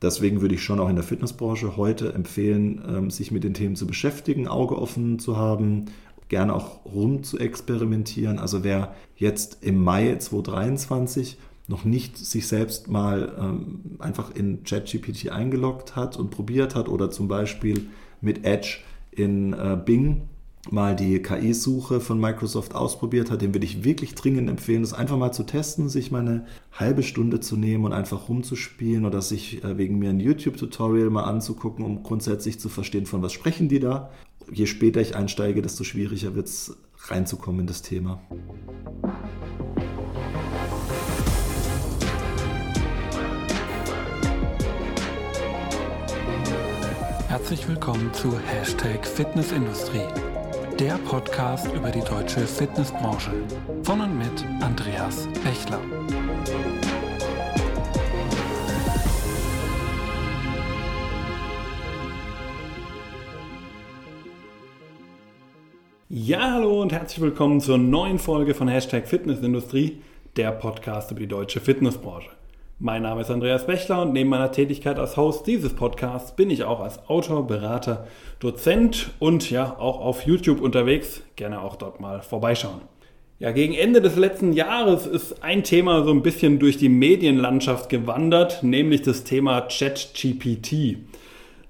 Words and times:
Deswegen 0.00 0.40
würde 0.40 0.54
ich 0.54 0.62
schon 0.62 0.78
auch 0.78 0.88
in 0.88 0.96
der 0.96 1.04
Fitnessbranche 1.04 1.76
heute 1.76 2.12
empfehlen, 2.12 2.82
ähm, 2.88 3.10
sich 3.10 3.30
mit 3.30 3.44
den 3.44 3.54
Themen 3.54 3.76
zu 3.76 3.86
beschäftigen, 3.86 4.46
Auge 4.46 4.78
offen 4.78 5.18
zu 5.18 5.36
haben, 5.36 5.86
gerne 6.28 6.54
auch 6.54 6.84
rum 6.84 7.22
zu 7.22 7.38
experimentieren. 7.38 8.38
Also 8.38 8.62
wer 8.62 8.94
jetzt 9.16 9.58
im 9.62 9.82
Mai 9.82 10.14
2023 10.16 11.38
noch 11.66 11.84
nicht 11.84 12.16
sich 12.16 12.46
selbst 12.46 12.88
mal 12.88 13.34
ähm, 13.38 13.96
einfach 13.98 14.34
in 14.34 14.62
ChatGPT 14.62 15.30
eingeloggt 15.30 15.96
hat 15.96 16.16
und 16.16 16.30
probiert 16.30 16.74
hat 16.74 16.88
oder 16.88 17.10
zum 17.10 17.28
Beispiel 17.28 17.88
mit 18.20 18.44
Edge 18.44 18.78
in 19.10 19.52
äh, 19.52 19.78
Bing 19.84 20.22
mal 20.72 20.94
die 20.94 21.20
KI-Suche 21.20 22.00
von 22.00 22.20
Microsoft 22.20 22.74
ausprobiert 22.74 23.30
hat, 23.30 23.42
dem 23.42 23.54
würde 23.54 23.66
ich 23.66 23.84
wirklich 23.84 24.14
dringend 24.14 24.48
empfehlen, 24.48 24.82
das 24.82 24.92
einfach 24.92 25.16
mal 25.16 25.32
zu 25.32 25.44
testen, 25.44 25.88
sich 25.88 26.10
mal 26.10 26.20
eine 26.20 26.46
halbe 26.72 27.02
Stunde 27.02 27.40
zu 27.40 27.56
nehmen 27.56 27.84
und 27.84 27.92
einfach 27.92 28.28
rumzuspielen 28.28 29.06
oder 29.06 29.22
sich 29.22 29.64
äh, 29.64 29.78
wegen 29.78 29.98
mir 29.98 30.10
ein 30.10 30.20
YouTube-Tutorial 30.20 31.10
mal 31.10 31.24
anzugucken, 31.24 31.84
um 31.84 32.02
grundsätzlich 32.02 32.60
zu 32.60 32.68
verstehen, 32.68 33.06
von 33.06 33.22
was 33.22 33.32
sprechen 33.32 33.68
die 33.68 33.80
da. 33.80 34.10
Je 34.50 34.66
später 34.66 35.00
ich 35.00 35.16
einsteige, 35.16 35.62
desto 35.62 35.84
schwieriger 35.84 36.34
wird 36.34 36.46
es 36.46 36.76
reinzukommen 37.08 37.62
in 37.62 37.66
das 37.66 37.82
Thema. 37.82 38.20
Herzlich 47.28 47.68
willkommen 47.68 48.12
zu 48.12 48.38
Hashtag 48.38 49.06
Fitnessindustrie, 49.06 50.04
der 50.78 50.96
Podcast 50.98 51.66
über 51.72 51.90
die 51.90 52.02
deutsche 52.02 52.46
Fitnessbranche. 52.46 53.32
Von 53.82 54.00
und 54.00 54.16
mit 54.16 54.44
Andreas 54.60 55.26
Bechler. 55.42 55.80
Ja, 66.08 66.52
hallo 66.52 66.80
und 66.80 66.92
herzlich 66.92 67.20
willkommen 67.20 67.60
zur 67.60 67.78
neuen 67.78 68.20
Folge 68.20 68.54
von 68.54 68.68
Hashtag 68.68 69.08
Fitnessindustrie, 69.08 70.00
der 70.36 70.52
Podcast 70.52 71.10
über 71.10 71.18
die 71.18 71.26
deutsche 71.26 71.60
Fitnessbranche. 71.60 72.37
Mein 72.80 73.02
Name 73.02 73.22
ist 73.22 73.30
Andreas 73.32 73.66
Bechler 73.66 74.02
und 74.02 74.12
neben 74.12 74.30
meiner 74.30 74.52
Tätigkeit 74.52 75.00
als 75.00 75.16
Host 75.16 75.48
dieses 75.48 75.74
Podcasts 75.74 76.36
bin 76.36 76.48
ich 76.48 76.62
auch 76.62 76.78
als 76.78 77.08
Autor, 77.08 77.44
Berater, 77.44 78.06
Dozent 78.38 79.10
und 79.18 79.50
ja 79.50 79.76
auch 79.80 79.98
auf 79.98 80.24
YouTube 80.24 80.60
unterwegs. 80.60 81.22
Gerne 81.34 81.60
auch 81.60 81.74
dort 81.74 81.98
mal 81.98 82.22
vorbeischauen. 82.22 82.82
Ja, 83.40 83.50
gegen 83.50 83.74
Ende 83.74 84.00
des 84.00 84.14
letzten 84.14 84.52
Jahres 84.52 85.08
ist 85.08 85.42
ein 85.42 85.64
Thema 85.64 86.04
so 86.04 86.12
ein 86.12 86.22
bisschen 86.22 86.60
durch 86.60 86.76
die 86.76 86.88
Medienlandschaft 86.88 87.88
gewandert, 87.88 88.62
nämlich 88.62 89.02
das 89.02 89.24
Thema 89.24 89.62
ChatGPT. 89.62 90.98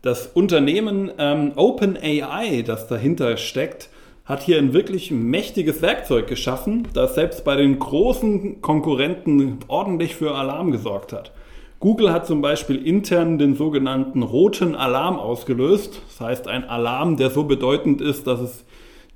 Das 0.03 0.27
Unternehmen 0.27 1.11
ähm, 1.17 1.53
OpenAI, 1.57 2.61
das 2.67 2.87
dahinter 2.87 3.39
steckt, 3.39 3.89
hat 4.29 4.43
hier 4.43 4.59
ein 4.59 4.75
wirklich 4.75 5.11
mächtiges 5.11 5.81
Werkzeug 5.81 6.27
geschaffen, 6.27 6.87
das 6.93 7.15
selbst 7.15 7.45
bei 7.45 7.57
den 7.57 7.79
großen 7.79 8.61
Konkurrenten 8.61 9.59
ordentlich 9.69 10.15
für 10.15 10.35
Alarm 10.35 10.71
gesorgt 10.71 11.15
hat. 11.15 11.33
Google 11.81 12.13
hat 12.13 12.27
zum 12.27 12.43
Beispiel 12.43 12.77
intern 12.77 13.39
den 13.39 13.55
sogenannten 13.55 14.23
roten 14.23 14.75
Alarm 14.75 15.17
ausgelöst. 15.17 16.03
Das 16.09 16.21
heißt, 16.21 16.49
ein 16.49 16.69
Alarm, 16.69 17.17
der 17.17 17.31
so 17.31 17.45
bedeutend 17.45 18.03
ist, 18.03 18.27
dass 18.27 18.41
es 18.41 18.65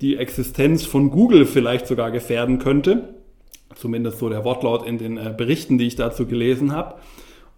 die 0.01 0.15
Existenz 0.17 0.83
von 0.83 1.11
Google 1.11 1.45
vielleicht 1.45 1.85
sogar 1.85 2.09
gefährden 2.09 2.57
könnte. 2.57 3.13
Zumindest 3.75 4.17
so 4.17 4.29
der 4.29 4.43
Wortlaut 4.43 4.87
in 4.87 4.97
den 4.97 5.17
äh, 5.17 5.33
Berichten, 5.35 5.77
die 5.77 5.85
ich 5.85 5.95
dazu 5.95 6.25
gelesen 6.25 6.71
habe. 6.71 6.95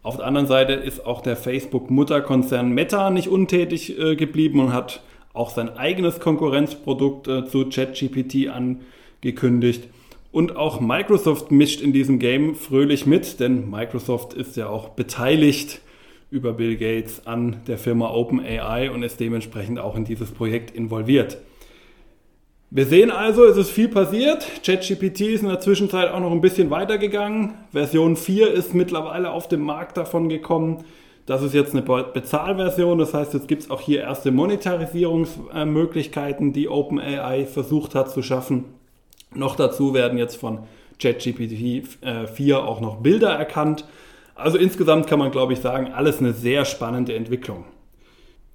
Auf 0.03 0.17
der 0.17 0.25
anderen 0.25 0.47
Seite 0.47 0.73
ist 0.73 1.05
auch 1.05 1.21
der 1.21 1.35
Facebook-Mutterkonzern 1.35 2.69
Meta 2.69 3.09
nicht 3.11 3.29
untätig 3.29 3.97
äh, 3.97 4.15
geblieben 4.15 4.59
und 4.59 4.73
hat 4.73 5.01
auch 5.35 5.49
sein 5.49 5.69
eigenes 5.77 6.19
Konkurrenzprodukt 6.19 7.27
äh, 7.27 7.45
zu 7.45 7.69
ChatGPT 7.69 8.49
angekündigt. 8.49 9.89
Und 10.31 10.57
auch 10.57 10.81
Microsoft 10.81 11.51
mischt 11.51 11.81
in 11.81 11.93
diesem 11.93 12.19
Game 12.19 12.55
fröhlich 12.55 13.05
mit, 13.05 13.39
denn 13.39 13.69
Microsoft 13.69 14.33
ist 14.33 14.57
ja 14.57 14.67
auch 14.67 14.89
beteiligt 14.89 15.81
über 16.29 16.53
Bill 16.53 16.75
Gates 16.75 17.25
an 17.25 17.61
der 17.67 17.77
Firma 17.77 18.09
OpenAI 18.09 18.91
und 18.91 19.03
ist 19.03 19.19
dementsprechend 19.19 19.79
auch 19.79 19.95
in 19.95 20.03
dieses 20.03 20.31
Projekt 20.31 20.71
involviert. 20.71 21.37
Wir 22.71 22.85
sehen 22.85 23.11
also, 23.11 23.45
es 23.45 23.55
ist 23.55 23.69
viel 23.69 23.87
passiert. 23.87 24.45
ChatGPT 24.65 25.21
ist 25.21 25.43
in 25.43 25.47
der 25.47 25.61
Zwischenzeit 25.61 26.11
auch 26.11 26.19
noch 26.19 26.31
ein 26.31 26.41
bisschen 26.41 26.71
weitergegangen. 26.71 27.53
Version 27.71 28.17
4 28.17 28.51
ist 28.51 28.73
mittlerweile 28.73 29.31
auf 29.31 29.47
dem 29.47 29.61
Markt 29.61 29.95
davon 29.95 30.27
gekommen. 30.27 30.83
Das 31.25 31.41
ist 31.41 31.55
jetzt 31.55 31.73
eine 31.73 31.81
Bezahlversion, 31.81 32.99
das 32.99 33.15
heißt, 33.15 33.33
jetzt 33.33 33.47
gibt 33.47 33.63
es 33.63 33.71
auch 33.71 33.81
hier 33.81 34.01
erste 34.01 34.31
Monetarisierungsmöglichkeiten, 34.31 36.53
die 36.53 36.69
OpenAI 36.69 37.47
versucht 37.47 37.95
hat 37.95 38.11
zu 38.11 38.21
schaffen. 38.21 38.65
Noch 39.33 39.55
dazu 39.55 39.95
werden 39.95 40.19
jetzt 40.19 40.35
von 40.35 40.59
ChatGPT 41.01 41.87
4 42.33 42.63
auch 42.63 42.79
noch 42.79 42.97
Bilder 42.97 43.31
erkannt. 43.31 43.85
Also 44.35 44.59
insgesamt 44.59 45.07
kann 45.07 45.17
man, 45.17 45.31
glaube 45.31 45.53
ich, 45.53 45.59
sagen, 45.59 45.93
alles 45.93 46.19
eine 46.19 46.33
sehr 46.33 46.63
spannende 46.63 47.15
Entwicklung. 47.15 47.65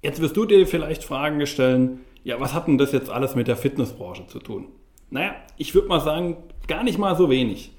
Jetzt 0.01 0.21
wirst 0.21 0.37
du 0.37 0.45
dir 0.45 0.65
vielleicht 0.65 1.03
Fragen 1.03 1.45
stellen, 1.45 1.99
ja, 2.23 2.39
was 2.39 2.53
hat 2.53 2.67
denn 2.67 2.77
das 2.77 2.93
jetzt 2.93 3.09
alles 3.09 3.35
mit 3.35 3.47
der 3.47 3.57
Fitnessbranche 3.57 4.27
zu 4.27 4.39
tun? 4.39 4.67
Naja, 5.09 5.35
ich 5.57 5.75
würde 5.75 5.89
mal 5.89 5.99
sagen, 5.99 6.37
gar 6.67 6.83
nicht 6.83 6.97
mal 6.97 7.17
so 7.17 7.29
wenig. 7.29 7.73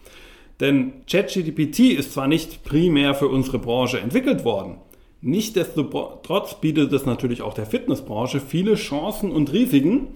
Denn 0.60 0.92
ChatGPT 1.10 1.80
ist 1.80 2.12
zwar 2.12 2.28
nicht 2.28 2.64
primär 2.64 3.14
für 3.14 3.28
unsere 3.28 3.58
Branche 3.58 4.00
entwickelt 4.00 4.44
worden, 4.44 4.76
nichtsdestotrotz 5.20 6.60
bietet 6.60 6.92
es 6.92 7.06
natürlich 7.06 7.42
auch 7.42 7.54
der 7.54 7.66
Fitnessbranche 7.66 8.40
viele 8.40 8.74
Chancen 8.74 9.32
und 9.32 9.52
Risiken 9.52 10.08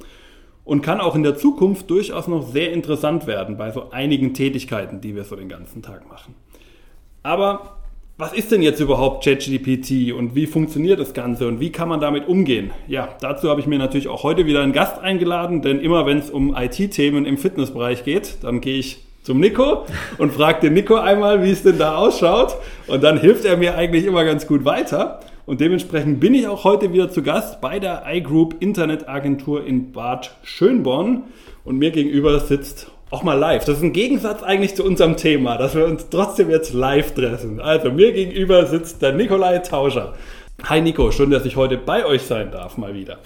und 0.65 0.83
kann 0.83 1.01
auch 1.01 1.15
in 1.15 1.23
der 1.23 1.37
Zukunft 1.37 1.89
durchaus 1.91 2.27
noch 2.27 2.47
sehr 2.47 2.73
interessant 2.73 3.27
werden 3.27 3.57
bei 3.57 3.71
so 3.71 3.91
einigen 3.91 4.35
Tätigkeiten, 4.35 5.01
die 5.01 5.15
wir 5.15 5.25
so 5.25 5.37
den 5.37 5.49
ganzen 5.49 5.81
Tag 5.81 6.09
machen. 6.09 6.35
Aber 7.23 7.77
was 8.19 8.33
ist 8.33 8.51
denn 8.51 8.63
jetzt 8.63 8.81
überhaupt 8.81 9.25
ChatGPT 9.25 10.13
und 10.13 10.35
wie 10.35 10.47
funktioniert 10.47 10.99
das 10.99 11.13
Ganze 11.13 11.47
und 11.47 11.61
wie 11.61 11.71
kann 11.71 11.89
man 11.89 12.01
damit 12.01 12.27
umgehen? 12.27 12.71
Ja, 12.89 13.11
dazu 13.21 13.51
habe 13.51 13.61
ich 13.61 13.67
mir 13.67 13.79
natürlich 13.79 14.09
auch 14.09 14.23
heute 14.23 14.47
wieder 14.47 14.63
einen 14.63 14.73
Gast 14.73 14.99
eingeladen, 14.99 15.61
denn 15.61 15.81
immer 15.81 16.07
wenn 16.07 16.19
es 16.19 16.31
um 16.31 16.57
IT-Themen 16.57 17.27
im 17.27 17.37
Fitnessbereich 17.37 18.05
geht, 18.05 18.39
dann 18.43 18.61
gehe 18.61 18.79
ich 18.79 19.06
zum 19.27 19.41
Nico 19.41 19.87
und 20.19 20.33
fragt 20.33 20.63
den 20.63 20.73
Nico 20.73 20.95
einmal, 20.95 21.43
wie 21.43 21.51
es 21.51 21.65
denn 21.65 21.79
da 21.79 21.97
ausschaut. 21.97 22.57
Und 22.87 23.03
dann 23.03 23.19
hilft 23.19 23.45
er 23.45 23.57
mir 23.57 23.75
eigentlich 23.75 24.07
immer 24.07 24.25
ganz 24.25 24.47
gut 24.47 24.65
weiter. 24.65 25.19
Und 25.47 25.61
dementsprechend 25.61 26.21
bin 26.21 26.33
ich 26.33 26.47
auch 26.47 26.63
heute 26.63 26.93
wieder 26.93 27.11
zu 27.11 27.23
Gast 27.23 27.61
bei 27.61 27.81
der 27.81 28.05
iGroup 28.07 28.55
Internetagentur 28.61 29.67
in 29.67 29.91
Bad 29.91 30.31
Schönborn. 30.45 31.25
Und 31.65 31.77
mir 31.79 31.91
gegenüber 31.91 32.39
sitzt 32.39 32.93
auch 33.11 33.25
mal 33.25 33.35
live. 33.35 33.65
Das 33.65 33.79
ist 33.79 33.83
ein 33.83 33.93
Gegensatz 33.93 34.45
eigentlich 34.45 34.77
zu 34.77 34.85
unserem 34.85 35.17
Thema, 35.17 35.59
dass 35.59 35.75
wir 35.75 35.87
uns 35.87 36.09
trotzdem 36.09 36.49
jetzt 36.49 36.73
live 36.73 37.13
treffen. 37.13 37.61
Also 37.61 37.91
mir 37.91 38.13
gegenüber 38.13 38.67
sitzt 38.67 39.03
der 39.03 39.13
Nikolai 39.13 39.59
Tauscher. 39.59 40.15
Hi 40.63 40.81
Nico, 40.81 41.11
schön, 41.11 41.31
dass 41.31 41.45
ich 41.45 41.57
heute 41.57 41.79
bei 41.79 42.07
euch 42.07 42.23
sein 42.23 42.53
darf, 42.53 42.79
mal 42.79 42.95
wieder. 42.95 43.19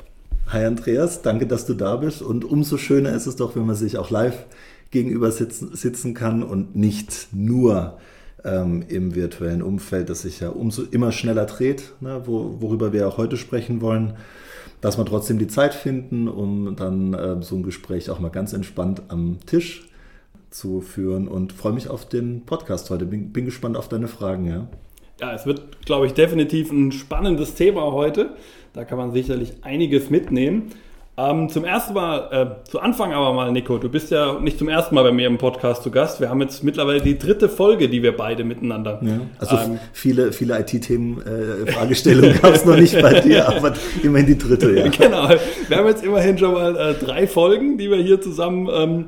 Hi 0.48 0.64
Andreas, 0.64 1.20
danke, 1.20 1.46
dass 1.46 1.66
du 1.66 1.74
da 1.74 1.96
bist. 1.96 2.22
Und 2.22 2.46
umso 2.46 2.78
schöner 2.78 3.12
ist 3.12 3.26
es 3.26 3.36
doch, 3.36 3.54
wenn 3.54 3.66
man 3.66 3.76
sich 3.76 3.98
auch 3.98 4.08
live 4.08 4.46
gegenüber 4.90 5.30
sitzen, 5.30 5.74
sitzen 5.74 6.14
kann 6.14 6.42
und 6.42 6.76
nicht 6.76 7.28
nur 7.32 7.98
ähm, 8.44 8.84
im 8.88 9.14
virtuellen 9.14 9.62
Umfeld, 9.62 10.08
das 10.08 10.22
sich 10.22 10.40
ja 10.40 10.50
umso 10.50 10.82
immer 10.82 11.12
schneller 11.12 11.46
dreht, 11.46 11.92
ne, 12.00 12.22
wo, 12.24 12.56
worüber 12.60 12.92
wir 12.92 13.08
auch 13.08 13.18
heute 13.18 13.36
sprechen 13.36 13.80
wollen, 13.80 14.14
dass 14.80 14.98
wir 14.98 15.04
trotzdem 15.04 15.38
die 15.38 15.46
Zeit 15.46 15.74
finden, 15.74 16.26
um 16.28 16.74
dann 16.76 17.14
äh, 17.14 17.42
so 17.42 17.56
ein 17.56 17.62
Gespräch 17.62 18.10
auch 18.10 18.18
mal 18.18 18.30
ganz 18.30 18.52
entspannt 18.52 19.02
am 19.08 19.38
Tisch 19.46 19.86
zu 20.50 20.80
führen 20.80 21.28
und 21.28 21.52
freue 21.52 21.72
mich 21.72 21.88
auf 21.88 22.08
den 22.08 22.44
Podcast 22.44 22.90
heute. 22.90 23.06
Bin, 23.06 23.32
bin 23.32 23.44
gespannt 23.44 23.76
auf 23.76 23.88
deine 23.88 24.08
Fragen, 24.08 24.46
ja. 24.46 24.68
Ja, 25.20 25.34
es 25.34 25.44
wird, 25.44 25.84
glaube 25.84 26.06
ich, 26.06 26.14
definitiv 26.14 26.72
ein 26.72 26.92
spannendes 26.92 27.54
Thema 27.54 27.92
heute. 27.92 28.34
Da 28.72 28.84
kann 28.84 28.96
man 28.96 29.12
sicherlich 29.12 29.52
einiges 29.62 30.08
mitnehmen. 30.08 30.70
Ähm, 31.20 31.50
zum 31.50 31.64
ersten 31.64 31.92
Mal, 31.92 32.28
äh, 32.64 32.70
zu 32.70 32.80
Anfang 32.80 33.12
aber 33.12 33.34
mal, 33.34 33.52
Nico, 33.52 33.76
du 33.76 33.90
bist 33.90 34.10
ja 34.10 34.38
nicht 34.40 34.58
zum 34.58 34.68
ersten 34.68 34.94
Mal 34.94 35.02
bei 35.02 35.12
mir 35.12 35.26
im 35.26 35.36
Podcast 35.36 35.82
zu 35.82 35.90
Gast. 35.90 36.20
Wir 36.20 36.30
haben 36.30 36.40
jetzt 36.40 36.64
mittlerweile 36.64 37.02
die 37.02 37.18
dritte 37.18 37.50
Folge, 37.50 37.90
die 37.90 38.02
wir 38.02 38.16
beide 38.16 38.42
miteinander. 38.42 39.00
Ja, 39.02 39.20
also 39.38 39.56
ähm, 39.56 39.78
viele, 39.92 40.32
viele 40.32 40.58
IT-Themen, 40.60 41.20
äh, 41.20 41.70
Fragestellungen 41.70 42.40
gab 42.40 42.54
es 42.54 42.64
noch 42.64 42.76
nicht 42.76 43.00
bei 43.00 43.20
dir, 43.20 43.48
aber 43.56 43.74
immerhin 44.02 44.28
die 44.28 44.38
dritte, 44.38 44.72
ja. 44.72 44.88
genau. 44.88 45.28
Wir 45.68 45.76
haben 45.76 45.88
jetzt 45.88 46.04
immerhin 46.04 46.38
schon 46.38 46.54
mal 46.54 46.76
äh, 46.76 46.94
drei 46.94 47.26
Folgen, 47.26 47.76
die 47.76 47.90
wir 47.90 47.98
hier 47.98 48.20
zusammen 48.22 48.70
ähm, 48.72 49.06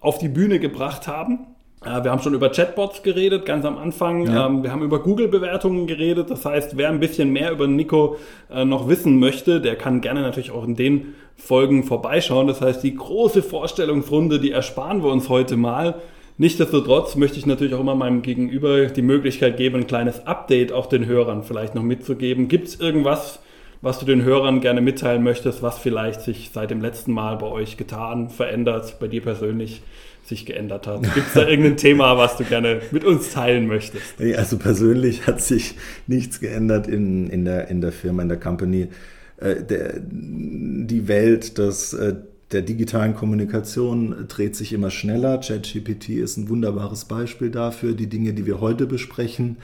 auf 0.00 0.18
die 0.18 0.28
Bühne 0.28 0.58
gebracht 0.58 1.08
haben. 1.08 1.46
Äh, 1.84 2.04
wir 2.04 2.10
haben 2.10 2.20
schon 2.22 2.34
über 2.34 2.50
Chatbots 2.50 3.02
geredet, 3.02 3.46
ganz 3.46 3.64
am 3.64 3.78
Anfang. 3.78 4.26
Ja. 4.26 4.46
Ähm, 4.46 4.62
wir 4.62 4.72
haben 4.72 4.82
über 4.82 5.02
Google-Bewertungen 5.02 5.86
geredet. 5.86 6.30
Das 6.30 6.44
heißt, 6.44 6.76
wer 6.76 6.88
ein 6.88 7.00
bisschen 7.00 7.30
mehr 7.30 7.52
über 7.52 7.66
Nico 7.66 8.16
äh, 8.50 8.64
noch 8.64 8.88
wissen 8.88 9.18
möchte, 9.18 9.60
der 9.60 9.76
kann 9.76 10.00
gerne 10.00 10.22
natürlich 10.22 10.50
auch 10.50 10.64
in 10.64 10.74
den 10.74 11.14
Folgen 11.36 11.84
vorbeischauen. 11.84 12.46
Das 12.46 12.60
heißt, 12.60 12.82
die 12.82 12.94
große 12.94 13.42
Vorstellungsrunde, 13.42 14.40
die 14.40 14.52
ersparen 14.52 15.02
wir 15.02 15.10
uns 15.10 15.28
heute 15.28 15.56
mal. 15.56 15.96
Nichtsdestotrotz 16.36 17.14
möchte 17.14 17.38
ich 17.38 17.46
natürlich 17.46 17.74
auch 17.74 17.80
immer 17.80 17.94
meinem 17.94 18.22
Gegenüber 18.22 18.86
die 18.86 19.02
Möglichkeit 19.02 19.56
geben, 19.56 19.76
ein 19.76 19.86
kleines 19.86 20.26
Update 20.26 20.72
auch 20.72 20.86
den 20.86 21.06
Hörern 21.06 21.44
vielleicht 21.44 21.74
noch 21.76 21.82
mitzugeben. 21.82 22.48
Gibt 22.48 22.68
es 22.68 22.80
irgendwas, 22.80 23.38
was 23.82 23.98
du 23.98 24.06
den 24.06 24.24
Hörern 24.24 24.60
gerne 24.60 24.80
mitteilen 24.80 25.22
möchtest, 25.22 25.62
was 25.62 25.78
vielleicht 25.78 26.22
sich 26.22 26.50
seit 26.52 26.70
dem 26.70 26.80
letzten 26.80 27.12
Mal 27.12 27.36
bei 27.36 27.46
euch 27.46 27.76
getan, 27.76 28.30
verändert, 28.30 28.96
bei 28.98 29.06
dir 29.06 29.20
persönlich 29.20 29.82
sich 30.24 30.46
geändert 30.46 30.86
hat? 30.86 31.02
Gibt 31.14 31.28
es 31.28 31.34
da 31.34 31.46
irgendein 31.48 31.76
Thema, 31.76 32.16
was 32.16 32.36
du 32.36 32.44
gerne 32.44 32.80
mit 32.90 33.04
uns 33.04 33.32
teilen 33.32 33.66
möchtest? 33.66 34.20
Also 34.36 34.56
persönlich 34.56 35.26
hat 35.26 35.40
sich 35.40 35.74
nichts 36.06 36.40
geändert 36.40 36.88
in, 36.88 37.28
in, 37.28 37.44
der, 37.44 37.68
in 37.68 37.80
der 37.80 37.92
Firma, 37.92 38.22
in 38.22 38.28
der 38.28 38.40
Company. 38.40 38.88
Äh, 39.36 39.62
der, 39.62 40.00
die 40.00 41.08
Welt 41.08 41.58
des, 41.58 41.92
äh, 41.92 42.14
der 42.52 42.62
digitalen 42.62 43.14
Kommunikation 43.14 44.26
dreht 44.28 44.56
sich 44.56 44.72
immer 44.72 44.90
schneller. 44.90 45.38
ChatGPT 45.38 46.10
ist 46.10 46.36
ein 46.36 46.48
wunderbares 46.48 47.06
Beispiel 47.06 47.50
dafür. 47.50 47.94
Die 47.94 48.08
Dinge, 48.08 48.32
die 48.32 48.46
wir 48.46 48.60
heute 48.60 48.86
besprechen, 48.86 49.56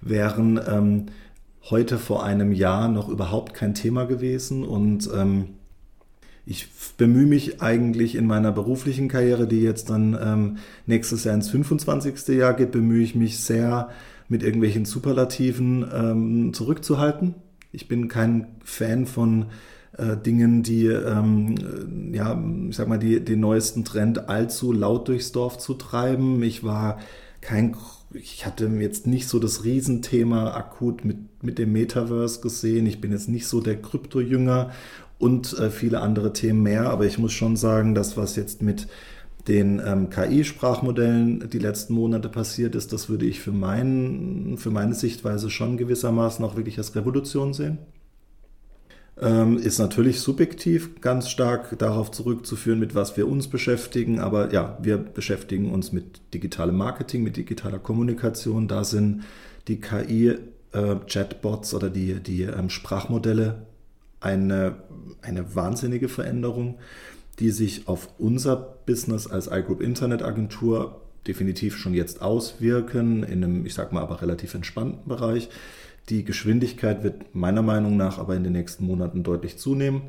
wären 0.00 0.60
ähm, 0.68 1.06
heute 1.70 1.98
vor 1.98 2.24
einem 2.24 2.52
Jahr 2.52 2.88
noch 2.88 3.08
überhaupt 3.08 3.54
kein 3.54 3.74
Thema 3.74 4.04
gewesen 4.04 4.64
und 4.64 5.10
ähm, 5.12 5.46
ich 6.48 6.68
bemühe 6.96 7.26
mich 7.26 7.60
eigentlich 7.60 8.14
in 8.14 8.24
meiner 8.24 8.52
beruflichen 8.52 9.08
Karriere, 9.08 9.48
die 9.48 9.62
jetzt 9.62 9.90
dann 9.90 10.16
ähm, 10.20 10.58
nächstes 10.86 11.24
Jahr 11.24 11.34
ins 11.34 11.50
25. 11.50 12.28
Jahr 12.36 12.54
geht, 12.54 12.70
bemühe 12.70 13.02
ich 13.02 13.16
mich 13.16 13.40
sehr, 13.40 13.90
mit 14.28 14.42
irgendwelchen 14.42 14.84
Superlativen 14.84 15.84
ähm, 15.92 16.54
zurückzuhalten. 16.54 17.34
Ich 17.76 17.88
bin 17.88 18.08
kein 18.08 18.46
Fan 18.64 19.04
von 19.04 19.46
äh, 19.98 20.16
Dingen, 20.16 20.62
die, 20.62 20.86
ähm, 20.86 21.54
ja, 22.14 22.42
ich 22.70 22.74
sag 22.74 22.88
mal, 22.88 22.98
die, 22.98 23.22
den 23.22 23.40
neuesten 23.40 23.84
Trend 23.84 24.30
allzu 24.30 24.72
laut 24.72 25.08
durchs 25.08 25.30
Dorf 25.30 25.58
zu 25.58 25.74
treiben. 25.74 26.42
Ich 26.42 26.64
war 26.64 26.98
kein 27.42 27.76
ich 28.14 28.46
hatte 28.46 28.66
jetzt 28.66 29.06
nicht 29.06 29.28
so 29.28 29.38
das 29.38 29.64
Riesenthema 29.64 30.54
akut 30.54 31.04
mit, 31.04 31.18
mit 31.42 31.58
dem 31.58 31.72
Metaverse 31.72 32.40
gesehen. 32.40 32.86
Ich 32.86 33.00
bin 33.00 33.12
jetzt 33.12 33.28
nicht 33.28 33.46
so 33.46 33.60
der 33.60 33.82
Krypto-Jünger 33.82 34.70
und 35.18 35.58
äh, 35.58 35.68
viele 35.70 36.00
andere 36.00 36.32
Themen 36.32 36.62
mehr. 36.62 36.88
Aber 36.88 37.04
ich 37.04 37.18
muss 37.18 37.32
schon 37.32 37.56
sagen, 37.56 37.94
das, 37.94 38.16
was 38.16 38.36
jetzt 38.36 38.62
mit 38.62 38.88
den 39.48 39.80
ähm, 39.84 40.10
KI-Sprachmodellen 40.10 41.48
die 41.50 41.58
letzten 41.58 41.94
Monate 41.94 42.28
passiert 42.28 42.74
ist, 42.74 42.92
das 42.92 43.08
würde 43.08 43.26
ich 43.26 43.40
für, 43.40 43.52
mein, 43.52 44.56
für 44.58 44.70
meine 44.70 44.94
Sichtweise 44.94 45.50
schon 45.50 45.76
gewissermaßen 45.76 46.44
auch 46.44 46.56
wirklich 46.56 46.78
als 46.78 46.94
Revolution 46.96 47.54
sehen. 47.54 47.78
Ähm, 49.18 49.56
ist 49.56 49.78
natürlich 49.78 50.20
subjektiv 50.20 51.00
ganz 51.00 51.30
stark 51.30 51.78
darauf 51.78 52.10
zurückzuführen, 52.10 52.78
mit 52.78 52.94
was 52.94 53.16
wir 53.16 53.26
uns 53.26 53.48
beschäftigen. 53.48 54.18
Aber 54.18 54.52
ja, 54.52 54.76
wir 54.82 54.98
beschäftigen 54.98 55.72
uns 55.72 55.92
mit 55.92 56.34
digitalem 56.34 56.76
Marketing, 56.76 57.22
mit 57.22 57.36
digitaler 57.36 57.78
Kommunikation. 57.78 58.68
Da 58.68 58.84
sind 58.84 59.22
die 59.68 59.80
KI-Chatbots 59.80 61.72
äh, 61.72 61.76
oder 61.76 61.88
die, 61.88 62.20
die 62.20 62.42
ähm, 62.42 62.68
Sprachmodelle 62.68 63.62
eine, 64.20 64.76
eine 65.22 65.54
wahnsinnige 65.54 66.08
Veränderung, 66.08 66.78
die 67.38 67.50
sich 67.50 67.86
auf 67.88 68.08
unser 68.18 68.56
Business 68.56 69.26
als 69.26 69.46
iGroup 69.46 69.80
Internetagentur 69.80 71.00
definitiv 71.26 71.76
schon 71.76 71.94
jetzt 71.94 72.22
auswirken, 72.22 73.22
in 73.22 73.44
einem, 73.44 73.66
ich 73.66 73.74
sag 73.74 73.92
mal, 73.92 74.02
aber 74.02 74.22
relativ 74.22 74.54
entspannten 74.54 75.08
Bereich. 75.08 75.48
Die 76.08 76.24
Geschwindigkeit 76.24 77.02
wird 77.02 77.34
meiner 77.34 77.62
Meinung 77.62 77.96
nach 77.96 78.18
aber 78.18 78.36
in 78.36 78.44
den 78.44 78.52
nächsten 78.52 78.86
Monaten 78.86 79.22
deutlich 79.22 79.58
zunehmen. 79.58 80.02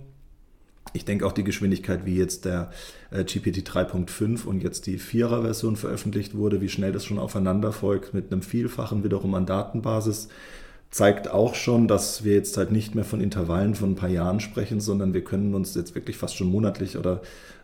Ich 0.94 1.06
denke 1.06 1.26
auch 1.26 1.34
die 1.34 1.44
Geschwindigkeit, 1.44 2.06
wie 2.06 2.16
jetzt 2.16 2.46
der 2.46 2.72
äh, 3.12 3.24
GPT 3.24 3.68
3.5 3.68 4.46
und 4.46 4.64
jetzt 4.64 4.86
die 4.86 5.00
4er 5.00 5.42
Version 5.42 5.76
veröffentlicht 5.76 6.36
wurde, 6.36 6.62
wie 6.62 6.70
schnell 6.70 6.92
das 6.92 7.06
schon 7.06 7.20
aufeinander 7.20 7.74
folgt 7.74 8.14
mit 8.14 8.32
einem 8.32 8.42
Vielfachen 8.42 9.04
wiederum 9.04 9.34
an 9.36 9.46
Datenbasis, 9.46 10.30
zeigt 10.90 11.30
auch 11.30 11.54
schon, 11.54 11.88
dass 11.88 12.24
wir 12.24 12.34
jetzt 12.34 12.56
halt 12.58 12.72
nicht 12.72 12.96
mehr 12.96 13.04
von 13.04 13.20
Intervallen 13.20 13.76
von 13.76 13.92
ein 13.92 13.96
paar 13.96 14.10
Jahren 14.10 14.40
sprechen, 14.40 14.80
sondern 14.80 15.14
wir 15.14 15.24
können 15.24 15.54
uns 15.54 15.76
jetzt 15.76 15.96
wirklich 15.96 16.18
fast 16.18 16.36
schon 16.38 16.48
monatlich 16.48 16.98
oder 16.98 17.22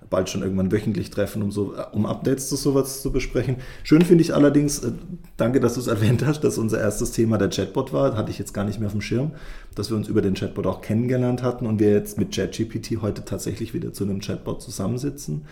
bald 0.09 0.29
schon 0.29 0.41
irgendwann 0.41 0.71
wöchentlich 0.71 1.09
treffen, 1.09 1.41
um, 1.41 1.51
so, 1.51 1.73
um 1.93 2.05
Updates 2.05 2.49
zu 2.49 2.57
sowas 2.57 3.01
zu 3.01 3.11
besprechen. 3.11 3.57
Schön 3.83 4.01
finde 4.01 4.23
ich 4.23 4.33
allerdings, 4.33 4.79
äh, 4.79 4.91
danke, 5.37 5.61
dass 5.61 5.75
du 5.75 5.79
es 5.79 5.87
erwähnt 5.95 6.25
hast, 6.25 6.43
dass 6.43 6.57
unser 6.57 6.79
erstes 6.79 7.11
Thema 7.11 7.37
der 7.37 7.49
Chatbot 7.49 7.93
war, 7.93 8.17
hatte 8.17 8.29
ich 8.29 8.37
jetzt 8.37 8.53
gar 8.53 8.65
nicht 8.65 8.79
mehr 8.79 8.87
auf 8.87 8.93
dem 8.93 9.01
Schirm, 9.01 9.31
dass 9.73 9.89
wir 9.89 9.95
uns 9.95 10.09
über 10.09 10.21
den 10.21 10.33
Chatbot 10.33 10.67
auch 10.67 10.81
kennengelernt 10.81 11.43
hatten 11.43 11.65
und 11.65 11.79
wir 11.79 11.91
jetzt 11.91 12.17
mit 12.17 12.35
ChatGPT 12.35 13.01
heute 13.01 13.23
tatsächlich 13.23 13.73
wieder 13.73 13.93
zu 13.93 14.03
einem 14.03 14.19
Chatbot 14.19 14.61
zusammensitzen, 14.61 15.45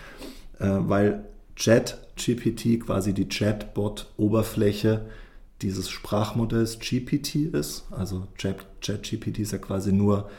äh, 0.59 0.67
weil 0.67 1.23
ChatGPT 1.55 2.81
quasi 2.85 3.13
die 3.13 3.29
Chatbot-Oberfläche 3.29 5.01
dieses 5.61 5.89
Sprachmodells 5.89 6.79
GPT 6.79 7.35
ist. 7.53 7.85
Also 7.91 8.27
ChatGPT 8.37 9.39
ist 9.39 9.51
ja 9.51 9.57
quasi 9.57 9.91
nur 9.91 10.29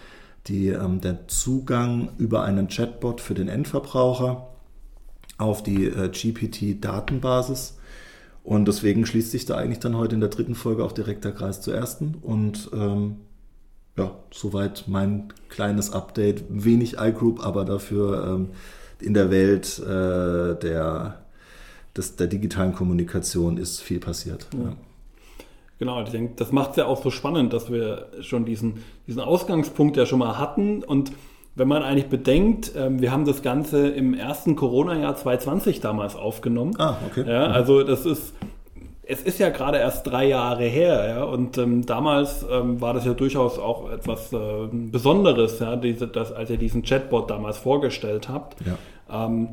die, 0.47 0.69
ähm, 0.69 1.01
der 1.01 1.29
Zugang 1.29 2.11
über 2.19 2.43
einen 2.43 2.69
Chatbot 2.69 3.21
für 3.21 3.35
den 3.35 3.49
Endverbraucher 3.49 4.49
auf 5.39 5.63
die 5.63 5.87
äh, 5.87 6.09
GPT-Datenbasis. 6.09 7.79
Und 8.45 8.67
deswegen 8.67 9.07
schließt 9.07 9.31
sich 9.31 9.45
da 9.45 9.57
eigentlich 9.57 9.79
dann 9.79 9.97
heute 9.97 10.17
in 10.17 10.21
der 10.21 10.31
dritten 10.31 10.57
Folge 10.57 10.85
auch 10.85 10.93
direkt 10.93 11.25
der 11.25 11.33
Kreis 11.33 11.61
zur 11.61 11.75
ersten. 11.75 12.17
Und 12.21 12.71
ähm, 12.73 13.17
ja, 13.97 14.17
soweit 14.33 14.85
mein 14.89 15.33
kleines 15.49 15.93
Update. 15.93 16.45
Wenig 16.49 16.97
iGroup, 16.99 17.45
aber 17.45 17.65
dafür 17.65 18.35
ähm, 18.35 18.49
in 19.01 19.15
der 19.15 19.31
Welt 19.31 19.79
äh, 19.79 20.59
der, 20.59 21.23
des, 21.97 22.17
der 22.17 22.27
digitalen 22.27 22.75
Kommunikation 22.75 23.59
ist 23.59 23.81
viel 23.81 24.01
passiert. 24.01 24.49
Ja. 24.55 24.71
Ja. 24.71 24.77
Genau, 25.83 26.01
ich 26.01 26.11
denke, 26.11 26.35
das 26.37 26.53
macht 26.53 26.71
es 26.71 26.77
ja 26.77 26.87
auch 26.87 27.03
so 27.03 27.11
spannend, 27.11 27.53
dass 27.53 27.69
wir 27.69 28.07
schon 28.21 28.45
diesen, 28.45 28.85
diesen 29.09 29.21
Ausgangspunkt 29.21 29.97
ja 29.97 30.07
schon 30.07 30.21
mal 30.21 30.39
hatten. 30.39 30.85
Und 30.85 31.11
wenn 31.57 31.67
man 31.67 31.83
eigentlich 31.83 32.07
bedenkt, 32.07 32.71
ähm, 32.77 33.01
wir 33.01 33.11
haben 33.11 33.25
das 33.25 33.43
Ganze 33.43 33.89
im 33.89 34.15
ersten 34.15 34.55
Corona-Jahr 34.55 35.17
2020 35.17 35.81
damals 35.81 36.15
aufgenommen. 36.15 36.75
Ah, 36.79 36.99
okay. 37.05 37.25
Ja, 37.29 37.49
mhm. 37.49 37.55
also 37.55 37.83
das 37.83 38.07
ist, 38.07 38.33
es 39.03 39.23
ist 39.23 39.41
ja 39.41 39.49
gerade 39.49 39.79
erst 39.79 40.07
drei 40.07 40.29
Jahre 40.29 40.67
her, 40.67 41.05
ja, 41.09 41.25
und 41.25 41.59
ähm, 41.59 41.85
damals 41.85 42.47
ähm, 42.49 42.81
war 42.81 42.95
das 42.95 43.05
ja 43.05 43.15
durchaus 43.15 43.59
auch 43.59 43.91
etwas 43.91 44.33
äh, 44.33 44.39
Besonderes, 44.71 45.59
ja, 45.59 45.75
diese, 45.75 46.07
das, 46.07 46.31
als 46.31 46.49
ihr 46.49 46.59
diesen 46.59 46.85
Chatbot 46.85 47.29
damals 47.29 47.59
vorgestellt 47.59 48.29
habt. 48.29 48.55
Ja. 48.65 49.27
Ähm, 49.27 49.49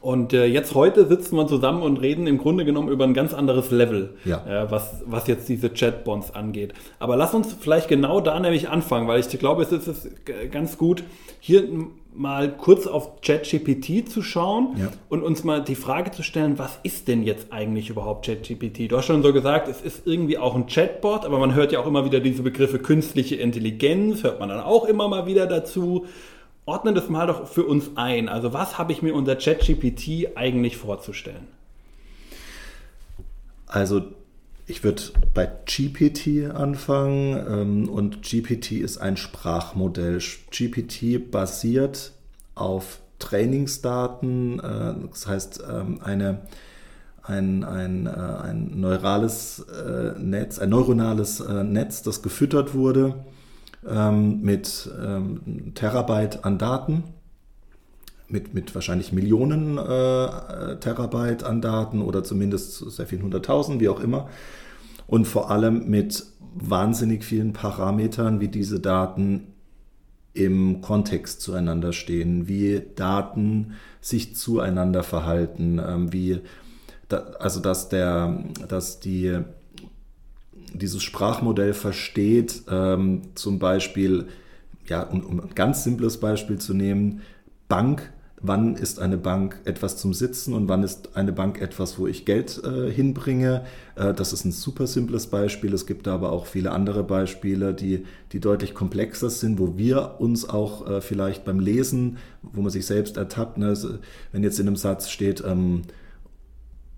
und 0.00 0.32
äh, 0.32 0.46
jetzt 0.46 0.74
heute 0.74 1.06
sitzen 1.06 1.36
wir 1.36 1.46
zusammen 1.46 1.82
und 1.82 1.98
reden 1.98 2.26
im 2.26 2.38
Grunde 2.38 2.64
genommen 2.64 2.88
über 2.88 3.04
ein 3.04 3.14
ganz 3.14 3.32
anderes 3.32 3.70
Level, 3.70 4.16
ja. 4.24 4.44
äh, 4.44 4.70
was, 4.70 5.02
was 5.06 5.28
jetzt 5.28 5.48
diese 5.48 5.70
Chatbonds 5.70 6.34
angeht. 6.34 6.74
Aber 6.98 7.16
lass 7.16 7.34
uns 7.34 7.52
vielleicht 7.52 7.88
genau 7.88 8.20
da 8.20 8.38
nämlich 8.40 8.68
anfangen, 8.68 9.06
weil 9.06 9.20
ich 9.20 9.28
glaube, 9.38 9.62
es 9.62 9.70
ist, 9.70 9.86
es 9.86 10.04
ist 10.06 10.26
ganz 10.50 10.76
gut, 10.76 11.04
hier 11.38 11.68
mal 12.16 12.50
kurz 12.50 12.86
auf 12.86 13.20
ChatGPT 13.20 14.08
zu 14.08 14.22
schauen 14.22 14.74
ja. 14.78 14.88
und 15.08 15.22
uns 15.22 15.44
mal 15.44 15.62
die 15.62 15.74
Frage 15.74 16.10
zu 16.10 16.22
stellen, 16.22 16.58
was 16.58 16.78
ist 16.82 17.08
denn 17.08 17.22
jetzt 17.22 17.52
eigentlich 17.52 17.90
überhaupt 17.90 18.26
ChatGPT? 18.26 18.90
Du 18.90 18.96
hast 18.96 19.06
schon 19.06 19.22
so 19.22 19.32
gesagt, 19.32 19.68
es 19.68 19.82
ist 19.82 20.06
irgendwie 20.06 20.38
auch 20.38 20.56
ein 20.56 20.66
Chatbot, 20.66 21.24
aber 21.24 21.38
man 21.38 21.54
hört 21.54 21.72
ja 21.72 21.78
auch 21.78 21.86
immer 21.86 22.04
wieder 22.04 22.20
diese 22.20 22.42
Begriffe 22.42 22.78
künstliche 22.78 23.36
Intelligenz, 23.36 24.24
hört 24.24 24.40
man 24.40 24.48
dann 24.48 24.60
auch 24.60 24.86
immer 24.86 25.08
mal 25.08 25.26
wieder 25.26 25.46
dazu 25.46 26.06
ordne 26.66 26.92
das 26.92 27.08
mal 27.08 27.26
doch 27.28 27.48
für 27.48 27.64
uns 27.64 27.92
ein. 27.94 28.28
Also 28.28 28.52
was 28.52 28.76
habe 28.76 28.92
ich 28.92 29.00
mir 29.00 29.14
unter 29.14 29.36
ChatGPT 29.36 30.36
eigentlich 30.36 30.76
vorzustellen? 30.76 31.46
Also 33.66 34.02
ich 34.66 34.82
würde 34.82 35.02
bei 35.32 35.48
GPT 35.64 36.50
anfangen 36.50 37.46
ähm, 37.48 37.88
und 37.88 38.22
GPT 38.22 38.72
ist 38.72 38.98
ein 38.98 39.16
Sprachmodell. 39.16 40.18
GPT 40.50 41.30
basiert 41.30 42.12
auf 42.56 43.00
Trainingsdaten, 43.20 44.58
äh, 44.58 44.94
das 45.08 45.26
heißt 45.26 45.62
ähm, 45.70 46.00
eine, 46.02 46.42
ein, 47.22 47.62
ein, 47.62 48.06
äh, 48.06 48.10
ein 48.10 48.80
neurales 48.80 49.60
äh, 49.60 50.18
Netz, 50.18 50.58
ein 50.58 50.70
neuronales 50.70 51.40
Netz, 51.40 52.02
das 52.02 52.22
gefüttert 52.22 52.74
wurde 52.74 53.14
ähm, 53.88 54.40
mit 54.42 54.90
ähm, 55.02 55.72
Terabyte 55.74 56.44
an 56.44 56.58
Daten, 56.58 57.04
mit, 58.28 58.54
mit 58.54 58.74
wahrscheinlich 58.74 59.12
Millionen 59.12 59.78
äh, 59.78 60.76
Terabyte 60.80 61.44
an 61.44 61.60
Daten 61.60 62.02
oder 62.02 62.24
zumindest 62.24 62.90
sehr 62.90 63.06
vielen 63.06 63.22
hunderttausend, 63.22 63.80
wie 63.80 63.88
auch 63.88 64.00
immer. 64.00 64.28
Und 65.06 65.26
vor 65.26 65.50
allem 65.50 65.88
mit 65.88 66.26
wahnsinnig 66.54 67.24
vielen 67.24 67.52
Parametern, 67.52 68.40
wie 68.40 68.48
diese 68.48 68.80
Daten 68.80 69.52
im 70.32 70.80
Kontext 70.82 71.40
zueinander 71.40 71.92
stehen, 71.92 72.48
wie 72.48 72.82
Daten 72.94 73.72
sich 74.00 74.36
zueinander 74.36 75.02
verhalten, 75.02 75.80
ähm, 75.84 76.12
wie 76.12 76.40
da, 77.08 77.18
also 77.38 77.60
dass 77.60 77.88
der, 77.88 78.44
dass 78.68 79.00
die 79.00 79.38
dieses 80.72 81.02
Sprachmodell 81.02 81.74
versteht, 81.74 82.62
ähm, 82.70 83.22
zum 83.34 83.58
Beispiel, 83.58 84.28
ja, 84.86 85.02
um, 85.02 85.24
um, 85.24 85.40
ein 85.40 85.54
ganz 85.54 85.84
simples 85.84 86.18
Beispiel 86.18 86.58
zu 86.58 86.74
nehmen, 86.74 87.22
Bank, 87.68 88.12
wann 88.40 88.76
ist 88.76 89.00
eine 89.00 89.16
Bank 89.16 89.60
etwas 89.64 89.96
zum 89.96 90.14
Sitzen 90.14 90.52
und 90.52 90.68
wann 90.68 90.82
ist 90.82 91.16
eine 91.16 91.32
Bank 91.32 91.60
etwas, 91.60 91.98
wo 91.98 92.06
ich 92.06 92.24
Geld 92.24 92.62
äh, 92.64 92.90
hinbringe. 92.90 93.64
Äh, 93.96 94.14
das 94.14 94.32
ist 94.32 94.44
ein 94.44 94.52
super 94.52 94.86
simples 94.86 95.26
Beispiel. 95.28 95.72
Es 95.72 95.86
gibt 95.86 96.06
aber 96.06 96.30
auch 96.32 96.46
viele 96.46 96.70
andere 96.70 97.02
Beispiele, 97.02 97.74
die, 97.74 98.04
die 98.32 98.40
deutlich 98.40 98.74
komplexer 98.74 99.30
sind, 99.30 99.58
wo 99.58 99.76
wir 99.76 100.16
uns 100.20 100.48
auch 100.48 100.88
äh, 100.88 101.00
vielleicht 101.00 101.44
beim 101.44 101.60
Lesen, 101.60 102.18
wo 102.42 102.60
man 102.60 102.70
sich 102.70 102.86
selbst 102.86 103.16
ertappt, 103.16 103.58
ne, 103.58 103.74
wenn 104.32 104.42
jetzt 104.42 104.60
in 104.60 104.66
einem 104.66 104.76
Satz 104.76 105.08
steht, 105.10 105.42
ähm, 105.44 105.82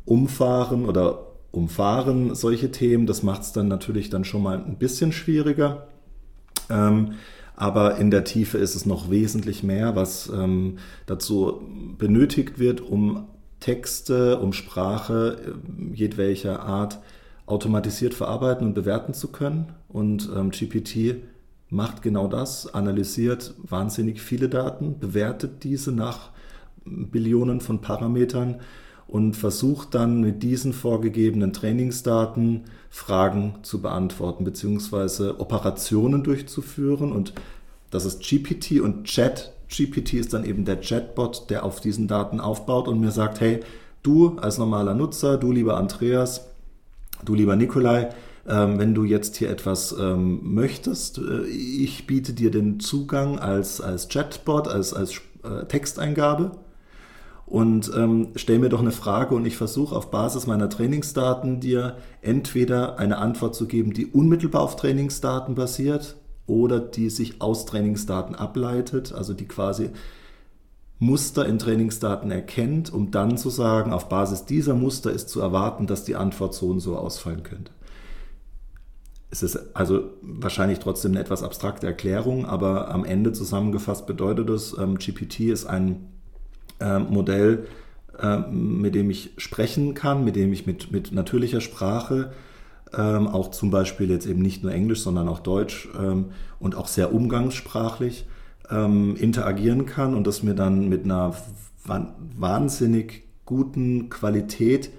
umfahren 0.05 0.87
oder 0.87 1.28
umfahren 1.59 2.35
solche 2.35 2.71
Themen, 2.71 3.07
das 3.07 3.23
macht 3.23 3.43
es 3.43 3.53
dann 3.53 3.69
natürlich 3.69 4.09
dann 4.11 4.25
schon 4.25 4.43
mal 4.43 4.57
ein 4.57 4.79
bisschen 4.79 5.13
schwieriger. 5.13 5.89
Ähm, 6.71 7.15
aber 7.57 7.97
in 7.97 8.13
der 8.13 8.23
Tiefe 8.23 8.59
ist 8.59 8.77
es 8.77 8.87
noch 8.87 9.11
wesentlich 9.11 9.65
mehr, 9.65 9.97
was 9.97 10.31
ähm, 10.33 10.79
dazu 11.07 11.61
benötigt 11.99 12.61
wird, 12.61 12.81
um 12.81 13.27
Texte, 13.59 14.39
um 14.39 14.53
Sprache 14.53 15.57
äh, 15.57 15.95
jedwelcher 15.97 16.63
Art 16.63 17.01
automatisiert 17.47 18.15
verarbeiten 18.15 18.67
und 18.67 18.75
bewerten 18.75 19.13
zu 19.13 19.33
können. 19.33 19.73
Und 19.89 20.31
ähm, 20.37 20.51
GPT 20.51 21.17
macht 21.69 22.03
genau 22.03 22.29
das, 22.29 22.73
analysiert 22.73 23.55
wahnsinnig 23.59 24.21
viele 24.21 24.49
Daten, 24.49 25.01
bewertet 25.01 25.65
diese 25.65 25.91
nach 25.91 26.31
Billionen 26.85 27.61
von 27.61 27.81
Parametern 27.81 28.61
und 29.09 29.35
versucht 29.35 29.95
dann 29.95 30.21
mit 30.21 30.43
diesen 30.43 30.75
vorgegebenen 30.75 31.53
Trainingsdaten 31.53 32.65
Fragen 32.91 33.55
zu 33.63 33.81
beantworten 33.81 34.45
bzw. 34.45 35.31
Operationen 35.39 36.23
durchzuführen. 36.23 37.11
Und 37.11 37.33
das 37.91 38.05
ist 38.05 38.23
GPT 38.23 38.81
und 38.81 39.05
Chat. 39.05 39.53
GPT 39.69 40.15
ist 40.15 40.35
dann 40.35 40.45
eben 40.45 40.65
der 40.65 40.81
Chatbot, 40.81 41.49
der 41.49 41.65
auf 41.65 41.81
diesen 41.81 42.07
Daten 42.07 42.39
aufbaut 42.39 42.87
und 42.87 43.01
mir 43.01 43.11
sagt, 43.11 43.41
hey, 43.41 43.61
du 44.03 44.37
als 44.39 44.59
normaler 44.59 44.95
Nutzer, 44.95 45.39
du 45.39 45.53
lieber 45.53 45.79
Andreas, 45.79 46.47
du 47.25 47.35
lieber 47.35 47.57
Nikolai, 47.57 48.11
ähm, 48.47 48.79
wenn 48.79 48.95
du 48.95 49.05
jetzt 49.05 49.37
hier 49.37 49.51
etwas 49.51 49.95
ähm, 49.99 50.41
möchtest, 50.55 51.19
äh, 51.19 51.45
ich 51.47 52.07
biete 52.07 52.35
dir 52.35 52.51
den 52.51 52.79
Zugang 52.81 53.39
als, 53.39 53.81
als 53.81 54.09
Chatbot, 54.09 54.69
als, 54.69 54.93
als 54.93 55.21
äh, 55.45 55.65
Texteingabe 55.67 56.53
und 57.49 57.91
ähm, 57.97 58.29
stell 58.37 58.59
mir 58.59 58.69
doch 58.69 58.81
eine 58.81 58.91
Frage 58.91 59.35
und 59.35 59.47
ich 59.47 59.57
versuche 59.57 59.97
auf 59.97 60.11
Basis 60.11 60.47
meiner 60.47 60.69
Trainingsdaten 60.69 61.61
dir 61.61 61.97
entweder 62.21 62.99
eine 62.99 63.19
Antwort 63.19 63.55
zu 63.55 63.67
geben, 63.67 63.95
die 63.95 64.07
unmittelbar 64.07 64.61
auf 64.61 64.77
Trainingsdaten 64.77 65.55
basiert 65.55 66.17
oder 66.47 66.79
die 66.79 67.09
sich 67.09 67.41
aus 67.41 67.65
Trainingsdaten 67.65 68.35
ableitet, 68.35 69.15
also 69.15 69.33
die 69.33 69.49
quasi 69.49 69.91
Muster 70.99 71.47
in 71.47 71.59
Trainingsdaten 71.59 72.31
erkennt, 72.31 72.93
um 72.93 73.11
dann 73.11 73.39
zu 73.39 73.49
sagen, 73.49 73.93
auf 73.93 74.11
Basis 74.11 74.45
dieser 74.45 74.75
Muster 74.75 75.11
ist 75.11 75.31
zu 75.31 75.41
erwarten, 75.41 75.87
dass 75.87 76.05
die 76.05 76.17
Antwort 76.17 76.53
so 76.53 76.69
und 76.69 76.81
so 76.81 76.97
ausfallen 76.97 77.45
könnte. 77.45 77.73
Es 79.31 79.43
ist 79.43 79.75
also 79.75 80.11
wahrscheinlich 80.21 80.81
trotzdem 80.81 81.13
eine 81.13 81.21
etwas 81.21 81.43
abstrakte 81.43 81.87
Erklärung, 81.87 82.45
aber 82.45 82.91
am 82.91 83.05
Ende 83.05 83.33
zusammengefasst 83.33 84.07
bedeutet 84.07 84.51
es, 84.51 84.77
ähm, 84.77 84.99
GPT 84.99 85.41
ist 85.51 85.67
ein 85.67 86.18
äh, 86.81 86.99
Modell, 86.99 87.67
äh, 88.19 88.39
mit 88.51 88.95
dem 88.95 89.11
ich 89.11 89.31
sprechen 89.37 89.95
kann, 89.95 90.25
mit 90.25 90.37
dem 90.37 90.53
ich 90.53 90.67
mit, 90.67 90.93
mit 90.93 91.13
natürlicher 91.13 91.61
Sprache, 91.61 92.33
ähm, 92.97 93.29
auch 93.29 93.51
zum 93.51 93.71
Beispiel 93.71 94.11
jetzt 94.11 94.27
eben 94.27 94.43
nicht 94.43 94.63
nur 94.63 94.73
Englisch, 94.73 95.01
sondern 95.01 95.29
auch 95.29 95.41
Deutsch 95.41 95.89
ähm, 95.99 96.27
und 96.59 96.75
auch 96.75 96.89
sehr 96.89 97.13
umgangssprachlich 97.13 98.27
ähm, 98.71 99.17
interagieren 99.17 99.87
kann 99.87 100.15
und 100.15 100.27
das 100.27 100.43
mir 100.43 100.55
dann 100.55 100.89
mit 100.89 101.05
einer 101.05 101.35
wahnsinnig 101.85 103.25
guten 103.45 104.11
Qualität 104.11 104.91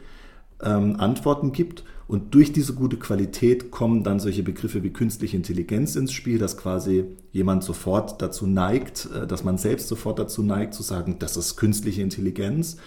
ähm, 0.63 0.99
Antworten 0.99 1.51
gibt 1.51 1.83
und 2.09 2.33
durch 2.33 2.51
diese 2.51 2.73
gute 2.73 2.97
Qualität 2.97 3.69
kommen 3.69 4.03
dann 4.03 4.19
solche 4.19 4.41
Begriffe 4.41 4.81
wie 4.81 4.89
künstliche 4.89 5.37
Intelligenz 5.37 5.95
ins 5.95 6.11
Spiel, 6.11 6.39
dass 6.39 6.57
quasi 6.57 7.05
jemand 7.31 7.63
sofort 7.63 8.19
dazu 8.19 8.47
neigt, 8.47 9.07
äh, 9.13 9.27
dass 9.27 9.43
man 9.43 9.59
selbst 9.59 9.87
sofort 9.87 10.17
dazu 10.17 10.41
neigt 10.41 10.73
zu 10.73 10.81
sagen, 10.81 11.17
das 11.19 11.37
ist 11.37 11.55
künstliche 11.55 12.01
Intelligenz, 12.01 12.77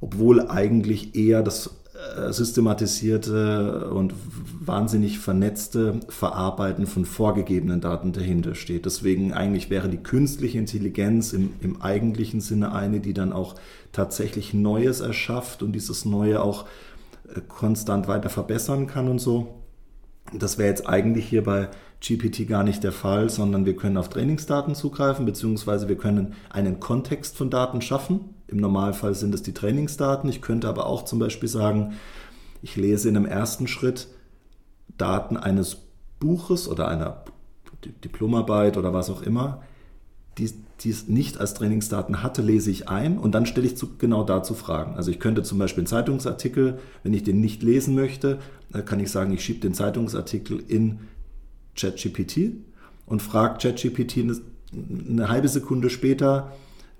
obwohl 0.00 0.46
eigentlich 0.46 1.16
eher 1.16 1.42
das 1.42 1.70
äh, 2.16 2.32
systematisierte 2.32 3.90
und 3.90 4.14
wahnsinnig 4.60 5.18
vernetzte 5.18 5.98
Verarbeiten 6.08 6.86
von 6.86 7.06
vorgegebenen 7.06 7.80
Daten 7.80 8.12
dahinter 8.12 8.54
steht. 8.54 8.86
Deswegen 8.86 9.32
eigentlich 9.32 9.70
wäre 9.70 9.88
die 9.88 9.98
künstliche 9.98 10.58
Intelligenz 10.58 11.32
im, 11.32 11.50
im 11.60 11.82
eigentlichen 11.82 12.40
Sinne 12.40 12.72
eine, 12.72 13.00
die 13.00 13.12
dann 13.12 13.32
auch 13.32 13.56
tatsächlich 13.90 14.54
Neues 14.54 15.00
erschafft 15.00 15.64
und 15.64 15.72
dieses 15.72 16.04
Neue 16.04 16.40
auch 16.42 16.66
konstant 17.48 18.08
weiter 18.08 18.28
verbessern 18.28 18.86
kann 18.86 19.08
und 19.08 19.18
so. 19.18 19.62
Das 20.32 20.58
wäre 20.58 20.68
jetzt 20.68 20.88
eigentlich 20.88 21.26
hier 21.28 21.42
bei 21.42 21.68
GPT 22.00 22.48
gar 22.48 22.64
nicht 22.64 22.82
der 22.82 22.92
Fall, 22.92 23.28
sondern 23.28 23.66
wir 23.66 23.76
können 23.76 23.96
auf 23.96 24.08
Trainingsdaten 24.08 24.74
zugreifen, 24.74 25.26
beziehungsweise 25.26 25.88
wir 25.88 25.96
können 25.96 26.34
einen 26.48 26.80
Kontext 26.80 27.36
von 27.36 27.50
Daten 27.50 27.82
schaffen. 27.82 28.34
Im 28.46 28.58
Normalfall 28.58 29.14
sind 29.14 29.34
es 29.34 29.42
die 29.42 29.54
Trainingsdaten. 29.54 30.28
Ich 30.30 30.40
könnte 30.40 30.68
aber 30.68 30.86
auch 30.86 31.04
zum 31.04 31.18
Beispiel 31.18 31.48
sagen, 31.48 31.94
ich 32.62 32.76
lese 32.76 33.08
in 33.08 33.16
einem 33.16 33.26
ersten 33.26 33.66
Schritt 33.66 34.08
Daten 34.96 35.36
eines 35.36 35.78
Buches 36.18 36.68
oder 36.68 36.88
einer 36.88 37.24
Diplomarbeit 38.04 38.76
oder 38.76 38.92
was 38.92 39.10
auch 39.10 39.22
immer, 39.22 39.62
die, 40.40 40.52
die 40.80 40.90
es 40.90 41.08
nicht 41.08 41.38
als 41.38 41.54
Trainingsdaten 41.54 42.22
hatte, 42.22 42.42
lese 42.42 42.70
ich 42.70 42.88
ein 42.88 43.18
und 43.18 43.34
dann 43.34 43.46
stelle 43.46 43.66
ich 43.66 43.76
zu, 43.76 43.96
genau 43.98 44.24
dazu 44.24 44.54
Fragen. 44.54 44.96
Also 44.96 45.10
ich 45.10 45.20
könnte 45.20 45.42
zum 45.42 45.58
Beispiel 45.58 45.82
einen 45.82 45.86
Zeitungsartikel, 45.86 46.78
wenn 47.02 47.12
ich 47.12 47.22
den 47.22 47.40
nicht 47.40 47.62
lesen 47.62 47.94
möchte, 47.94 48.38
kann 48.86 49.00
ich 49.00 49.10
sagen, 49.10 49.32
ich 49.32 49.44
schiebe 49.44 49.60
den 49.60 49.74
Zeitungsartikel 49.74 50.62
in 50.66 51.00
ChatGPT 51.76 52.52
und 53.06 53.20
frage 53.20 53.58
ChatGPT 53.58 54.18
eine, 54.18 54.40
eine 55.08 55.28
halbe 55.28 55.48
Sekunde 55.48 55.90
später 55.90 56.52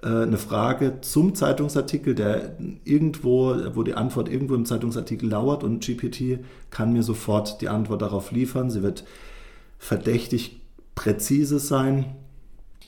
äh, 0.03 0.09
eine 0.09 0.39
Frage 0.39 0.99
zum 1.01 1.35
Zeitungsartikel, 1.35 2.15
der 2.15 2.57
irgendwo, 2.85 3.55
wo 3.75 3.83
die 3.83 3.95
Antwort 3.95 4.29
irgendwo 4.29 4.55
im 4.55 4.67
Zeitungsartikel 4.67 5.29
lauert 5.29 5.65
und 5.65 5.85
GPT 5.85 6.41
kann 6.71 6.93
mir 6.93 7.03
sofort 7.03 7.61
die 7.61 7.69
Antwort 7.69 8.03
darauf 8.03 8.31
liefern. 8.31 8.71
Sie 8.71 8.83
wird 8.83 9.05
verdächtig 9.79 10.61
präzise 10.95 11.59
sein 11.59 12.05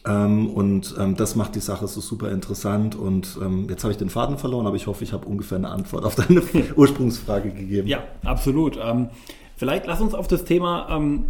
ähm, 0.07 0.51
und 0.51 0.97
ähm, 0.99 1.17
das 1.17 1.37
macht 1.37 1.55
die 1.55 1.61
Sache 1.61 1.87
so 1.87 2.01
super 2.01 2.31
interessant. 2.31 2.97
Und 2.97 3.39
ähm, 3.41 3.69
jetzt 3.71 3.85
habe 3.85 3.93
ich 3.93 3.99
den 3.99 4.11
Faden 4.11 4.39
verloren, 4.39 4.67
aber 4.67 4.77
ich 4.77 4.87
hoffe, 4.87 5.05
ich 5.05 5.13
habe 5.13 5.27
ungefähr 5.27 5.59
eine 5.59 5.69
Antwort 5.69 6.05
auf 6.05 6.15
deine 6.15 6.43
Ursprungsfrage 6.77 7.51
gegeben. 7.51 7.87
Ja, 7.89 8.03
absolut. 8.25 8.79
Ähm, 8.83 9.11
vielleicht 9.57 9.87
lass 9.87 10.01
uns 10.01 10.15
auf 10.15 10.27
das 10.27 10.45
Thema 10.45 10.89
ähm, 10.91 11.27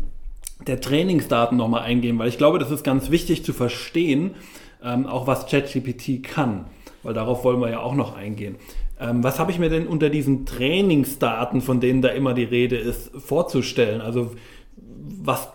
der 0.66 0.80
Trainingsdaten 0.80 1.56
nochmal 1.56 1.82
eingehen, 1.82 2.18
weil 2.18 2.28
ich 2.28 2.38
glaube, 2.38 2.58
das 2.58 2.70
ist 2.70 2.82
ganz 2.82 3.10
wichtig 3.10 3.44
zu 3.44 3.52
verstehen, 3.52 4.36
ähm, 4.82 5.06
auch 5.06 5.26
was 5.26 5.46
ChatGPT 5.46 6.22
kann, 6.22 6.66
weil 7.02 7.14
darauf 7.14 7.44
wollen 7.44 7.60
wir 7.60 7.70
ja 7.70 7.80
auch 7.80 7.94
noch 7.94 8.16
eingehen. 8.16 8.56
was 8.98 9.40
habe 9.40 9.50
ich 9.50 9.58
mir 9.58 9.68
denn 9.68 9.88
unter 9.88 10.10
diesen 10.10 10.46
Trainingsdaten, 10.46 11.60
von 11.60 11.80
denen 11.80 12.02
da 12.02 12.10
immer 12.10 12.34
die 12.34 12.44
Rede 12.44 12.76
ist, 12.76 13.10
vorzustellen? 13.16 14.00
Also 14.00 14.30
was 14.76 15.48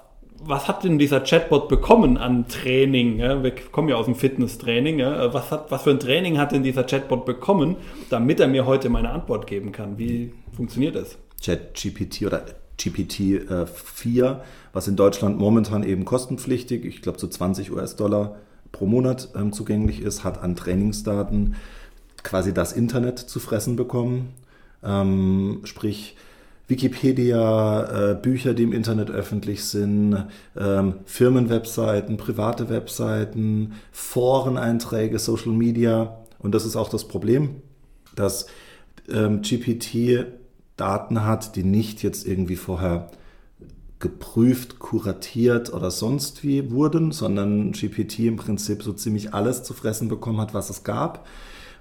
was 0.44 0.68
hat 0.68 0.84
denn 0.84 0.98
dieser 0.98 1.22
Chatbot 1.22 1.68
bekommen 1.68 2.18
an 2.18 2.48
Training? 2.48 3.20
Ja, 3.20 3.44
wir 3.44 3.54
kommen 3.56 3.90
ja 3.90 3.96
aus 3.96 4.06
dem 4.06 4.16
Fitnesstraining. 4.16 5.00
Ja. 5.00 5.34
Was, 5.34 5.52
hat, 5.52 5.72
was 5.72 5.84
für 5.84 5.92
ein 5.92 6.00
Training 6.00 6.38
hat 6.38 6.52
denn 6.52 6.64
dieser 6.64 6.84
Chatbot 6.84 7.26
bekommen, 7.26 7.76
damit 8.10 8.40
er 8.40 8.48
mir 8.48 8.66
heute 8.66 8.90
meine 8.90 9.10
Antwort 9.10 9.48
geben 9.48 9.72
kann? 9.72 9.98
Wie 9.98 10.34
funktioniert 10.56 10.96
das? 10.96 11.18
ChatGPT 11.44 12.24
oder 12.26 12.46
GPT-4, 12.80 14.24
äh, 14.24 14.36
was 14.74 14.88
in 14.88 14.96
Deutschland 14.96 15.40
momentan 15.40 15.84
eben 15.84 16.06
kostenpflichtig, 16.06 16.86
ich 16.86 17.02
glaube 17.02 17.20
so 17.20 17.28
20 17.28 17.72
US-Dollar 17.72 18.38
pro 18.72 18.86
Monat 18.86 19.30
ähm, 19.36 19.54
zugänglich 19.54 20.02
ist, 20.02 20.24
hat 20.24 20.42
an 20.42 20.56
Trainingsdaten 20.56 21.56
quasi 22.24 22.54
das 22.54 22.74
Internet 22.74 23.20
zu 23.20 23.40
fressen 23.40 23.76
bekommen. 23.76 24.34
Ähm, 24.84 25.62
sprich, 25.64 26.16
Wikipedia, 26.68 28.12
äh, 28.12 28.16
Bücher, 28.16 28.54
die 28.54 28.64
im 28.64 28.74
Internet 28.74 29.10
öffentlich 29.10 29.64
sind, 29.64 30.28
ähm, 30.58 30.96
Firmenwebseiten, 31.06 32.18
private 32.18 32.70
Webseiten, 32.70 33.74
Foreneinträge, 33.92 35.18
Social 35.18 35.54
Media. 35.54 36.18
Und 36.40 36.54
das 36.54 36.66
ist 36.66 36.76
auch 36.76 36.90
das 36.90 37.08
Problem, 37.08 37.62
dass 38.16 38.48
ähm, 39.10 39.42
GPT 39.42 40.26
Daten 40.76 41.24
hat, 41.24 41.56
die 41.56 41.64
nicht 41.64 42.04
jetzt 42.04 42.28
irgendwie 42.28 42.58
vorher 42.58 43.10
geprüft, 44.00 44.78
kuratiert 44.78 45.74
oder 45.74 45.90
sonst 45.90 46.44
wie 46.44 46.70
wurden, 46.70 47.12
sondern 47.12 47.72
GPT 47.72 48.20
im 48.20 48.36
Prinzip 48.36 48.84
so 48.84 48.94
ziemlich 48.94 49.34
alles 49.34 49.64
zu 49.64 49.74
fressen 49.74 50.08
bekommen 50.10 50.40
hat, 50.40 50.54
was 50.54 50.70
es 50.70 50.84
gab 50.84 51.26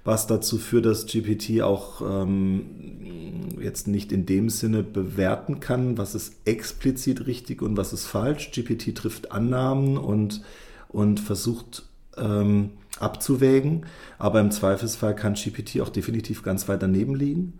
was 0.07 0.25
dazu 0.25 0.57
führt, 0.57 0.85
dass 0.85 1.05
GPT 1.05 1.61
auch 1.61 2.01
ähm, 2.01 3.57
jetzt 3.59 3.89
nicht 3.89 4.13
in 4.13 4.25
dem 4.25 4.49
Sinne 4.49 4.81
bewerten 4.81 5.59
kann, 5.59 5.97
was 5.97 6.15
ist 6.15 6.33
explizit 6.45 7.27
richtig 7.27 7.61
und 7.61 7.75
was 7.75 7.91
ist 7.91 8.05
falsch. 8.05 8.51
GPT 8.51 8.95
trifft 8.95 9.33
Annahmen 9.33 9.97
und, 9.97 10.43
und 10.87 11.19
versucht 11.19 11.83
ähm, 12.15 12.69
abzuwägen. 13.01 13.85
Aber 14.17 14.39
im 14.39 14.49
Zweifelsfall 14.49 15.13
kann 15.13 15.33
GPT 15.33 15.81
auch 15.81 15.89
definitiv 15.89 16.41
ganz 16.41 16.69
weit 16.69 16.81
daneben 16.81 17.13
liegen. 17.13 17.59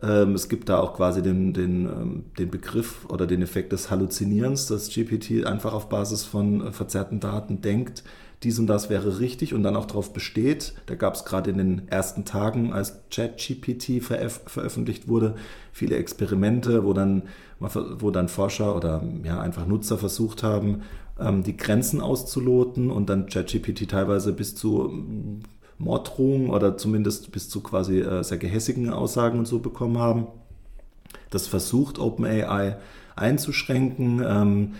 Ähm, 0.00 0.36
es 0.36 0.48
gibt 0.48 0.68
da 0.68 0.78
auch 0.78 0.94
quasi 0.94 1.20
den, 1.20 1.52
den, 1.52 1.86
ähm, 1.86 2.24
den 2.38 2.48
Begriff 2.48 3.06
oder 3.08 3.26
den 3.26 3.42
Effekt 3.42 3.72
des 3.72 3.90
Halluzinierens, 3.90 4.66
dass 4.66 4.88
GPT 4.88 5.44
einfach 5.44 5.72
auf 5.72 5.88
Basis 5.88 6.24
von 6.24 6.64
äh, 6.64 6.70
verzerrten 6.70 7.18
Daten 7.18 7.60
denkt, 7.60 8.04
dies 8.42 8.58
und 8.58 8.68
das 8.68 8.88
wäre 8.88 9.18
richtig 9.18 9.52
und 9.52 9.62
dann 9.62 9.76
auch 9.76 9.86
darauf 9.86 10.12
besteht. 10.12 10.74
Da 10.86 10.94
gab 10.94 11.14
es 11.14 11.24
gerade 11.24 11.50
in 11.50 11.58
den 11.58 11.88
ersten 11.88 12.24
Tagen, 12.24 12.72
als 12.72 13.00
ChatGPT 13.10 14.02
veröf 14.02 14.42
veröffentlicht 14.46 15.08
wurde, 15.08 15.34
viele 15.72 15.96
Experimente, 15.96 16.84
wo 16.84 16.92
dann, 16.92 17.24
wo 17.58 18.10
dann 18.10 18.28
Forscher 18.28 18.76
oder 18.76 19.02
ja, 19.24 19.40
einfach 19.40 19.66
Nutzer 19.66 19.98
versucht 19.98 20.42
haben, 20.44 20.82
ähm, 21.18 21.42
die 21.42 21.56
Grenzen 21.56 22.00
auszuloten 22.00 22.90
und 22.90 23.08
dann 23.10 23.26
ChatGPT 23.26 23.90
teilweise 23.90 24.32
bis 24.32 24.54
zu 24.54 25.42
Morddrohungen 25.78 26.50
oder 26.50 26.76
zumindest 26.76 27.32
bis 27.32 27.48
zu 27.48 27.60
quasi 27.60 28.00
äh, 28.00 28.22
sehr 28.22 28.38
gehässigen 28.38 28.90
Aussagen 28.90 29.38
und 29.38 29.46
so 29.46 29.58
bekommen 29.58 29.98
haben. 29.98 30.28
Das 31.30 31.46
versucht 31.46 31.98
OpenAI 31.98 32.76
einzuschränken. 33.16 34.22
Ähm, 34.24 34.72
äh, 34.72 34.76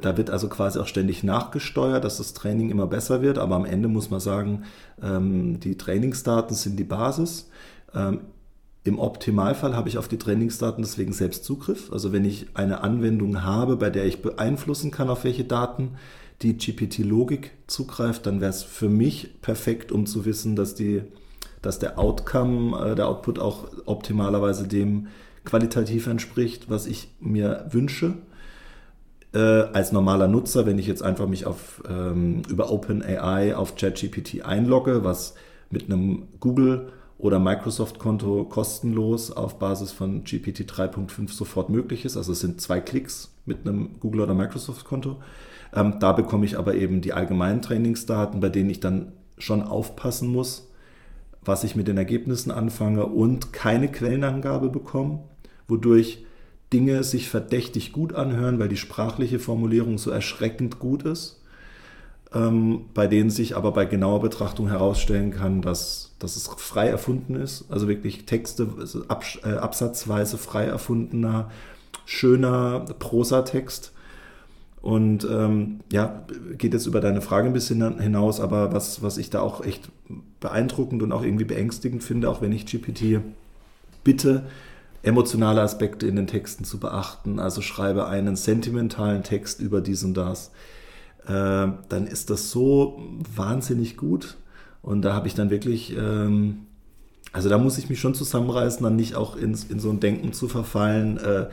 da 0.00 0.16
wird 0.16 0.30
also 0.30 0.48
quasi 0.48 0.78
auch 0.78 0.86
ständig 0.86 1.22
nachgesteuert, 1.22 2.04
dass 2.04 2.18
das 2.18 2.34
Training 2.34 2.70
immer 2.70 2.86
besser 2.86 3.22
wird. 3.22 3.38
Aber 3.38 3.56
am 3.56 3.64
Ende 3.64 3.88
muss 3.88 4.10
man 4.10 4.20
sagen, 4.20 4.64
ähm, 5.02 5.60
die 5.60 5.76
Trainingsdaten 5.76 6.54
sind 6.54 6.78
die 6.78 6.84
Basis. 6.84 7.48
Ähm, 7.94 8.20
Im 8.84 8.98
Optimalfall 8.98 9.76
habe 9.76 9.88
ich 9.88 9.98
auf 9.98 10.08
die 10.08 10.18
Trainingsdaten 10.18 10.82
deswegen 10.82 11.12
selbst 11.12 11.44
Zugriff. 11.44 11.92
Also 11.92 12.12
wenn 12.12 12.24
ich 12.24 12.48
eine 12.54 12.82
Anwendung 12.82 13.42
habe, 13.42 13.76
bei 13.76 13.90
der 13.90 14.06
ich 14.06 14.22
beeinflussen 14.22 14.90
kann, 14.90 15.08
auf 15.08 15.24
welche 15.24 15.44
Daten 15.44 15.92
die 16.42 16.56
GPT-Logik 16.56 17.52
zugreift, 17.66 18.26
dann 18.26 18.40
wäre 18.40 18.50
es 18.50 18.62
für 18.62 18.88
mich 18.88 19.40
perfekt, 19.40 19.92
um 19.92 20.06
zu 20.06 20.24
wissen, 20.24 20.56
dass, 20.56 20.74
die, 20.74 21.02
dass 21.62 21.78
der 21.78 21.98
Outcome, 21.98 22.90
äh, 22.90 22.94
der 22.94 23.08
Output 23.08 23.38
auch 23.38 23.68
optimalerweise 23.86 24.66
dem 24.66 25.08
qualitativ 25.44 26.06
entspricht, 26.06 26.68
was 26.68 26.86
ich 26.86 27.08
mir 27.20 27.66
wünsche. 27.70 28.14
Äh, 29.34 29.38
als 29.38 29.92
normaler 29.92 30.28
Nutzer, 30.28 30.66
wenn 30.66 30.78
ich 30.78 30.86
jetzt 30.86 31.02
einfach 31.02 31.26
mich 31.26 31.46
auf, 31.46 31.82
ähm, 31.88 32.42
über 32.48 32.70
OpenAI 32.70 33.54
auf 33.56 33.76
ChatGPT 33.76 34.44
einlogge, 34.44 35.04
was 35.04 35.34
mit 35.70 35.86
einem 35.86 36.24
Google 36.38 36.92
oder 37.16 37.38
Microsoft-Konto 37.38 38.44
kostenlos 38.44 39.30
auf 39.30 39.58
Basis 39.58 39.92
von 39.92 40.24
GPT 40.24 40.62
3.5 40.70 41.30
sofort 41.32 41.70
möglich 41.70 42.04
ist. 42.04 42.16
Also 42.16 42.32
es 42.32 42.40
sind 42.40 42.60
zwei 42.60 42.80
Klicks 42.80 43.32
mit 43.46 43.66
einem 43.66 43.98
Google 44.00 44.22
oder 44.22 44.34
Microsoft-Konto. 44.34 45.16
Ähm, 45.74 45.94
da 45.98 46.12
bekomme 46.12 46.44
ich 46.44 46.58
aber 46.58 46.74
eben 46.74 47.00
die 47.00 47.12
allgemeinen 47.12 47.62
Trainingsdaten, 47.62 48.40
bei 48.40 48.50
denen 48.50 48.68
ich 48.68 48.80
dann 48.80 49.12
schon 49.38 49.62
aufpassen 49.62 50.28
muss, 50.30 50.68
was 51.44 51.64
ich 51.64 51.74
mit 51.74 51.88
den 51.88 51.96
Ergebnissen 51.96 52.50
anfange 52.50 53.06
und 53.06 53.52
keine 53.52 53.88
Quellenangabe 53.88 54.68
bekomme, 54.68 55.20
wodurch 55.68 56.24
Dinge 56.72 57.04
sich 57.04 57.28
verdächtig 57.28 57.92
gut 57.92 58.14
anhören, 58.14 58.58
weil 58.58 58.68
die 58.68 58.76
sprachliche 58.76 59.38
Formulierung 59.38 59.98
so 59.98 60.10
erschreckend 60.10 60.78
gut 60.78 61.02
ist, 61.02 61.40
ähm, 62.34 62.86
bei 62.94 63.06
denen 63.06 63.30
sich 63.30 63.56
aber 63.56 63.72
bei 63.72 63.84
genauer 63.84 64.20
Betrachtung 64.20 64.68
herausstellen 64.68 65.30
kann, 65.30 65.62
dass, 65.62 66.12
dass 66.18 66.36
es 66.36 66.48
frei 66.48 66.88
erfunden 66.88 67.34
ist, 67.34 67.66
also 67.68 67.88
wirklich 67.88 68.24
Texte, 68.24 68.68
also 68.78 69.04
abs 69.08 69.38
äh, 69.44 69.50
absatzweise 69.50 70.38
frei 70.38 70.64
erfundener, 70.64 71.50
schöner 72.06 72.80
Prosatext. 72.98 73.92
Und 74.80 75.24
ähm, 75.30 75.80
ja, 75.92 76.24
geht 76.58 76.72
jetzt 76.72 76.86
über 76.86 77.00
deine 77.00 77.20
Frage 77.20 77.46
ein 77.46 77.52
bisschen 77.52 78.00
hinaus, 78.00 78.40
aber 78.40 78.72
was, 78.72 79.00
was 79.00 79.16
ich 79.16 79.30
da 79.30 79.40
auch 79.40 79.64
echt 79.64 79.88
beeindruckend 80.40 81.04
und 81.04 81.12
auch 81.12 81.22
irgendwie 81.22 81.44
beängstigend 81.44 82.02
finde, 82.02 82.28
auch 82.28 82.42
wenn 82.42 82.50
ich 82.50 82.66
GPT 82.66 83.20
bitte, 84.02 84.42
emotionale 85.02 85.60
Aspekte 85.60 86.06
in 86.06 86.16
den 86.16 86.26
Texten 86.26 86.64
zu 86.64 86.78
beachten, 86.78 87.38
also 87.38 87.60
schreibe 87.60 88.06
einen 88.06 88.36
sentimentalen 88.36 89.22
Text 89.22 89.60
über 89.60 89.80
dies 89.80 90.04
und 90.04 90.14
das, 90.14 90.52
äh, 91.26 91.30
dann 91.88 92.06
ist 92.06 92.30
das 92.30 92.50
so 92.50 93.00
wahnsinnig 93.34 93.96
gut. 93.96 94.36
Und 94.80 95.02
da 95.02 95.14
habe 95.14 95.28
ich 95.28 95.34
dann 95.34 95.50
wirklich, 95.50 95.96
ähm, 95.96 96.66
also 97.32 97.48
da 97.48 97.58
muss 97.58 97.78
ich 97.78 97.88
mich 97.88 98.00
schon 98.00 98.14
zusammenreißen, 98.14 98.82
dann 98.82 98.96
nicht 98.96 99.14
auch 99.14 99.36
ins, 99.36 99.64
in 99.64 99.80
so 99.80 99.90
ein 99.90 100.00
Denken 100.00 100.32
zu 100.32 100.48
verfallen, 100.48 101.18
äh, 101.18 101.46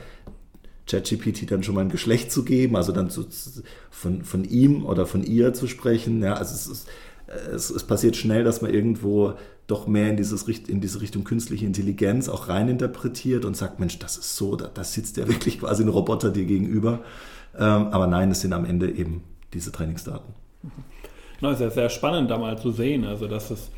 ChatGPT 0.88 1.50
dann 1.50 1.62
schon 1.62 1.76
mal 1.76 1.82
ein 1.82 1.90
Geschlecht 1.90 2.32
zu 2.32 2.44
geben, 2.44 2.76
also 2.76 2.92
dann 2.92 3.10
zu, 3.10 3.24
von, 3.90 4.24
von 4.24 4.44
ihm 4.44 4.84
oder 4.84 5.06
von 5.06 5.22
ihr 5.22 5.54
zu 5.54 5.68
sprechen. 5.68 6.22
Ja, 6.22 6.34
also 6.34 6.54
es, 6.54 6.66
ist, 6.66 6.88
es, 7.52 7.70
es 7.70 7.84
passiert 7.84 8.16
schnell, 8.16 8.42
dass 8.42 8.60
man 8.60 8.72
irgendwo 8.72 9.34
doch 9.70 9.86
mehr 9.86 10.10
in, 10.10 10.16
dieses, 10.16 10.42
in 10.48 10.80
diese 10.80 11.00
Richtung 11.00 11.24
künstliche 11.24 11.66
Intelligenz 11.66 12.28
auch 12.28 12.48
reininterpretiert 12.48 13.44
und 13.44 13.56
sagt, 13.56 13.80
Mensch, 13.80 13.98
das 13.98 14.16
ist 14.16 14.36
so, 14.36 14.56
da, 14.56 14.70
da 14.72 14.84
sitzt 14.84 15.16
ja 15.16 15.28
wirklich 15.28 15.60
quasi 15.60 15.82
ein 15.82 15.88
Roboter 15.88 16.30
dir 16.30 16.44
gegenüber. 16.44 17.00
Ähm, 17.58 17.88
aber 17.88 18.06
nein, 18.06 18.30
es 18.30 18.40
sind 18.40 18.52
am 18.52 18.64
Ende 18.64 18.90
eben 18.90 19.22
diese 19.52 19.72
Trainingsdaten. 19.72 20.34
Na, 21.40 21.52
ist 21.52 21.60
ja 21.60 21.70
sehr 21.70 21.88
spannend 21.88 22.30
da 22.30 22.38
mal 22.38 22.58
zu 22.58 22.70
sehen, 22.70 23.04
also 23.04 23.26
dass 23.26 23.50
es 23.50 23.70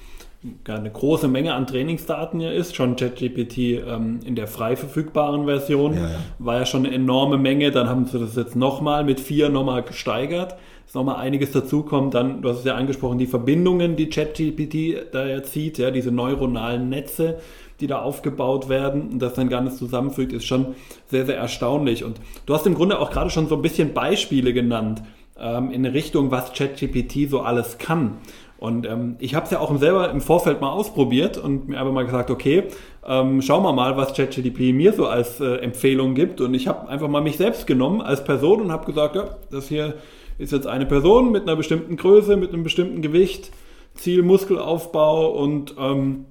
eine 0.67 0.91
große 0.91 1.29
Menge 1.29 1.55
an 1.55 1.67
Trainingsdaten 1.67 2.41
ja 2.41 2.51
ist. 2.51 2.75
Schon 2.75 2.97
ChatGPT 2.97 3.59
ähm, 3.59 4.21
in 4.25 4.35
der 4.35 4.49
frei 4.49 4.75
verfügbaren 4.77 5.45
Version 5.45 5.95
ja, 5.95 6.01
ja. 6.01 6.19
war 6.39 6.59
ja 6.59 6.67
schon 6.67 6.85
eine 6.85 6.95
enorme 6.95 7.39
Menge. 7.39 7.71
Dann 7.71 7.89
haben 7.89 8.07
sie 8.07 8.19
das 8.19 8.35
jetzt 8.35 8.57
nochmal 8.57 9.05
mit 9.05 9.21
vier 9.21 9.49
nochmal 9.49 9.83
gesteigert. 9.83 10.57
Ist 10.87 10.95
nochmal 10.95 11.17
einiges 11.17 11.53
dazukommt. 11.53 12.15
Dann, 12.15 12.43
du 12.43 12.49
hast 12.49 12.59
es 12.59 12.65
ja 12.65 12.75
angesprochen, 12.75 13.19
die 13.19 13.27
Verbindungen, 13.27 13.97
die 13.97 14.09
ChatGPT 14.09 15.13
da 15.13 15.27
jetzt 15.27 15.53
sieht, 15.53 15.79
ja, 15.79 15.91
diese 15.91 16.11
neuronalen 16.11 16.89
Netze, 16.89 17.39
die 17.81 17.87
da 17.87 18.01
aufgebaut 18.01 18.69
werden 18.69 19.11
und 19.13 19.19
das 19.21 19.35
dann 19.35 19.49
gar 19.49 19.61
nicht 19.61 19.77
zusammenfügt, 19.77 20.33
ist 20.33 20.45
schon 20.45 20.75
sehr, 21.09 21.27
sehr 21.27 21.37
erstaunlich. 21.37 22.05
Und 22.05 22.21
du 22.47 22.55
hast 22.55 22.67
im 22.67 22.75
Grunde 22.75 22.99
auch 22.99 23.11
gerade 23.11 23.31
schon 23.31 23.49
so 23.49 23.57
ein 23.57 23.63
bisschen 23.63 23.95
Beispiele 23.95 24.53
genannt 24.53 25.03
ähm, 25.39 25.71
in 25.71 25.85
Richtung, 25.85 26.31
was 26.31 26.53
ChatGPT 26.53 27.29
so 27.29 27.41
alles 27.41 27.79
kann. 27.79 28.19
Und 28.63 28.87
ähm, 28.87 29.17
ich 29.19 29.35
habe 29.35 29.45
es 29.45 29.51
ja 29.51 29.59
auch 29.59 29.77
selber 29.77 30.09
im 30.11 30.21
Vorfeld 30.21 30.61
mal 30.61 30.71
ausprobiert 30.71 31.37
und 31.37 31.69
mir 31.69 31.81
einfach 31.81 31.93
mal 31.93 32.05
gesagt, 32.05 32.31
okay, 32.31 32.63
ähm, 33.05 33.43
schauen 33.43 33.65
wir 33.65 33.73
mal, 33.73 33.97
was 33.97 34.15
ChatGPT 34.15 34.73
mir 34.73 34.93
so 34.93 35.09
als 35.09 35.41
äh, 35.41 35.57
Empfehlung 35.57 36.15
gibt. 36.15 36.41
Und 36.41 36.55
ich 36.55 36.69
habe 36.69 36.89
einfach 36.89 37.09
mal 37.09 37.23
mich 37.23 37.37
selbst 37.37 37.67
genommen 37.67 38.01
als 38.01 38.23
Person 38.23 38.61
und 38.61 38.71
habe 38.71 38.87
gesagt, 38.87 39.17
ja, 39.17 39.31
das 39.51 39.67
hier 39.67 39.95
ist 40.39 40.53
jetzt 40.53 40.67
eine 40.67 40.87
Person 40.87 41.33
mit 41.33 41.43
einer 41.43 41.57
bestimmten 41.57 41.97
Größe, 41.97 42.37
mit 42.37 42.53
einem 42.53 42.63
bestimmten 42.63 43.03
Gewicht, 43.03 43.51
Ziel 43.95 44.23
Muskelaufbau 44.23 45.31
und 45.31 45.75
ähm, 45.79 46.27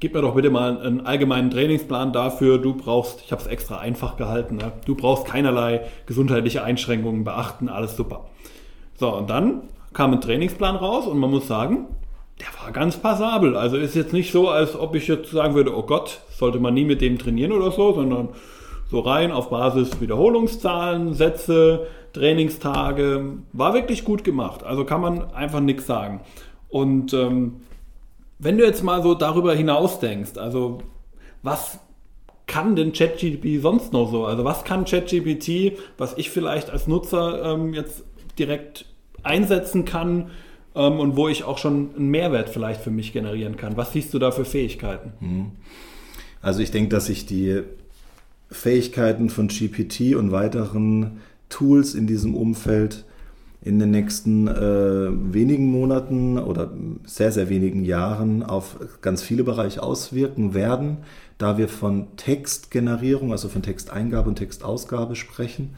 gib 0.00 0.14
mir 0.14 0.22
doch 0.22 0.34
bitte 0.34 0.50
mal 0.50 0.80
einen 0.80 1.06
allgemeinen 1.06 1.50
Trainingsplan 1.50 2.12
dafür. 2.12 2.58
Du 2.58 2.74
brauchst, 2.74 3.22
ich 3.24 3.32
habe 3.32 3.42
es 3.42 3.48
extra 3.48 3.78
einfach 3.78 4.16
gehalten, 4.16 4.56
ne? 4.56 4.72
du 4.86 4.94
brauchst 4.94 5.24
keinerlei 5.24 5.82
gesundheitliche 6.06 6.62
Einschränkungen 6.62 7.24
beachten, 7.24 7.68
alles 7.68 7.96
super. 7.96 8.26
So, 8.94 9.14
und 9.14 9.30
dann 9.30 9.62
kam 9.92 10.12
ein 10.12 10.20
Trainingsplan 10.20 10.76
raus 10.76 11.06
und 11.06 11.18
man 11.18 11.30
muss 11.30 11.46
sagen, 11.46 11.86
der 12.40 12.46
war 12.62 12.72
ganz 12.72 12.96
passabel. 12.96 13.56
Also 13.56 13.76
ist 13.76 13.96
jetzt 13.96 14.12
nicht 14.12 14.32
so, 14.32 14.48
als 14.48 14.78
ob 14.78 14.94
ich 14.94 15.08
jetzt 15.08 15.30
sagen 15.30 15.54
würde, 15.54 15.76
oh 15.76 15.82
Gott, 15.82 16.20
sollte 16.30 16.60
man 16.60 16.74
nie 16.74 16.84
mit 16.84 17.00
dem 17.00 17.18
trainieren 17.18 17.52
oder 17.52 17.70
so, 17.70 17.92
sondern 17.94 18.30
so 18.90 19.00
rein 19.00 19.32
auf 19.32 19.50
Basis 19.50 20.00
Wiederholungszahlen, 20.00 21.14
Sätze, 21.14 21.86
Trainingstage. 22.18 23.38
War 23.52 23.74
wirklich 23.74 24.04
gut 24.04 24.24
gemacht. 24.24 24.62
Also 24.64 24.84
kann 24.84 25.00
man 25.00 25.32
einfach 25.32 25.60
nichts 25.60 25.86
sagen. 25.86 26.20
Und 26.68 27.12
ähm, 27.14 27.60
wenn 28.38 28.58
du 28.58 28.64
jetzt 28.64 28.82
mal 28.82 29.02
so 29.02 29.14
darüber 29.14 29.54
hinaus 29.54 30.00
denkst, 30.00 30.36
also 30.36 30.78
was 31.42 31.78
kann 32.46 32.76
denn 32.76 32.92
ChatGPT 32.92 33.62
sonst 33.62 33.92
noch 33.92 34.10
so? 34.10 34.24
Also 34.24 34.44
was 34.44 34.64
kann 34.64 34.84
ChatGPT, 34.84 35.78
was 35.96 36.16
ich 36.16 36.30
vielleicht 36.30 36.70
als 36.70 36.86
Nutzer 36.86 37.44
ähm, 37.44 37.74
jetzt 37.74 38.04
direkt 38.38 38.86
einsetzen 39.22 39.84
kann 39.84 40.30
ähm, 40.74 40.98
und 40.98 41.16
wo 41.16 41.28
ich 41.28 41.44
auch 41.44 41.58
schon 41.58 41.94
einen 41.96 42.08
Mehrwert 42.08 42.48
vielleicht 42.48 42.80
für 42.80 42.90
mich 42.90 43.12
generieren 43.12 43.56
kann. 43.56 43.76
Was 43.76 43.92
siehst 43.92 44.14
du 44.14 44.18
da 44.18 44.30
für 44.30 44.44
Fähigkeiten? 44.44 45.12
Hm. 45.20 45.52
Also 46.40 46.60
ich 46.60 46.70
denke, 46.70 46.90
dass 46.90 47.06
sich 47.06 47.26
die 47.26 47.62
Fähigkeiten 48.50 49.28
von 49.28 49.48
GPT 49.48 50.14
und 50.14 50.32
weiteren 50.32 51.20
Tools 51.48 51.94
in 51.94 52.06
diesem 52.06 52.34
Umfeld 52.34 53.04
in 53.60 53.78
den 53.78 53.90
nächsten 53.90 54.46
äh, 54.46 55.08
wenigen 55.34 55.66
Monaten 55.66 56.38
oder 56.38 56.72
sehr, 57.04 57.32
sehr 57.32 57.48
wenigen 57.48 57.84
Jahren 57.84 58.42
auf 58.42 58.76
ganz 59.02 59.22
viele 59.22 59.42
Bereiche 59.42 59.82
auswirken 59.82 60.54
werden, 60.54 60.98
da 61.38 61.58
wir 61.58 61.68
von 61.68 62.06
Textgenerierung, 62.16 63.32
also 63.32 63.48
von 63.48 63.62
Texteingabe 63.62 64.28
und 64.28 64.36
Textausgabe 64.36 65.16
sprechen 65.16 65.74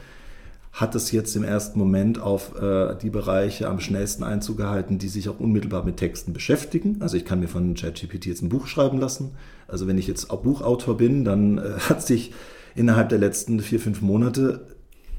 hat 0.73 0.95
es 0.95 1.11
jetzt 1.11 1.35
im 1.35 1.45
ersten 1.45 1.79
Moment 1.79 2.21
auf 2.21 2.61
äh, 2.61 2.95
die 2.97 3.11
Bereiche 3.11 3.69
am 3.69 3.81
schnellsten 3.81 4.23
Einzug 4.23 4.59
gehalten, 4.59 4.99
die 4.99 5.09
sich 5.09 5.29
auch 5.29 5.41
unmittelbar 5.41 5.85
mit 5.85 5.97
Texten 5.97 6.33
beschäftigen. 6.33 6.99
Also 7.01 7.17
ich 7.17 7.25
kann 7.25 7.41
mir 7.41 7.49
von 7.49 7.75
ChatGPT 7.75 8.27
jetzt 8.27 8.43
ein 8.43 8.49
Buch 8.49 8.67
schreiben 8.67 8.99
lassen. 8.99 9.33
Also 9.67 9.87
wenn 9.89 9.99
ich 9.99 10.07
jetzt 10.07 10.31
auch 10.31 10.43
Buchautor 10.43 10.97
bin, 10.97 11.25
dann 11.25 11.59
äh, 11.59 11.73
hat 11.89 12.03
sich 12.07 12.33
innerhalb 12.77 13.09
der 13.09 13.19
letzten 13.19 13.61
vier, 13.61 13.81
fünf 13.81 14.01
Monate 14.01 14.67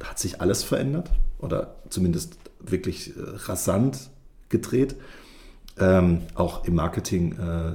hat 0.04 0.20
sich 0.20 0.42
alles 0.42 0.64
verändert 0.64 1.12
oder 1.40 1.76
zumindest 1.90 2.38
wirklich 2.60 3.16
äh, 3.16 3.22
rasant 3.48 4.10
gedreht. 4.50 4.96
ähm, 5.80 6.22
auch 6.36 6.66
im 6.66 6.76
Marketing 6.76 7.34
äh, 7.34 7.74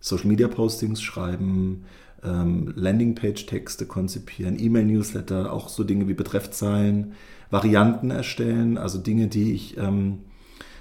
Social 0.00 0.28
Media 0.28 0.48
Postings 0.48 1.02
schreiben, 1.02 1.84
ähm, 2.24 2.72
Landingpage-Texte 2.74 3.86
konzipieren, 3.86 4.58
E-Mail-Newsletter, 4.58 5.52
auch 5.52 5.68
so 5.68 5.84
Dinge 5.84 6.08
wie 6.08 6.14
Betreffzeilen, 6.14 7.12
Varianten 7.50 8.10
erstellen, 8.10 8.78
also 8.78 8.98
Dinge, 8.98 9.28
die 9.28 9.52
ich, 9.52 9.76
ähm, 9.76 10.20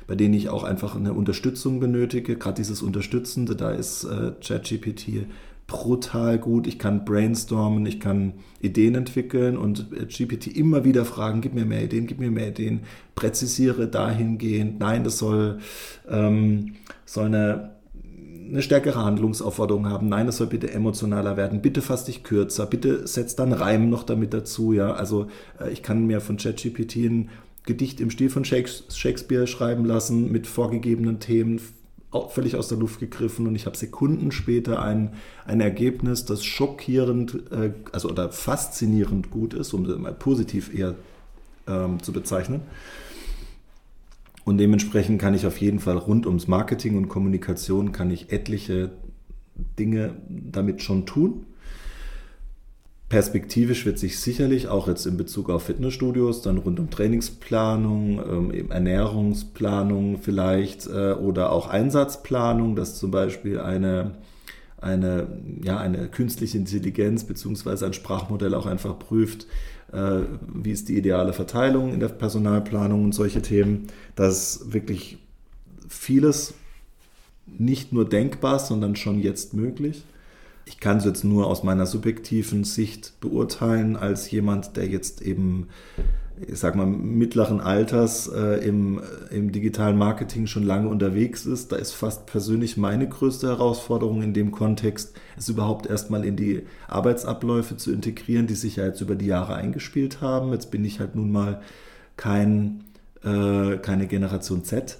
bei 0.08 0.16
denen 0.16 0.34
ich 0.34 0.50
auch 0.50 0.64
einfach 0.64 0.96
eine 0.96 1.14
Unterstützung 1.14 1.80
benötige. 1.80 2.38
Gerade 2.38 2.56
dieses 2.56 2.82
Unterstützende, 2.82 3.56
da 3.56 3.72
ist 3.72 4.04
äh, 4.06 4.32
ChatGPT 4.42 5.28
brutal 5.68 6.40
gut. 6.40 6.66
Ich 6.66 6.80
kann 6.80 7.06
brainstormen, 7.06 7.86
ich 7.86 8.00
kann 8.00 8.34
Ideen 8.62 8.96
entwickeln 8.96 9.58
und 9.58 9.88
äh, 9.92 10.06
GPT 10.06 10.48
immer 10.48 10.86
wieder 10.86 11.06
fragen, 11.06 11.42
gib 11.42 11.54
mir 11.54 11.66
mehr 11.66 11.84
Ideen, 11.84 12.08
gib 12.08 12.20
mir 12.20 12.32
mehr 12.32 12.50
Ideen, 12.50 12.82
präzisiere 13.16 13.88
dahingehend, 13.88 14.80
nein, 14.80 15.04
das 15.04 15.18
soll, 15.18 15.60
ähm, 16.10 16.76
soll 17.06 17.26
eine 17.26 17.78
eine 18.50 18.62
stärkere 18.62 19.04
Handlungsaufforderung 19.04 19.90
haben. 19.90 20.08
Nein, 20.08 20.30
es 20.30 20.38
soll 20.38 20.48
bitte 20.48 20.72
emotionaler 20.72 21.36
werden. 21.36 21.62
Bitte 21.62 21.82
fass 21.82 22.06
dich 22.06 22.24
kürzer. 22.24 22.66
Bitte 22.66 23.06
setz 23.06 23.36
dann 23.36 23.52
Reim 23.52 23.90
noch 23.90 24.04
damit 24.04 24.34
dazu. 24.34 24.72
Ja, 24.72 24.94
also 24.94 25.28
äh, 25.60 25.70
ich 25.72 25.84
kann 25.84 26.08
mir 26.08 26.22
von 26.22 26.38
ChatGPT 26.38 26.96
ein 26.96 27.30
Gedicht 27.66 28.00
im 28.00 28.10
Stil 28.10 28.30
von 28.30 28.46
Shakespeare 28.46 29.46
schreiben 29.46 29.84
lassen 29.84 30.32
mit 30.32 30.48
vorgegebenen 30.48 31.20
Themen, 31.20 31.60
völlig 32.30 32.56
aus 32.56 32.68
der 32.68 32.78
Luft 32.78 33.00
gegriffen 33.00 33.48
und 33.48 33.56
ich 33.56 33.66
habe 33.66 33.78
Sekunden 33.78 34.32
später 34.32 34.82
ein, 34.82 35.14
ein 35.46 35.62
Ergebnis, 35.62 36.26
das 36.26 36.44
schockierend, 36.44 37.52
äh, 37.52 37.72
also 37.92 38.10
oder 38.10 38.32
faszinierend 38.32 39.32
gut 39.32 39.54
ist, 39.54 39.74
um 39.74 39.86
es 39.86 39.98
mal 39.98 40.14
positiv 40.14 40.74
eher 40.74 40.96
ähm, 41.68 42.02
zu 42.02 42.14
bezeichnen. 42.14 42.62
Und 44.46 44.60
dementsprechend 44.60 45.20
kann 45.20 45.34
ich 45.34 45.46
auf 45.46 45.60
jeden 45.60 45.80
Fall 45.80 45.98
rund 45.98 46.26
ums 46.26 46.48
Marketing 46.48 46.96
und 46.98 47.10
Kommunikation 47.10 47.92
kann 47.92 48.10
ich 48.12 48.32
etliche 48.32 48.92
Dinge 49.78 50.16
damit 50.30 50.82
schon 50.82 51.06
tun. 51.06 51.47
Perspektivisch 53.10 53.86
wird 53.86 54.00
sich 54.00 54.20
sicherlich 54.20 54.68
auch 54.68 54.90
jetzt 54.90 55.06
in 55.06 55.16
Bezug 55.16 55.50
auf 55.50 55.64
Fitnessstudios 55.64 56.42
dann 56.42 56.58
rund 56.58 56.78
um 56.78 56.90
Trainingsplanung, 56.90 58.52
ähm, 58.52 58.72
Ernährungsplanung 58.72 60.18
vielleicht 60.22 60.88
äh, 60.88 61.14
oder 61.14 61.54
auch 61.54 61.68
Einsatzplanung, 61.68 62.76
dass 62.76 63.00
zum 63.00 63.12
Beispiel 63.12 63.62
eine, 63.62 64.12
eine, 64.82 65.28
ja, 65.64 65.78
eine 65.78 66.10
künstliche 66.10 66.58
Intelligenz 66.58 67.24
bzw. 67.24 67.86
ein 67.86 67.94
Sprachmodell 67.94 68.54
auch 68.54 68.66
einfach 68.66 69.00
prüft, 69.00 69.48
äh, 69.94 70.24
wie 70.54 70.72
ist 70.72 70.90
die 70.90 70.98
ideale 70.98 71.32
Verteilung 71.32 71.94
in 71.94 72.02
der 72.02 72.10
Personalplanung 72.10 73.06
und 73.06 73.16
solche 73.16 73.42
Themen. 73.42 73.88
dass 74.16 74.74
wirklich 74.74 75.18
vieles 75.88 76.56
nicht 77.46 77.94
nur 77.94 78.08
denkbar, 78.08 78.60
sondern 78.60 78.98
schon 78.98 79.20
jetzt 79.20 79.54
möglich. 79.54 80.04
Ich 80.68 80.82
kann 80.82 80.98
es 80.98 81.06
jetzt 81.06 81.24
nur 81.24 81.48
aus 81.48 81.64
meiner 81.64 81.86
subjektiven 81.86 82.66
Sicht 82.66 83.14
beurteilen, 83.22 83.96
als 83.96 84.30
jemand, 84.30 84.76
der 84.76 84.88
jetzt 84.88 85.22
eben 85.22 85.68
ich 86.46 86.60
sag 86.60 86.76
mal, 86.76 86.86
mittleren 86.86 87.62
Alters 87.62 88.28
äh, 88.28 88.64
im, 88.68 89.02
im 89.32 89.52
digitalen 89.52 89.98
Marketing 89.98 90.46
schon 90.46 90.64
lange 90.64 90.88
unterwegs 90.88 91.46
ist. 91.46 91.72
Da 91.72 91.78
ist 91.78 91.94
fast 91.94 92.28
persönlich 92.28 92.78
meine 92.78 93.10
größte 93.10 93.48
Herausforderung 93.48 94.22
in 94.22 94.34
dem 94.34 94.52
Kontext, 94.52 95.16
es 95.36 95.50
überhaupt 95.50 95.88
erstmal 95.88 96.24
in 96.24 96.36
die 96.36 96.64
Arbeitsabläufe 96.88 97.78
zu 97.78 97.92
integrieren, 97.92 98.46
die 98.46 98.56
sich 98.56 98.76
ja 98.76 98.86
jetzt 98.86 99.02
über 99.02 99.16
die 99.16 99.26
Jahre 99.26 99.56
eingespielt 99.56 100.22
haben. 100.22 100.52
Jetzt 100.52 100.70
bin 100.70 100.86
ich 100.86 101.00
halt 101.00 101.16
nun 101.16 101.32
mal 101.32 101.62
kein, 102.18 102.84
äh, 103.24 103.78
keine 103.78 104.06
Generation 104.08 104.64
Z, 104.64 105.00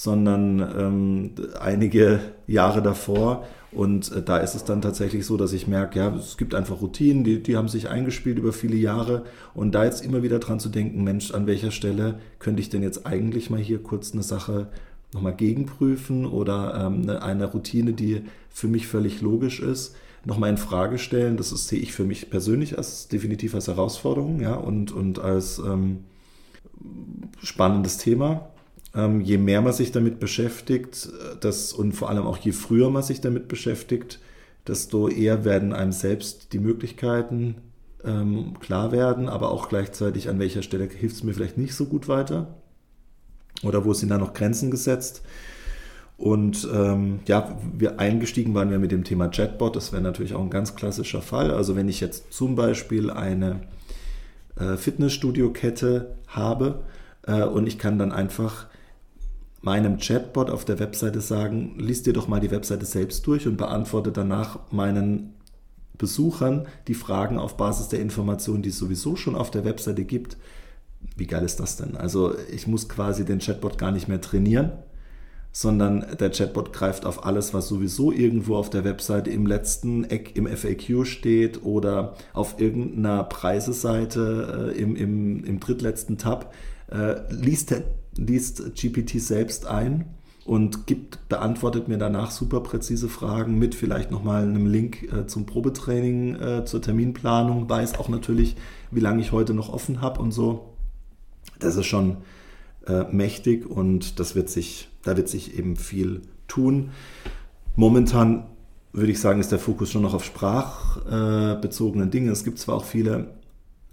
sondern 0.00 0.60
ähm, 0.78 1.30
einige 1.60 2.20
Jahre 2.46 2.80
davor 2.80 3.44
und 3.70 4.10
äh, 4.12 4.22
da 4.22 4.38
ist 4.38 4.54
es 4.54 4.64
dann 4.64 4.80
tatsächlich 4.80 5.26
so, 5.26 5.36
dass 5.36 5.52
ich 5.52 5.68
merke, 5.68 5.98
ja, 5.98 6.14
es 6.14 6.38
gibt 6.38 6.54
einfach 6.54 6.80
Routinen, 6.80 7.22
die, 7.22 7.42
die 7.42 7.56
haben 7.56 7.68
sich 7.68 7.88
eingespielt 7.88 8.38
über 8.38 8.54
viele 8.54 8.76
Jahre. 8.76 9.24
Und 9.54 9.74
da 9.74 9.84
jetzt 9.84 10.04
immer 10.04 10.22
wieder 10.22 10.38
dran 10.38 10.58
zu 10.58 10.70
denken, 10.70 11.04
Mensch, 11.04 11.32
an 11.32 11.46
welcher 11.46 11.70
Stelle 11.70 12.18
könnte 12.38 12.62
ich 12.62 12.70
denn 12.70 12.82
jetzt 12.82 13.06
eigentlich 13.06 13.50
mal 13.50 13.60
hier 13.60 13.82
kurz 13.82 14.12
eine 14.12 14.22
Sache 14.22 14.68
nochmal 15.12 15.34
gegenprüfen 15.34 16.24
oder 16.24 16.86
ähm, 16.86 17.02
eine, 17.02 17.22
eine 17.22 17.44
Routine, 17.46 17.92
die 17.92 18.22
für 18.48 18.68
mich 18.68 18.86
völlig 18.86 19.20
logisch 19.20 19.60
ist, 19.60 19.94
nochmal 20.24 20.50
in 20.50 20.56
Frage 20.56 20.98
stellen. 20.98 21.36
Das 21.36 21.52
ist, 21.52 21.68
sehe 21.68 21.80
ich 21.80 21.92
für 21.92 22.04
mich 22.04 22.30
persönlich 22.30 22.78
als 22.78 23.08
definitiv 23.08 23.54
als 23.54 23.68
Herausforderung, 23.68 24.40
ja, 24.40 24.54
und, 24.54 24.92
und 24.92 25.18
als 25.18 25.58
ähm, 25.58 26.04
spannendes 27.42 27.98
Thema 27.98 28.48
ähm, 28.94 29.20
je 29.20 29.38
mehr 29.38 29.60
man 29.60 29.72
sich 29.72 29.92
damit 29.92 30.20
beschäftigt, 30.20 31.06
äh, 31.06 31.36
das, 31.40 31.72
und 31.72 31.92
vor 31.92 32.10
allem 32.10 32.26
auch 32.26 32.38
je 32.38 32.52
früher 32.52 32.90
man 32.90 33.02
sich 33.02 33.20
damit 33.20 33.48
beschäftigt, 33.48 34.20
desto 34.66 35.08
eher 35.08 35.44
werden 35.44 35.72
einem 35.72 35.92
selbst 35.92 36.52
die 36.52 36.58
Möglichkeiten 36.58 37.56
ähm, 38.04 38.58
klar 38.60 38.92
werden, 38.92 39.28
aber 39.28 39.50
auch 39.50 39.68
gleichzeitig, 39.68 40.28
an 40.28 40.38
welcher 40.38 40.62
Stelle 40.62 40.88
hilft 40.88 41.16
es 41.16 41.22
mir 41.22 41.34
vielleicht 41.34 41.58
nicht 41.58 41.74
so 41.74 41.86
gut 41.86 42.08
weiter 42.08 42.54
oder 43.62 43.84
wo 43.84 43.92
sind 43.92 44.10
da 44.10 44.18
noch 44.18 44.32
Grenzen 44.32 44.70
gesetzt. 44.70 45.22
Und 46.16 46.68
ähm, 46.72 47.20
ja, 47.26 47.58
wir 47.78 47.98
eingestiegen 47.98 48.54
waren 48.54 48.70
wir 48.70 48.78
mit 48.78 48.92
dem 48.92 49.04
Thema 49.04 49.28
Chatbot. 49.28 49.74
Das 49.74 49.92
wäre 49.92 50.02
natürlich 50.02 50.34
auch 50.34 50.42
ein 50.42 50.50
ganz 50.50 50.76
klassischer 50.76 51.22
Fall. 51.22 51.50
Also 51.50 51.76
wenn 51.76 51.88
ich 51.88 52.00
jetzt 52.00 52.32
zum 52.32 52.56
Beispiel 52.56 53.10
eine 53.10 53.60
äh, 54.56 54.76
Fitnessstudio-Kette 54.76 56.16
habe 56.28 56.82
äh, 57.26 57.42
und 57.42 57.66
ich 57.66 57.78
kann 57.78 57.98
dann 57.98 58.12
einfach 58.12 58.66
meinem 59.62 59.98
Chatbot 59.98 60.50
auf 60.50 60.64
der 60.64 60.78
Webseite 60.78 61.20
sagen, 61.20 61.74
liest 61.78 62.06
dir 62.06 62.12
doch 62.12 62.28
mal 62.28 62.40
die 62.40 62.50
Webseite 62.50 62.86
selbst 62.86 63.26
durch 63.26 63.46
und 63.46 63.56
beantworte 63.56 64.12
danach 64.12 64.58
meinen 64.70 65.34
Besuchern 65.98 66.66
die 66.88 66.94
Fragen 66.94 67.38
auf 67.38 67.58
Basis 67.58 67.88
der 67.88 68.00
Informationen, 68.00 68.62
die 68.62 68.70
es 68.70 68.78
sowieso 68.78 69.16
schon 69.16 69.36
auf 69.36 69.50
der 69.50 69.64
Webseite 69.64 70.04
gibt. 70.04 70.38
Wie 71.16 71.26
geil 71.26 71.44
ist 71.44 71.60
das 71.60 71.76
denn? 71.76 71.96
Also 71.96 72.34
ich 72.50 72.66
muss 72.66 72.88
quasi 72.88 73.24
den 73.24 73.38
Chatbot 73.38 73.76
gar 73.76 73.90
nicht 73.90 74.08
mehr 74.08 74.20
trainieren, 74.20 74.72
sondern 75.52 76.06
der 76.18 76.30
Chatbot 76.30 76.72
greift 76.72 77.04
auf 77.04 77.26
alles, 77.26 77.52
was 77.52 77.68
sowieso 77.68 78.12
irgendwo 78.12 78.56
auf 78.56 78.70
der 78.70 78.84
Webseite 78.84 79.30
im 79.30 79.46
letzten 79.46 80.04
Eck 80.04 80.36
im 80.36 80.46
FAQ 80.46 81.04
steht 81.04 81.62
oder 81.64 82.14
auf 82.32 82.60
irgendeiner 82.60 83.24
Preiseseite 83.24 84.72
äh, 84.74 84.78
im, 84.80 84.96
im, 84.96 85.44
im 85.44 85.60
drittletzten 85.60 86.16
Tab. 86.16 86.54
Äh, 86.90 87.20
liest 87.30 87.72
der 87.72 87.82
liest 88.20 88.74
GPT 88.74 89.20
selbst 89.20 89.66
ein 89.66 90.06
und 90.44 90.86
gibt, 90.86 91.28
beantwortet 91.28 91.88
mir 91.88 91.98
danach 91.98 92.30
super 92.30 92.60
präzise 92.60 93.08
Fragen 93.08 93.58
mit 93.58 93.74
vielleicht 93.74 94.10
nochmal 94.10 94.42
einem 94.42 94.66
Link 94.66 95.12
äh, 95.12 95.26
zum 95.26 95.46
Probetraining, 95.46 96.34
äh, 96.36 96.64
zur 96.64 96.82
Terminplanung, 96.82 97.68
weiß 97.68 97.98
auch 97.98 98.08
natürlich, 98.08 98.56
wie 98.90 99.00
lange 99.00 99.20
ich 99.20 99.32
heute 99.32 99.54
noch 99.54 99.72
offen 99.72 100.00
habe 100.00 100.20
und 100.20 100.32
so. 100.32 100.74
Das 101.58 101.76
ist 101.76 101.86
schon 101.86 102.18
äh, 102.86 103.04
mächtig 103.12 103.66
und 103.66 104.18
das 104.18 104.34
wird 104.34 104.48
sich, 104.48 104.88
da 105.02 105.16
wird 105.16 105.28
sich 105.28 105.58
eben 105.58 105.76
viel 105.76 106.22
tun. 106.48 106.90
Momentan 107.76 108.46
würde 108.92 109.12
ich 109.12 109.20
sagen, 109.20 109.40
ist 109.40 109.52
der 109.52 109.58
Fokus 109.58 109.90
schon 109.90 110.02
noch 110.02 110.14
auf 110.14 110.24
sprachbezogenen 110.24 112.10
Dingen. 112.10 112.28
Es 112.28 112.44
gibt 112.44 112.58
zwar 112.58 112.74
auch 112.74 112.84
viele 112.84 113.34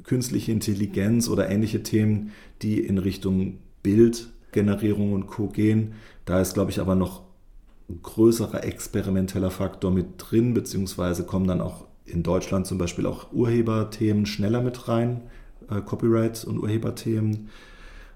künstliche 0.03 0.51
Intelligenz 0.51 1.27
oder 1.27 1.49
ähnliche 1.49 1.83
Themen, 1.83 2.31
die 2.61 2.79
in 2.79 2.97
Richtung 2.97 3.59
Bildgenerierung 3.87 5.13
und 5.13 5.27
Co. 5.27 5.47
gehen. 5.47 5.93
Da 6.25 6.41
ist, 6.41 6.55
glaube 6.55 6.71
ich, 6.71 6.81
aber 6.81 6.95
noch 6.95 7.21
ein 7.89 8.01
größerer 8.03 8.65
experimenteller 8.65 9.49
Faktor 9.49 9.91
mit 9.91 10.07
drin, 10.17 10.53
beziehungsweise 10.53 11.25
kommen 11.25 11.47
dann 11.47 11.61
auch 11.61 11.85
in 12.05 12.21
Deutschland 12.21 12.67
zum 12.67 12.77
Beispiel 12.77 13.05
auch 13.05 13.31
Urheberthemen 13.31 14.25
schneller 14.25 14.61
mit 14.61 14.89
rein, 14.89 15.21
äh, 15.69 15.79
Copyright 15.79 16.43
und 16.43 16.59
Urheberthemen. 16.59 17.47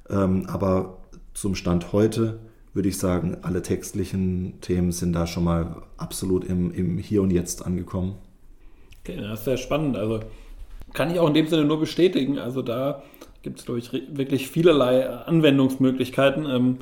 Ähm, 0.10 0.46
aber 0.48 0.98
zum 1.34 1.56
Stand 1.56 1.94
heute 1.94 2.40
würde 2.74 2.90
ich 2.90 2.98
sagen, 2.98 3.38
alle 3.44 3.62
textlichen 3.62 4.60
Themen 4.60 4.92
sind 4.92 5.14
da 5.14 5.26
schon 5.26 5.46
mal 5.46 5.84
absolut 5.96 6.44
im, 6.44 6.74
im 6.74 6.98
Hier 6.98 7.22
und 7.22 7.32
Jetzt 7.32 7.66
angekommen. 7.66 8.16
Okay, 9.02 9.18
das 9.22 9.40
ist 9.40 9.46
sehr 9.46 9.58
spannend. 9.58 9.96
Also 9.96 10.20
kann 10.92 11.10
ich 11.12 11.20
auch 11.20 11.28
in 11.30 11.34
dem 11.34 11.48
Sinne 11.48 11.64
nur 11.64 11.80
bestätigen. 11.80 12.40
Also 12.40 12.62
da 12.62 13.04
gibt 13.44 13.60
es, 13.60 13.66
glaube 13.66 13.80
ich, 13.80 13.92
wirklich 13.92 14.50
vielerlei 14.50 15.10
Anwendungsmöglichkeiten. 15.10 16.46
Ähm, 16.46 16.78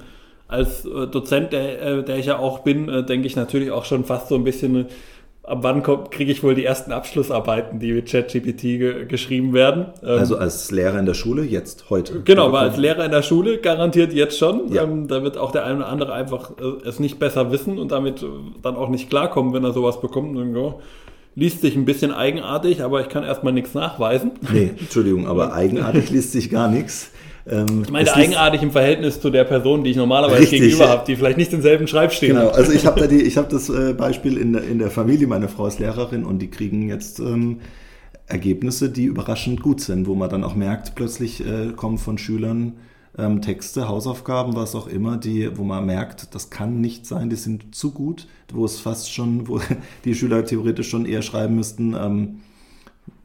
als 0.47 0.83
äh, 0.85 1.07
Dozent, 1.07 1.53
der, 1.53 1.81
äh, 1.81 2.03
der 2.03 2.17
ich 2.17 2.25
ja 2.25 2.39
auch 2.39 2.59
bin, 2.59 2.89
äh, 2.89 3.03
denke 3.05 3.27
ich 3.27 3.35
natürlich 3.35 3.71
auch 3.71 3.85
schon 3.85 4.03
fast 4.03 4.29
so 4.29 4.35
ein 4.35 4.43
bisschen, 4.43 4.75
äh, 4.75 4.85
ab 5.43 5.59
wann 5.61 5.83
kriege 5.83 6.31
ich 6.31 6.43
wohl 6.43 6.55
die 6.55 6.65
ersten 6.65 6.91
Abschlussarbeiten, 6.91 7.79
die 7.79 7.93
mit 7.93 8.09
ChatGPT 8.09 8.61
ge 8.61 9.05
geschrieben 9.05 9.53
werden. 9.53 9.87
Ähm, 10.03 10.19
also 10.19 10.37
als 10.37 10.71
Lehrer 10.71 10.99
in 10.99 11.05
der 11.05 11.13
Schule 11.13 11.43
jetzt, 11.43 11.89
heute? 11.89 12.21
Genau, 12.21 12.47
aber 12.47 12.59
als 12.59 12.77
Lehrer 12.77 13.05
in 13.05 13.11
der 13.11 13.21
Schule 13.21 13.59
garantiert 13.59 14.11
jetzt 14.13 14.37
schon. 14.37 14.71
Ja. 14.71 14.83
Ähm, 14.83 15.07
da 15.07 15.23
wird 15.23 15.37
auch 15.37 15.51
der 15.51 15.65
eine 15.65 15.77
oder 15.77 15.87
andere 15.87 16.13
einfach 16.13 16.51
äh, 16.59 16.87
es 16.87 16.99
nicht 16.99 17.19
besser 17.19 17.51
wissen 17.51 17.77
und 17.77 17.91
damit 17.91 18.23
äh, 18.23 18.27
dann 18.61 18.75
auch 18.75 18.89
nicht 18.89 19.09
klarkommen, 19.09 19.53
wenn 19.53 19.63
er 19.63 19.73
sowas 19.73 20.01
bekommt. 20.01 20.35
Und, 20.35 20.55
ja, 20.55 20.75
liest 21.35 21.61
sich 21.61 21.75
ein 21.75 21.85
bisschen 21.85 22.11
eigenartig, 22.11 22.81
aber 22.81 23.01
ich 23.01 23.09
kann 23.09 23.23
erstmal 23.23 23.53
nichts 23.53 23.73
nachweisen. 23.73 24.31
Nee, 24.53 24.71
Entschuldigung, 24.79 25.27
aber 25.27 25.53
eigenartig 25.53 26.09
liest 26.09 26.31
sich 26.31 26.49
gar 26.49 26.69
nichts. 26.69 27.11
Ähm, 27.47 27.83
ich 27.83 27.91
meine, 27.91 28.13
eigenartig 28.13 28.61
im 28.61 28.71
Verhältnis 28.71 29.21
zu 29.21 29.29
der 29.29 29.43
Person, 29.43 29.83
die 29.83 29.91
ich 29.91 29.97
normalerweise 29.97 30.41
richtig, 30.41 30.61
gegenüber 30.61 30.85
ja. 30.85 30.89
habe, 30.91 31.03
die 31.07 31.15
vielleicht 31.15 31.37
nicht 31.37 31.51
denselben 31.51 31.87
Schreibstil 31.87 32.29
genau, 32.29 32.47
hat. 32.47 32.55
also 32.55 32.71
ich 32.71 32.85
habe 32.85 32.99
da 32.99 33.07
die, 33.07 33.21
ich 33.21 33.37
habe 33.37 33.47
das 33.49 33.69
äh, 33.69 33.93
Beispiel 33.93 34.37
in 34.37 34.53
der, 34.53 34.63
in 34.63 34.79
der 34.79 34.91
Familie, 34.91 35.27
meine 35.27 35.47
Frau 35.47 35.67
ist 35.67 35.79
Lehrerin 35.79 36.25
und 36.25 36.39
die 36.39 36.49
kriegen 36.49 36.89
jetzt 36.89 37.19
ähm, 37.19 37.61
Ergebnisse, 38.27 38.89
die 38.89 39.05
überraschend 39.05 39.61
gut 39.61 39.81
sind, 39.81 40.07
wo 40.07 40.15
man 40.15 40.29
dann 40.29 40.43
auch 40.43 40.55
merkt, 40.55 40.93
plötzlich 40.95 41.41
äh, 41.41 41.71
kommen 41.75 41.97
von 41.97 42.17
Schülern 42.17 42.73
ähm, 43.17 43.41
Texte, 43.41 43.87
Hausaufgaben, 43.87 44.55
was 44.55 44.75
auch 44.75 44.87
immer, 44.87 45.17
die, 45.17 45.57
wo 45.57 45.63
man 45.63 45.85
merkt, 45.85 46.33
das 46.35 46.49
kann 46.49 46.81
nicht 46.81 47.05
sein, 47.05 47.29
die 47.29 47.35
sind 47.35 47.75
zu 47.75 47.91
gut, 47.91 48.27
wo 48.53 48.65
es 48.65 48.79
fast 48.79 49.11
schon, 49.11 49.47
wo 49.47 49.59
die 50.05 50.15
Schüler 50.15 50.45
theoretisch 50.45 50.89
schon 50.89 51.05
eher 51.05 51.21
schreiben 51.21 51.55
müssten, 51.55 51.95
ähm, 51.95 52.41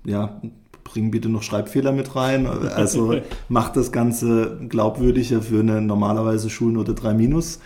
ja, 0.04 0.40
bring 0.84 1.10
bitte 1.10 1.28
noch 1.28 1.42
Schreibfehler 1.42 1.92
mit 1.92 2.14
rein. 2.14 2.46
Also 2.46 3.16
macht 3.48 3.76
das 3.76 3.90
Ganze 3.90 4.60
glaubwürdiger 4.68 5.42
für 5.42 5.60
eine 5.60 5.80
normalerweise 5.80 6.50
Schulnote 6.50 6.94
3 6.94 7.14
minus. 7.14 7.60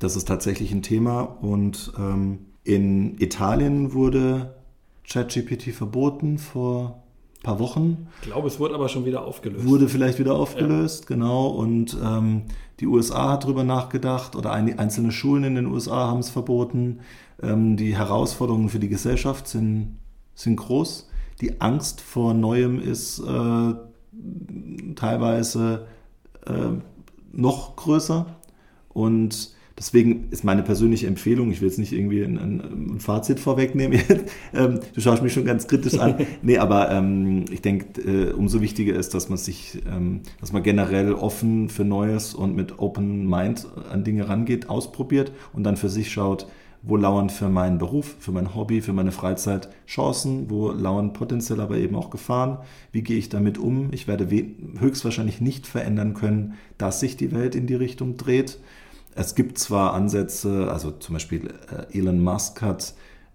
Das 0.00 0.16
ist 0.16 0.26
tatsächlich 0.26 0.72
ein 0.72 0.82
Thema. 0.82 1.20
Und 1.22 1.92
ähm, 1.96 2.40
in 2.64 3.18
Italien 3.20 3.94
wurde 3.94 4.54
ChatGPT 5.08 5.72
verboten 5.72 6.38
vor 6.38 7.01
paar 7.42 7.58
Wochen. 7.58 8.08
Ich 8.22 8.28
glaube, 8.28 8.48
es 8.48 8.58
wurde 8.58 8.74
aber 8.74 8.88
schon 8.88 9.04
wieder 9.04 9.24
aufgelöst. 9.24 9.66
Wurde 9.66 9.88
vielleicht 9.88 10.18
wieder 10.18 10.34
aufgelöst, 10.34 11.04
ja. 11.08 11.16
genau. 11.16 11.48
Und 11.48 11.96
ähm, 12.02 12.42
die 12.80 12.86
USA 12.86 13.30
hat 13.32 13.44
darüber 13.44 13.64
nachgedacht 13.64 14.36
oder 14.36 14.52
ein, 14.52 14.78
einzelne 14.78 15.12
Schulen 15.12 15.44
in 15.44 15.54
den 15.54 15.66
USA 15.66 16.08
haben 16.08 16.20
es 16.20 16.30
verboten. 16.30 17.00
Ähm, 17.42 17.76
die 17.76 17.96
Herausforderungen 17.96 18.68
für 18.68 18.78
die 18.78 18.88
Gesellschaft 18.88 19.48
sind, 19.48 19.98
sind 20.34 20.56
groß 20.56 21.08
die 21.42 21.60
Angst 21.60 22.00
vor 22.00 22.34
Neuem 22.34 22.80
ist 22.80 23.18
äh, 23.18 23.74
teilweise 24.94 25.86
äh, 26.46 26.78
noch 27.32 27.76
größer. 27.76 28.26
Und 28.90 29.54
deswegen 29.82 30.28
ist 30.30 30.44
meine 30.44 30.62
persönliche 30.62 31.08
Empfehlung, 31.08 31.50
ich 31.50 31.60
will 31.60 31.68
jetzt 31.68 31.78
nicht 31.78 31.92
irgendwie 31.92 32.22
ein, 32.22 32.38
ein, 32.38 33.00
Fazit 33.00 33.40
vorwegnehmen, 33.40 34.00
ähm, 34.54 34.78
du 34.94 35.00
schaust 35.00 35.24
mich 35.24 35.32
schon 35.32 35.44
ganz 35.44 35.66
kritisch 35.66 35.98
an. 35.98 36.24
nee, 36.42 36.58
aber 36.58 36.90
ähm, 36.92 37.46
ich 37.50 37.62
denke, 37.62 38.00
äh, 38.00 38.32
umso 38.32 38.60
wichtiger 38.60 38.94
ist, 38.94 39.12
dass 39.12 39.28
man 39.28 39.38
sich, 39.38 39.82
ähm, 39.92 40.20
dass 40.40 40.52
man 40.52 40.62
generell 40.62 41.12
offen 41.12 41.68
für 41.68 41.84
Neues 41.84 42.32
und 42.32 42.54
mit 42.54 42.78
Open 42.78 43.28
Mind 43.28 43.66
an 43.90 44.04
Dinge 44.04 44.28
rangeht, 44.28 44.68
ausprobiert 44.68 45.32
und 45.52 45.64
dann 45.64 45.76
für 45.76 45.88
sich 45.88 46.12
schaut, 46.12 46.46
wo 46.82 46.96
lauern 46.96 47.30
für 47.30 47.48
meinen 47.48 47.78
Beruf, 47.78 48.16
für 48.18 48.32
mein 48.32 48.54
Hobby, 48.54 48.82
für 48.82 48.92
meine 48.92 49.12
Freizeit 49.12 49.68
Chancen, 49.86 50.48
wo 50.48 50.70
lauern 50.70 51.12
potenziell 51.12 51.60
aber 51.60 51.76
eben 51.76 51.96
auch 51.96 52.10
Gefahren, 52.10 52.58
wie 52.90 53.02
gehe 53.02 53.18
ich 53.18 53.28
damit 53.28 53.58
um. 53.58 53.88
Ich 53.92 54.08
werde 54.08 54.28
höchstwahrscheinlich 54.78 55.40
nicht 55.40 55.66
verändern 55.66 56.14
können, 56.14 56.54
dass 56.78 57.00
sich 57.00 57.16
die 57.16 57.32
Welt 57.32 57.54
in 57.54 57.66
die 57.66 57.74
Richtung 57.74 58.16
dreht. 58.16 58.58
Es 59.14 59.34
gibt 59.34 59.58
zwar 59.58 59.94
Ansätze, 59.94 60.70
also 60.70 60.90
zum 60.90 61.14
Beispiel 61.14 61.52
äh, 61.70 61.98
Elon 61.98 62.22
Musk 62.22 62.62
hat 62.62 62.94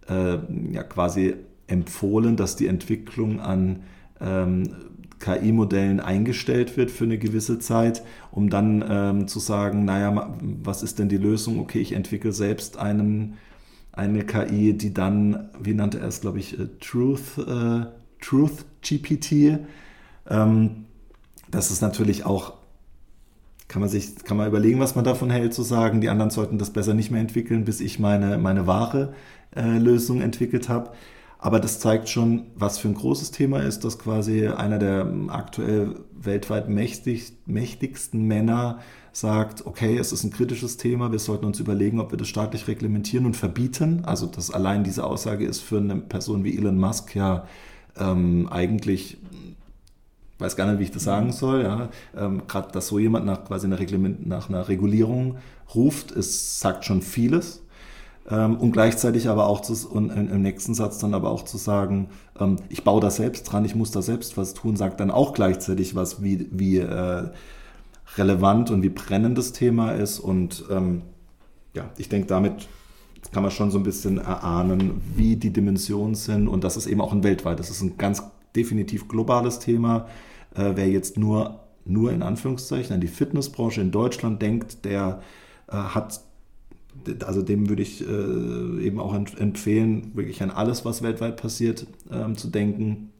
äh, 0.09 0.37
ja 0.71 0.83
quasi 0.83 1.35
empfohlen, 1.67 2.35
dass 2.35 2.55
die 2.55 2.67
Entwicklung 2.67 3.39
an 3.39 3.83
ähm, 4.19 4.63
KI-Modellen 5.19 5.99
eingestellt 5.99 6.77
wird 6.77 6.91
für 6.91 7.03
eine 7.05 7.17
gewisse 7.17 7.59
Zeit, 7.59 8.03
um 8.31 8.49
dann 8.49 8.83
ähm, 8.87 9.27
zu 9.27 9.39
sagen, 9.39 9.85
naja, 9.85 10.35
was 10.41 10.83
ist 10.83 10.99
denn 10.99 11.09
die 11.09 11.17
Lösung? 11.17 11.59
Okay, 11.59 11.79
ich 11.79 11.93
entwickle 11.93 12.31
selbst 12.31 12.77
einen, 12.77 13.37
eine 13.91 14.23
KI, 14.23 14.77
die 14.77 14.93
dann, 14.93 15.49
wie 15.59 15.73
nannte 15.73 15.99
er 15.99 16.07
es, 16.07 16.21
glaube 16.21 16.39
ich, 16.39 16.59
äh, 16.59 16.67
Truth, 16.79 17.37
äh, 17.39 17.85
Truth 18.21 18.65
GPT. 18.81 19.59
Ähm, 20.29 20.85
das 21.49 21.71
ist 21.71 21.81
natürlich 21.81 22.25
auch, 22.25 22.53
kann 23.67 23.81
man 23.81 23.89
sich, 23.89 24.15
kann 24.23 24.37
man 24.37 24.47
überlegen, 24.47 24.79
was 24.79 24.95
man 24.95 25.03
davon 25.05 25.29
hält, 25.29 25.53
zu 25.53 25.63
sagen, 25.63 26.01
die 26.01 26.09
anderen 26.09 26.31
sollten 26.31 26.57
das 26.57 26.71
besser 26.71 26.93
nicht 26.93 27.11
mehr 27.11 27.21
entwickeln, 27.21 27.65
bis 27.65 27.81
ich 27.81 27.99
meine, 27.99 28.37
meine 28.37 28.65
wahre 28.67 29.13
äh, 29.55 29.77
Lösung 29.77 30.21
entwickelt 30.21 30.69
habe. 30.69 30.91
Aber 31.39 31.59
das 31.59 31.79
zeigt 31.79 32.09
schon, 32.09 32.47
was 32.55 32.79
für 32.79 32.87
ein 32.87 32.95
großes 32.95 33.31
Thema 33.31 33.59
ist, 33.59 33.83
dass 33.83 33.99
quasi 33.99 34.47
einer 34.47 34.79
der 34.79 35.07
aktuell 35.27 35.95
weltweit 36.13 36.67
mächtig, 36.67 37.33
mächtigsten 37.45 38.23
Männer 38.23 38.79
sagt, 39.11 39.65
okay, 39.65 39.97
es 39.97 40.11
ist 40.11 40.23
ein 40.23 40.31
kritisches 40.31 40.77
Thema, 40.77 41.11
wir 41.11 41.19
sollten 41.19 41.45
uns 41.45 41.59
überlegen, 41.59 41.99
ob 41.99 42.11
wir 42.11 42.17
das 42.17 42.27
staatlich 42.27 42.67
reglementieren 42.67 43.25
und 43.25 43.35
verbieten. 43.35 44.03
Also 44.05 44.25
dass 44.25 44.51
allein 44.51 44.83
diese 44.83 45.03
Aussage 45.03 45.45
ist 45.45 45.61
für 45.61 45.77
eine 45.77 45.97
Person 45.97 46.43
wie 46.43 46.57
Elon 46.57 46.79
Musk 46.79 47.15
ja 47.15 47.45
ähm, 47.99 48.47
eigentlich 48.49 49.17
weiß 50.39 50.55
gar 50.55 50.67
nicht, 50.67 50.79
wie 50.79 50.83
ich 50.83 50.91
das 50.91 51.03
sagen 51.03 51.31
soll. 51.31 51.63
Ja. 51.63 51.89
Ähm, 52.15 52.43
Gerade, 52.47 52.71
dass 52.71 52.87
so 52.87 52.99
jemand 52.99 53.25
nach 53.25 53.45
quasi 53.45 53.67
einer, 53.67 53.79
Reglement, 53.79 54.27
nach 54.27 54.49
einer 54.49 54.67
Regulierung 54.67 55.37
ruft, 55.73 56.11
es 56.11 56.59
sagt 56.59 56.85
schon 56.85 57.01
vieles. 57.01 57.63
Ähm, 58.29 58.57
und 58.57 58.71
gleichzeitig 58.73 59.29
aber 59.29 59.47
auch 59.47 59.61
zu, 59.61 59.89
und 59.89 60.09
im 60.09 60.41
nächsten 60.41 60.73
Satz 60.73 60.99
dann 60.99 61.13
aber 61.13 61.31
auch 61.31 61.43
zu 61.43 61.57
sagen, 61.57 62.09
ähm, 62.39 62.57
ich 62.69 62.83
baue 62.83 63.01
da 63.01 63.09
selbst 63.09 63.43
dran, 63.43 63.65
ich 63.65 63.75
muss 63.75 63.91
da 63.91 64.01
selbst 64.01 64.37
was 64.37 64.53
tun, 64.53 64.75
sagt 64.75 64.99
dann 64.99 65.11
auch 65.11 65.33
gleichzeitig 65.33 65.95
was, 65.95 66.21
wie, 66.21 66.47
wie 66.51 66.79
äh, 66.79 67.29
relevant 68.17 68.69
und 68.69 68.83
wie 68.83 68.89
brennend 68.89 69.37
das 69.37 69.53
Thema 69.53 69.91
ist. 69.91 70.19
Und 70.19 70.65
ähm, 70.69 71.03
ja, 71.73 71.89
ich 71.97 72.09
denke, 72.09 72.27
damit 72.27 72.67
kann 73.31 73.43
man 73.43 73.51
schon 73.51 73.71
so 73.71 73.77
ein 73.77 73.83
bisschen 73.83 74.17
erahnen, 74.17 75.01
wie 75.15 75.35
die 75.35 75.51
Dimensionen 75.51 76.15
sind 76.15 76.47
und 76.47 76.63
das 76.63 76.77
ist 76.77 76.87
eben 76.87 77.01
auch 77.01 77.11
ein 77.11 77.23
weltweit, 77.23 77.59
das 77.59 77.69
ist 77.69 77.81
ein 77.81 77.97
ganz 77.97 78.23
definitiv 78.55 79.07
globales 79.07 79.59
Thema. 79.59 80.07
Äh, 80.55 80.71
wer 80.75 80.89
jetzt 80.89 81.17
nur, 81.17 81.59
nur 81.85 82.11
in 82.11 82.21
Anführungszeichen 82.21 82.93
an 82.93 83.01
die 83.01 83.07
Fitnessbranche 83.07 83.81
in 83.81 83.91
Deutschland 83.91 84.41
denkt, 84.41 84.85
der 84.85 85.21
äh, 85.67 85.73
hat 85.73 86.21
also 87.25 87.41
dem 87.41 87.69
würde 87.69 87.83
ich 87.83 88.01
äh, 88.01 88.83
eben 88.83 88.99
auch 88.99 89.13
empfehlen, 89.13 90.11
wirklich 90.15 90.41
an 90.41 90.51
alles, 90.51 90.85
was 90.85 91.03
weltweit 91.03 91.37
passiert, 91.37 91.85
ähm, 92.11 92.35
zu 92.37 92.47
denken. 92.47 93.11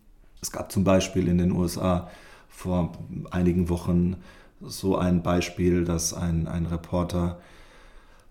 Es 0.42 0.52
gab 0.52 0.72
zum 0.72 0.84
Beispiel 0.84 1.28
in 1.28 1.38
den 1.38 1.52
USA 1.52 2.10
vor 2.48 2.98
einigen 3.32 3.70
Wochen 3.70 4.18
so 4.62 4.98
ein 4.98 5.22
Beispiel, 5.22 5.84
dass 5.84 6.14
ein, 6.14 6.48
ein 6.48 6.66
Reporter 6.66 7.40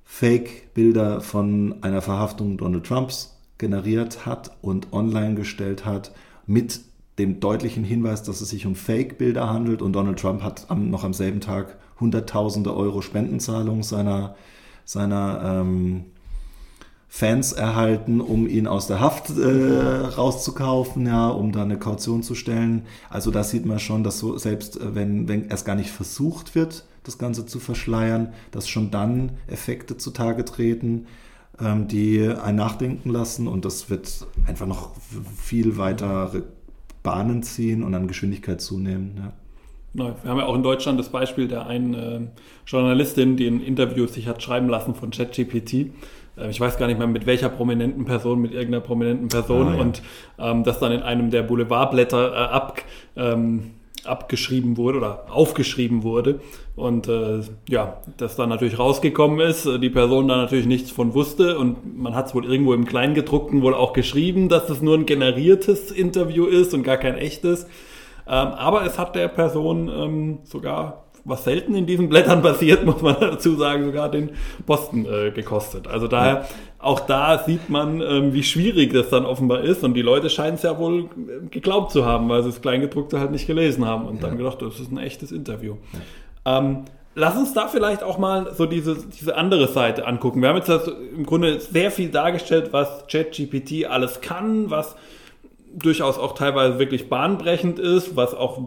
Fake-Bilder 0.04 1.20
von 1.20 1.76
einer 1.82 2.02
Verhaftung 2.02 2.56
Donald 2.56 2.86
Trumps 2.86 3.36
generiert 3.58 4.26
hat 4.26 4.56
und 4.62 4.92
online 4.92 5.34
gestellt 5.34 5.84
hat 5.84 6.12
mit 6.46 6.80
dem 7.18 7.40
deutlichen 7.40 7.84
Hinweis, 7.84 8.22
dass 8.22 8.40
es 8.40 8.50
sich 8.50 8.66
um 8.66 8.74
Fake-Bilder 8.74 9.48
handelt 9.48 9.82
und 9.82 9.92
Donald 9.94 10.18
Trump 10.18 10.42
hat 10.42 10.66
am, 10.68 10.90
noch 10.90 11.04
am 11.04 11.14
selben 11.14 11.40
Tag 11.40 11.78
Hunderttausende 11.98 12.76
Euro 12.76 13.00
Spendenzahlung 13.00 13.82
seiner 13.82 14.36
seiner 14.86 15.40
ähm, 15.44 16.04
Fans 17.08 17.52
erhalten, 17.52 18.20
um 18.20 18.46
ihn 18.46 18.66
aus 18.66 18.86
der 18.86 19.00
Haft 19.00 19.30
äh, 19.30 19.44
rauszukaufen, 19.46 21.06
ja, 21.06 21.28
um 21.28 21.52
da 21.52 21.62
eine 21.62 21.78
Kaution 21.78 22.22
zu 22.22 22.34
stellen. 22.34 22.82
Also 23.10 23.30
da 23.30 23.42
sieht 23.42 23.64
man 23.64 23.78
schon, 23.78 24.04
dass 24.04 24.18
so, 24.18 24.38
selbst 24.38 24.80
äh, 24.80 24.94
wenn, 24.94 25.28
wenn 25.28 25.48
erst 25.48 25.64
gar 25.64 25.76
nicht 25.76 25.90
versucht 25.90 26.54
wird, 26.54 26.84
das 27.04 27.18
Ganze 27.18 27.46
zu 27.46 27.58
verschleiern, 27.58 28.32
dass 28.50 28.68
schon 28.68 28.90
dann 28.90 29.32
Effekte 29.46 29.96
zutage 29.96 30.44
treten, 30.44 31.06
ähm, 31.60 31.88
die 31.88 32.20
einen 32.20 32.56
nachdenken 32.56 33.10
lassen 33.10 33.48
und 33.48 33.64
das 33.64 33.90
wird 33.90 34.26
einfach 34.46 34.66
noch 34.66 34.90
viel 35.36 35.78
weitere 35.78 36.42
Bahnen 37.02 37.42
ziehen 37.42 37.82
und 37.82 37.94
an 37.94 38.08
Geschwindigkeit 38.08 38.60
zunehmen. 38.60 39.14
Ja. 39.16 39.32
Wir 39.94 40.30
haben 40.30 40.38
ja 40.38 40.44
auch 40.44 40.54
in 40.54 40.62
Deutschland 40.62 41.00
das 41.00 41.08
Beispiel 41.08 41.48
der 41.48 41.66
einen 41.66 41.94
äh, 41.94 42.20
Journalistin, 42.66 43.36
die 43.36 43.46
ein 43.46 43.60
Interview 43.60 44.06
sich 44.06 44.26
hat 44.28 44.42
schreiben 44.42 44.68
lassen 44.68 44.94
von 44.94 45.10
ChatGPT. 45.10 45.92
Äh, 46.36 46.50
ich 46.50 46.60
weiß 46.60 46.78
gar 46.78 46.86
nicht 46.86 46.98
mehr 46.98 47.06
mit 47.06 47.26
welcher 47.26 47.48
prominenten 47.48 48.04
Person, 48.04 48.40
mit 48.40 48.52
irgendeiner 48.52 48.82
prominenten 48.82 49.28
Person 49.28 49.68
ah, 49.68 49.74
ja. 49.74 49.80
und 49.80 50.02
ähm, 50.38 50.64
das 50.64 50.78
dann 50.80 50.92
in 50.92 51.02
einem 51.02 51.30
der 51.30 51.42
Boulevardblätter 51.42 52.32
äh, 52.32 52.36
ab, 52.36 52.82
ähm, 53.16 53.70
abgeschrieben 54.06 54.76
wurde 54.76 54.98
oder 54.98 55.26
aufgeschrieben 55.30 56.02
wurde. 56.02 56.40
Und 56.74 57.08
äh, 57.08 57.40
ja, 57.68 58.02
das 58.16 58.36
dann 58.36 58.48
natürlich 58.48 58.78
rausgekommen 58.78 59.40
ist, 59.40 59.66
äh, 59.66 59.78
die 59.78 59.90
Person 59.90 60.28
da 60.28 60.36
natürlich 60.36 60.66
nichts 60.66 60.90
von 60.90 61.14
wusste 61.14 61.58
und 61.58 61.98
man 61.98 62.14
hat 62.14 62.26
es 62.26 62.34
wohl 62.34 62.44
irgendwo 62.44 62.74
im 62.74 62.84
Kleingedruckten 62.84 63.62
wohl 63.62 63.74
auch 63.74 63.92
geschrieben, 63.92 64.48
dass 64.48 64.68
es 64.68 64.82
nur 64.82 64.96
ein 64.96 65.06
generiertes 65.06 65.90
Interview 65.90 66.46
ist 66.46 66.74
und 66.74 66.82
gar 66.82 66.98
kein 66.98 67.16
echtes. 67.16 67.66
Ähm, 68.26 68.48
aber 68.48 68.84
es 68.84 68.98
hat 68.98 69.14
der 69.14 69.28
Person 69.28 69.88
ähm, 69.88 70.38
sogar, 70.44 71.04
was 71.24 71.44
selten 71.44 71.74
in 71.74 71.86
diesen 71.86 72.08
Blättern 72.08 72.42
passiert, 72.42 72.84
muss 72.84 73.00
man 73.00 73.16
dazu 73.20 73.56
sagen, 73.56 73.84
sogar 73.84 74.10
den 74.10 74.30
Posten 74.66 75.06
äh, 75.06 75.30
gekostet. 75.30 75.86
Also 75.86 76.08
daher, 76.08 76.46
auch 76.86 77.00
da 77.00 77.42
sieht 77.44 77.68
man, 77.68 78.00
ähm, 78.00 78.32
wie 78.32 78.44
schwierig 78.44 78.92
das 78.92 79.10
dann 79.10 79.26
offenbar 79.26 79.62
ist. 79.62 79.82
Und 79.82 79.94
die 79.94 80.02
Leute 80.02 80.30
scheinen 80.30 80.54
es 80.54 80.62
ja 80.62 80.78
wohl 80.78 81.04
äh, 81.04 81.48
geglaubt 81.50 81.90
zu 81.90 82.04
haben, 82.04 82.28
weil 82.28 82.42
sie 82.42 82.50
das 82.50 82.62
Kleingedruckte 82.62 83.18
halt 83.18 83.32
nicht 83.32 83.46
gelesen 83.46 83.84
haben 83.84 84.06
und 84.06 84.16
ja. 84.16 84.28
dann 84.28 84.38
gedacht, 84.38 84.62
das 84.62 84.78
ist 84.78 84.92
ein 84.92 84.98
echtes 84.98 85.32
Interview. 85.32 85.76
Ja. 86.44 86.58
Ähm, 86.58 86.84
lass 87.16 87.36
uns 87.36 87.52
da 87.52 87.66
vielleicht 87.66 88.04
auch 88.04 88.18
mal 88.18 88.54
so 88.54 88.66
diese, 88.66 88.96
diese 88.96 89.36
andere 89.36 89.66
Seite 89.66 90.06
angucken. 90.06 90.40
Wir 90.40 90.48
haben 90.48 90.56
jetzt 90.56 90.70
also 90.70 90.92
im 90.92 91.26
Grunde 91.26 91.58
sehr 91.58 91.90
viel 91.90 92.10
dargestellt, 92.10 92.68
was 92.72 93.06
ChatGPT 93.08 93.86
alles 93.86 94.20
kann, 94.20 94.70
was 94.70 94.94
durchaus 95.74 96.18
auch 96.18 96.34
teilweise 96.34 96.78
wirklich 96.78 97.08
bahnbrechend 97.08 97.80
ist, 97.80 98.14
was 98.14 98.32
auch 98.32 98.60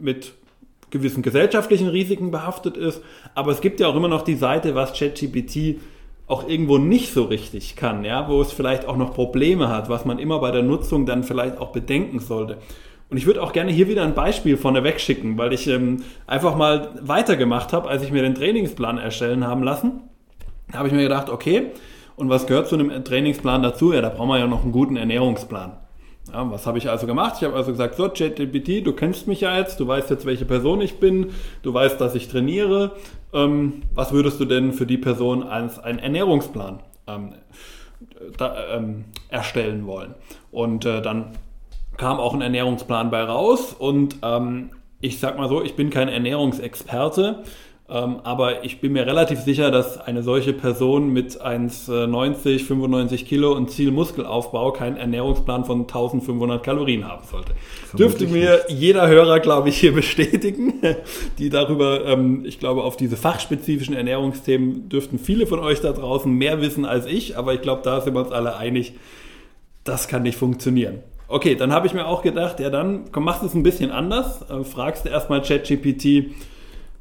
mit 0.00 0.32
gewissen 0.90 1.22
gesellschaftlichen 1.22 1.88
Risiken 1.88 2.32
behaftet 2.32 2.76
ist. 2.76 3.02
Aber 3.36 3.52
es 3.52 3.60
gibt 3.60 3.78
ja 3.78 3.86
auch 3.86 3.94
immer 3.94 4.08
noch 4.08 4.22
die 4.22 4.34
Seite, 4.34 4.74
was 4.74 4.92
ChatGPT 4.92 5.78
auch 6.32 6.48
irgendwo 6.48 6.78
nicht 6.78 7.12
so 7.12 7.24
richtig 7.24 7.76
kann, 7.76 8.04
ja, 8.04 8.26
wo 8.28 8.40
es 8.40 8.52
vielleicht 8.52 8.86
auch 8.86 8.96
noch 8.96 9.12
Probleme 9.12 9.68
hat, 9.68 9.90
was 9.90 10.06
man 10.06 10.18
immer 10.18 10.38
bei 10.38 10.50
der 10.50 10.62
Nutzung 10.62 11.04
dann 11.04 11.24
vielleicht 11.24 11.58
auch 11.58 11.72
bedenken 11.72 12.20
sollte. 12.20 12.56
Und 13.10 13.18
ich 13.18 13.26
würde 13.26 13.42
auch 13.42 13.52
gerne 13.52 13.70
hier 13.70 13.88
wieder 13.88 14.02
ein 14.02 14.14
Beispiel 14.14 14.56
vorneweg 14.56 14.98
schicken, 14.98 15.36
weil 15.36 15.52
ich 15.52 15.68
ähm, 15.68 16.02
einfach 16.26 16.56
mal 16.56 16.88
weitergemacht 17.02 17.74
habe, 17.74 17.86
als 17.90 18.02
ich 18.02 18.10
mir 18.10 18.22
den 18.22 18.34
Trainingsplan 18.34 18.96
erstellen 18.96 19.46
haben 19.46 19.62
lassen. 19.62 20.00
Da 20.70 20.78
habe 20.78 20.88
ich 20.88 20.94
mir 20.94 21.02
gedacht, 21.02 21.28
okay, 21.28 21.72
und 22.16 22.30
was 22.30 22.46
gehört 22.46 22.68
zu 22.68 22.76
einem 22.76 23.04
Trainingsplan 23.04 23.62
dazu? 23.62 23.92
Ja, 23.92 24.00
da 24.00 24.08
brauchen 24.08 24.30
wir 24.30 24.38
ja 24.38 24.46
noch 24.46 24.62
einen 24.62 24.72
guten 24.72 24.96
Ernährungsplan. 24.96 25.72
Ja, 26.32 26.50
was 26.50 26.66
habe 26.66 26.78
ich 26.78 26.88
also 26.88 27.06
gemacht? 27.06 27.34
Ich 27.38 27.44
habe 27.44 27.54
also 27.54 27.72
gesagt, 27.72 27.96
so, 27.96 28.08
ChatGPT, 28.08 28.86
du 28.86 28.94
kennst 28.94 29.26
mich 29.26 29.42
ja 29.42 29.58
jetzt, 29.58 29.80
du 29.80 29.86
weißt 29.86 30.08
jetzt, 30.08 30.24
welche 30.24 30.46
Person 30.46 30.80
ich 30.80 30.98
bin, 30.98 31.32
du 31.62 31.74
weißt, 31.74 32.00
dass 32.00 32.14
ich 32.14 32.28
trainiere. 32.28 32.92
Ähm, 33.32 33.82
was 33.94 34.12
würdest 34.12 34.40
du 34.40 34.44
denn 34.44 34.72
für 34.72 34.86
die 34.86 34.98
Person 34.98 35.42
als 35.42 35.78
einen 35.78 35.98
Ernährungsplan 35.98 36.80
ähm, 37.06 37.34
da, 38.36 38.76
ähm, 38.76 39.04
erstellen 39.28 39.86
wollen? 39.86 40.14
Und 40.50 40.84
äh, 40.84 41.02
dann 41.02 41.32
kam 41.96 42.18
auch 42.18 42.34
ein 42.34 42.40
Ernährungsplan 42.40 43.10
bei 43.10 43.22
raus 43.22 43.72
und 43.72 44.16
ähm, 44.22 44.70
ich 45.00 45.18
sag 45.18 45.36
mal 45.36 45.48
so, 45.48 45.62
ich 45.62 45.74
bin 45.74 45.90
kein 45.90 46.08
Ernährungsexperte, 46.08 47.42
aber 47.92 48.64
ich 48.64 48.80
bin 48.80 48.92
mir 48.92 49.06
relativ 49.06 49.40
sicher, 49.40 49.70
dass 49.70 49.98
eine 49.98 50.22
solche 50.22 50.52
Person 50.52 51.12
mit 51.12 51.42
1,90, 51.42 52.64
95 52.64 53.26
Kilo 53.26 53.52
und 53.52 53.70
Zielmuskelaufbau 53.70 54.72
keinen 54.72 54.96
Ernährungsplan 54.96 55.66
von 55.66 55.80
1500 55.80 56.62
Kalorien 56.62 57.06
haben 57.06 57.26
sollte. 57.30 57.52
Dürfte 57.92 58.26
mir 58.26 58.62
nicht. 58.68 58.80
jeder 58.80 59.08
Hörer, 59.08 59.40
glaube 59.40 59.68
ich, 59.68 59.76
hier 59.76 59.92
bestätigen, 59.94 60.74
die 61.38 61.50
darüber, 61.50 62.06
ähm, 62.06 62.44
ich 62.46 62.58
glaube, 62.58 62.82
auf 62.82 62.96
diese 62.96 63.18
fachspezifischen 63.18 63.94
Ernährungsthemen 63.94 64.88
dürften 64.88 65.18
viele 65.18 65.46
von 65.46 65.58
euch 65.58 65.80
da 65.80 65.92
draußen 65.92 66.32
mehr 66.32 66.62
wissen 66.62 66.86
als 66.86 67.04
ich, 67.04 67.36
aber 67.36 67.52
ich 67.52 67.60
glaube, 67.60 67.82
da 67.84 68.00
sind 68.00 68.14
wir 68.14 68.20
uns 68.20 68.32
alle 68.32 68.56
einig, 68.56 68.94
das 69.84 70.08
kann 70.08 70.22
nicht 70.22 70.38
funktionieren. 70.38 71.00
Okay, 71.28 71.56
dann 71.56 71.72
habe 71.72 71.86
ich 71.86 71.94
mir 71.94 72.06
auch 72.06 72.22
gedacht, 72.22 72.60
ja 72.60 72.70
dann 72.70 73.04
komm, 73.12 73.24
machst 73.24 73.42
du 73.42 73.46
es 73.46 73.54
ein 73.54 73.62
bisschen 73.62 73.90
anders. 73.90 74.42
Äh, 74.50 74.64
fragst 74.64 75.04
du 75.04 75.08
erstmal 75.08 75.42
ChatGPT, 75.42 76.34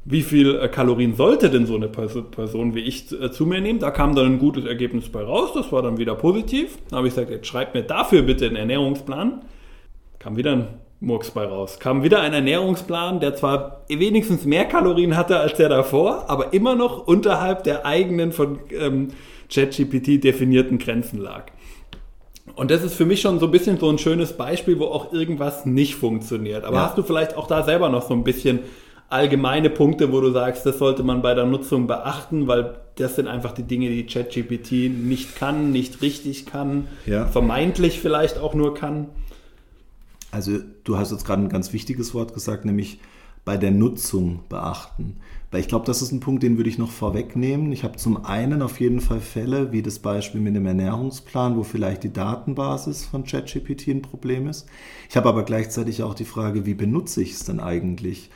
wie 0.04 0.22
viel 0.22 0.56
äh, 0.56 0.68
Kalorien 0.68 1.16
sollte 1.16 1.50
denn 1.50 1.66
so 1.66 1.76
eine 1.76 1.88
Person 1.88 2.74
wie 2.74 2.82
ich 2.82 3.12
äh, 3.12 3.32
zu 3.32 3.46
mir 3.46 3.62
nehmen. 3.62 3.80
Da 3.80 3.92
kam 3.92 4.16
dann 4.16 4.26
ein 4.26 4.40
gutes 4.40 4.66
Ergebnis 4.66 5.10
bei 5.10 5.24
raus, 5.24 5.52
das 5.54 5.72
war 5.72 5.82
dann 5.82 5.98
wieder 5.98 6.16
positiv. 6.16 6.78
Da 6.90 6.98
habe 6.98 7.08
ich 7.08 7.14
gesagt, 7.14 7.32
jetzt 7.32 7.48
schreib 7.48 7.74
mir 7.74 7.84
dafür 7.84 8.24
bitte 8.24 8.48
einen 8.48 8.56
Ernährungsplan. 8.56 9.42
Kam 10.20 10.38
wieder 10.38 10.54
ein 10.54 10.68
Murks 11.00 11.32
bei 11.32 11.46
raus. 11.46 11.80
Kam 11.80 12.04
wieder 12.04 12.22
ein 12.22 12.34
Ernährungsplan, 12.34 13.20
der 13.20 13.36
zwar 13.36 13.82
wenigstens 13.88 14.46
mehr 14.46 14.66
Kalorien 14.66 15.18
hatte 15.18 15.40
als 15.40 15.56
der 15.56 15.70
davor, 15.70 16.30
aber 16.30 16.54
immer 16.54 16.76
noch 16.76 17.08
unterhalb 17.08 17.64
der 17.64 17.86
eigenen 17.86 18.32
von 18.32 18.60
ähm, 18.72 19.10
ChatGPT 19.52 20.24
definierten 20.24 20.78
Grenzen 20.78 21.20
lag. 21.20 21.46
Und 22.56 22.70
das 22.70 22.84
ist 22.84 22.96
für 22.96 23.06
mich 23.06 23.22
schon 23.22 23.40
so 23.40 23.46
ein 23.48 23.52
bisschen 23.52 23.80
so 23.80 23.90
ein 23.90 23.98
schönes 23.98 24.34
Beispiel, 24.34 24.80
wo 24.80 24.86
auch 24.86 25.14
irgendwas 25.14 25.66
nicht 25.66 25.96
funktioniert. 25.96 26.66
Aber 26.66 26.78
ja. 26.78 26.86
hast 26.86 26.98
du 26.98 27.04
vielleicht 27.04 27.36
auch 27.36 27.48
da 27.48 27.64
selber 27.64 27.90
noch 27.90 28.08
so 28.08 28.14
ein 28.14 28.24
bisschen 28.24 28.60
allgemeine 29.12 29.70
Punkte, 29.70 30.12
wo 30.12 30.22
du 30.22 30.32
sagst, 30.32 30.66
das 30.66 30.80
sollte 30.80 31.04
man 31.04 31.22
bei 31.22 31.34
der 31.34 31.46
Nutzung 31.46 31.88
beachten, 31.88 32.48
weil 32.48 32.76
das 32.96 33.16
sind 33.16 33.28
einfach 33.28 33.52
die 33.52 33.64
Dinge, 33.64 33.90
die 33.90 34.06
ChatGPT 34.06 34.90
nicht 34.90 35.36
kann, 35.36 35.72
nicht 35.72 36.02
richtig 36.02 36.46
kann, 36.46 36.88
ja. 37.06 37.26
vermeintlich 37.28 38.00
vielleicht 38.00 38.38
auch 38.38 38.54
nur 38.54 38.74
kann? 38.74 39.08
Also 40.32 40.60
du 40.86 40.98
hast 40.98 41.12
jetzt 41.12 41.26
gerade 41.26 41.42
ein 41.42 41.50
ganz 41.50 41.74
wichtiges 41.74 42.14
Wort 42.14 42.34
gesagt, 42.34 42.64
nämlich 42.64 43.00
bei 43.44 43.58
der 43.58 43.72
Nutzung 43.72 44.42
beachten. 44.50 45.18
Weil 45.50 45.60
ich 45.60 45.68
glaube, 45.68 45.86
das 45.86 46.02
ist 46.02 46.14
ein 46.14 46.22
Punkt, 46.22 46.44
den 46.44 46.56
würde 46.56 46.70
ich 46.70 46.78
noch 46.78 46.92
vorwegnehmen. 46.92 47.74
Ich 47.74 47.84
habe 47.84 47.98
zum 47.98 48.26
einen 48.26 48.62
auf 48.62 48.80
jeden 48.80 49.02
Fall 49.02 49.20
Fälle, 49.20 49.74
wie 49.74 49.82
das 49.82 50.00
Beispiel 50.00 50.40
mit 50.40 50.56
dem 50.56 50.66
Ernährungsplan, 50.66 51.58
wo 51.58 51.64
vielleicht 51.64 52.04
die 52.04 52.14
Datenbasis 52.14 53.04
von 53.04 53.26
ChatGPT 53.26 53.90
ein 53.90 54.02
Problem 54.02 54.48
ist. 54.48 54.68
Ich 55.10 55.18
habe 55.18 55.28
aber 55.28 55.44
gleichzeitig 55.44 56.04
auch 56.04 56.14
die 56.14 56.24
Frage, 56.24 56.66
wie 56.66 56.76
benutze 56.76 57.22
ich 57.22 57.34
es 57.34 57.44
denn 57.44 57.60
eigentlich? 57.60 58.30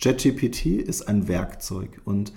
ChatGPT 0.00 0.66
ist 0.66 1.02
ein 1.02 1.28
Werkzeug 1.28 2.00
und 2.04 2.32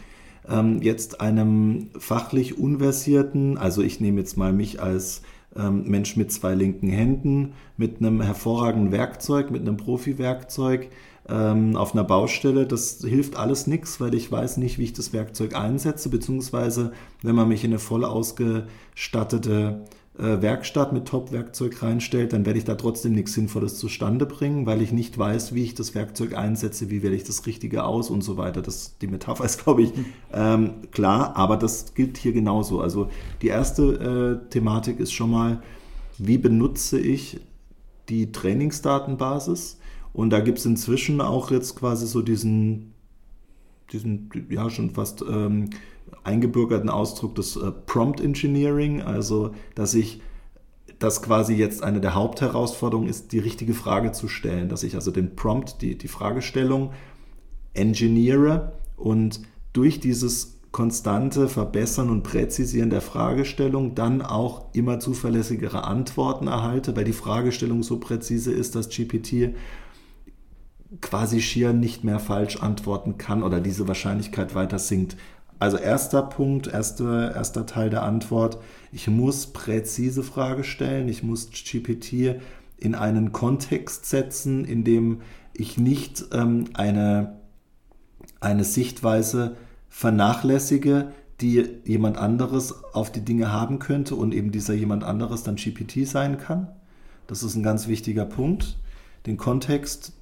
ähm, 0.50 0.82
jetzt 0.82 1.22
einem 1.22 1.90
fachlich 1.98 2.58
unversierten, 2.58 3.58
also 3.58 3.82
ich 3.82 4.00
nehme 4.00 4.20
jetzt 4.20 4.38
mal 4.38 4.54
mich 4.54 4.82
als 4.82 5.22
ähm, 5.56 5.84
Mensch 5.88 6.16
mit 6.16 6.32
zwei 6.32 6.56
linken 6.56 6.90
Händen, 6.90 7.54
mit 7.78 8.00
einem 8.00 8.22
hervorragenden 8.22 8.92
Werkzeug, 8.92 9.52
mit 9.52 9.62
einem 9.62 9.78
Profi-Werkzeug 9.78 10.90
ähm, 11.30 11.76
auf 11.76 11.94
einer 11.94 12.04
Baustelle, 12.04 12.66
das 12.66 13.00
hilft 13.02 13.36
alles 13.36 13.68
nichts, 13.68 14.00
weil 14.00 14.16
ich 14.16 14.32
weiß 14.32 14.58
nicht, 14.58 14.80
wie 14.80 14.84
ich 14.84 14.94
das 14.94 15.14
Werkzeug 15.14 15.56
einsetze, 15.56 16.10
beziehungsweise 16.10 16.94
wenn 17.22 17.36
man 17.36 17.48
mich 17.48 17.64
in 17.64 17.72
eine 17.72 17.80
voll 17.80 18.04
ausgestattete 18.06 19.86
äh, 20.22 20.42
Werkstatt 20.42 20.94
mit 20.94 21.08
Top-Werkzeug 21.08 21.82
reinstellt, 21.82 22.34
dann 22.34 22.46
werde 22.46 22.60
ich 22.60 22.66
da 22.66 22.76
trotzdem 22.76 23.14
nichts 23.14 23.34
Sinnvolles 23.34 23.78
zustande 23.78 24.26
bringen, 24.26 24.66
weil 24.66 24.82
ich 24.82 24.92
nicht 24.92 25.18
weiß, 25.18 25.56
wie 25.56 25.64
ich 25.64 25.74
das 25.74 25.96
Werkzeug 25.96 26.38
einsetze, 26.38 26.90
wie 26.92 27.02
wähle 27.02 27.16
ich 27.16 27.24
das 27.24 27.46
Richtige 27.48 27.84
aus 27.84 28.10
und 28.10 28.22
so 28.22 28.38
weiter. 28.38 28.62
Das, 28.62 28.98
die 29.00 29.08
Metapher 29.08 29.44
ist, 29.44 29.64
glaube 29.64 29.82
ich, 29.82 29.94
ähm, 30.32 30.74
klar, 30.92 31.36
aber 31.36 31.58
das 31.58 31.96
gilt 31.96 32.18
hier 32.18 32.34
genauso. 32.34 32.82
Also 32.82 33.10
die 33.42 33.48
erste 33.48 34.42
äh, 34.46 34.50
Thematik 34.50 35.00
ist 35.00 35.12
schon 35.12 35.32
mal, 35.32 35.62
wie 36.18 36.38
benutze 36.38 37.00
ich 37.00 37.40
die 38.10 38.32
Trainingsdatenbasis? 38.32 39.80
Und 40.14 40.30
da 40.30 40.40
gibt 40.40 40.60
es 40.60 40.66
inzwischen 40.66 41.20
auch 41.20 41.50
jetzt 41.52 41.76
quasi 41.78 42.06
so 42.06 42.22
diesen, 42.22 42.94
diesen 43.92 44.30
ja 44.50 44.70
schon 44.70 44.92
fast 44.92 45.24
ähm, 45.28 45.70
eingebürgerten 46.24 46.90
Ausdruck 46.90 47.36
des 47.36 47.56
äh, 47.56 47.72
Prompt 47.86 48.22
Engineering, 48.22 49.02
also 49.02 49.52
dass 49.76 49.94
ich 49.94 50.22
dass 51.00 51.24
quasi 51.24 51.56
jetzt 51.56 51.84
eine 51.84 52.00
der 52.00 52.14
Hauptherausforderungen 52.14 53.10
ist, 53.10 53.32
die 53.32 53.40
richtige 53.40 53.74
Frage 53.74 54.12
zu 54.12 54.28
stellen, 54.28 54.70
dass 54.70 54.84
ich 54.84 54.94
also 54.94 55.10
den 55.10 55.36
Prompt, 55.36 55.82
die, 55.82 55.98
die 55.98 56.08
Fragestellung 56.08 56.92
engineere 57.74 58.74
und 58.98 59.42
durch 59.74 60.00
dieses 60.00 60.60
konstante 60.72 61.48
Verbessern 61.48 62.10
und 62.10 62.24
Präzisieren 62.24 62.90
der 62.90 63.02
Fragestellung 63.02 63.96
dann 63.96 64.22
auch 64.22 64.66
immer 64.74 65.00
zuverlässigere 65.00 65.84
Antworten 65.84 66.48
erhalte, 66.48 66.96
weil 66.96 67.04
die 67.04 67.14
Fragestellung 67.14 67.84
so 67.84 68.00
präzise 68.00 68.54
ist, 68.54 68.76
dass 68.76 68.90
GPT 68.90 69.56
quasi 71.02 71.42
schier 71.42 71.74
nicht 71.74 72.04
mehr 72.04 72.20
falsch 72.20 72.58
antworten 72.58 73.18
kann 73.18 73.44
oder 73.44 73.60
diese 73.60 73.88
Wahrscheinlichkeit 73.88 74.56
weiter 74.56 74.80
sinkt. 74.80 75.18
Also 75.62 75.78
erster 75.78 76.24
Punkt, 76.24 76.66
erste, 76.66 77.34
erster 77.36 77.68
Teil 77.68 77.92
der 77.92 78.02
Antwort. 78.02 78.58
Ich 78.92 79.08
muss 79.08 79.46
präzise 79.46 80.24
Frage 80.24 80.64
stellen. 80.64 81.08
Ich 81.08 81.22
muss 81.22 81.52
GPT 81.52 82.42
in 82.78 82.96
einen 82.96 83.32
Kontext 83.32 84.08
setzen, 84.08 84.66
in 84.66 84.84
dem 84.84 85.22
ich 85.54 85.78
nicht 85.78 86.26
ähm, 86.34 86.66
eine, 86.74 87.38
eine 88.40 88.64
Sichtweise 88.64 89.56
vernachlässige, 89.88 91.12
die 91.42 91.64
jemand 91.86 92.18
anderes 92.18 92.84
auf 92.96 93.12
die 93.12 93.22
Dinge 93.22 93.52
haben 93.52 93.78
könnte 93.78 94.16
und 94.16 94.34
eben 94.34 94.52
dieser 94.52 94.74
jemand 94.74 95.04
anderes 95.04 95.44
dann 95.44 95.58
GPT 95.58 96.08
sein 96.08 96.40
kann. 96.40 96.70
Das 97.28 97.44
ist 97.44 97.54
ein 97.54 97.62
ganz 97.62 97.88
wichtiger 97.88 98.26
Punkt, 98.26 98.80
den 99.28 99.38
Kontext, 99.38 100.14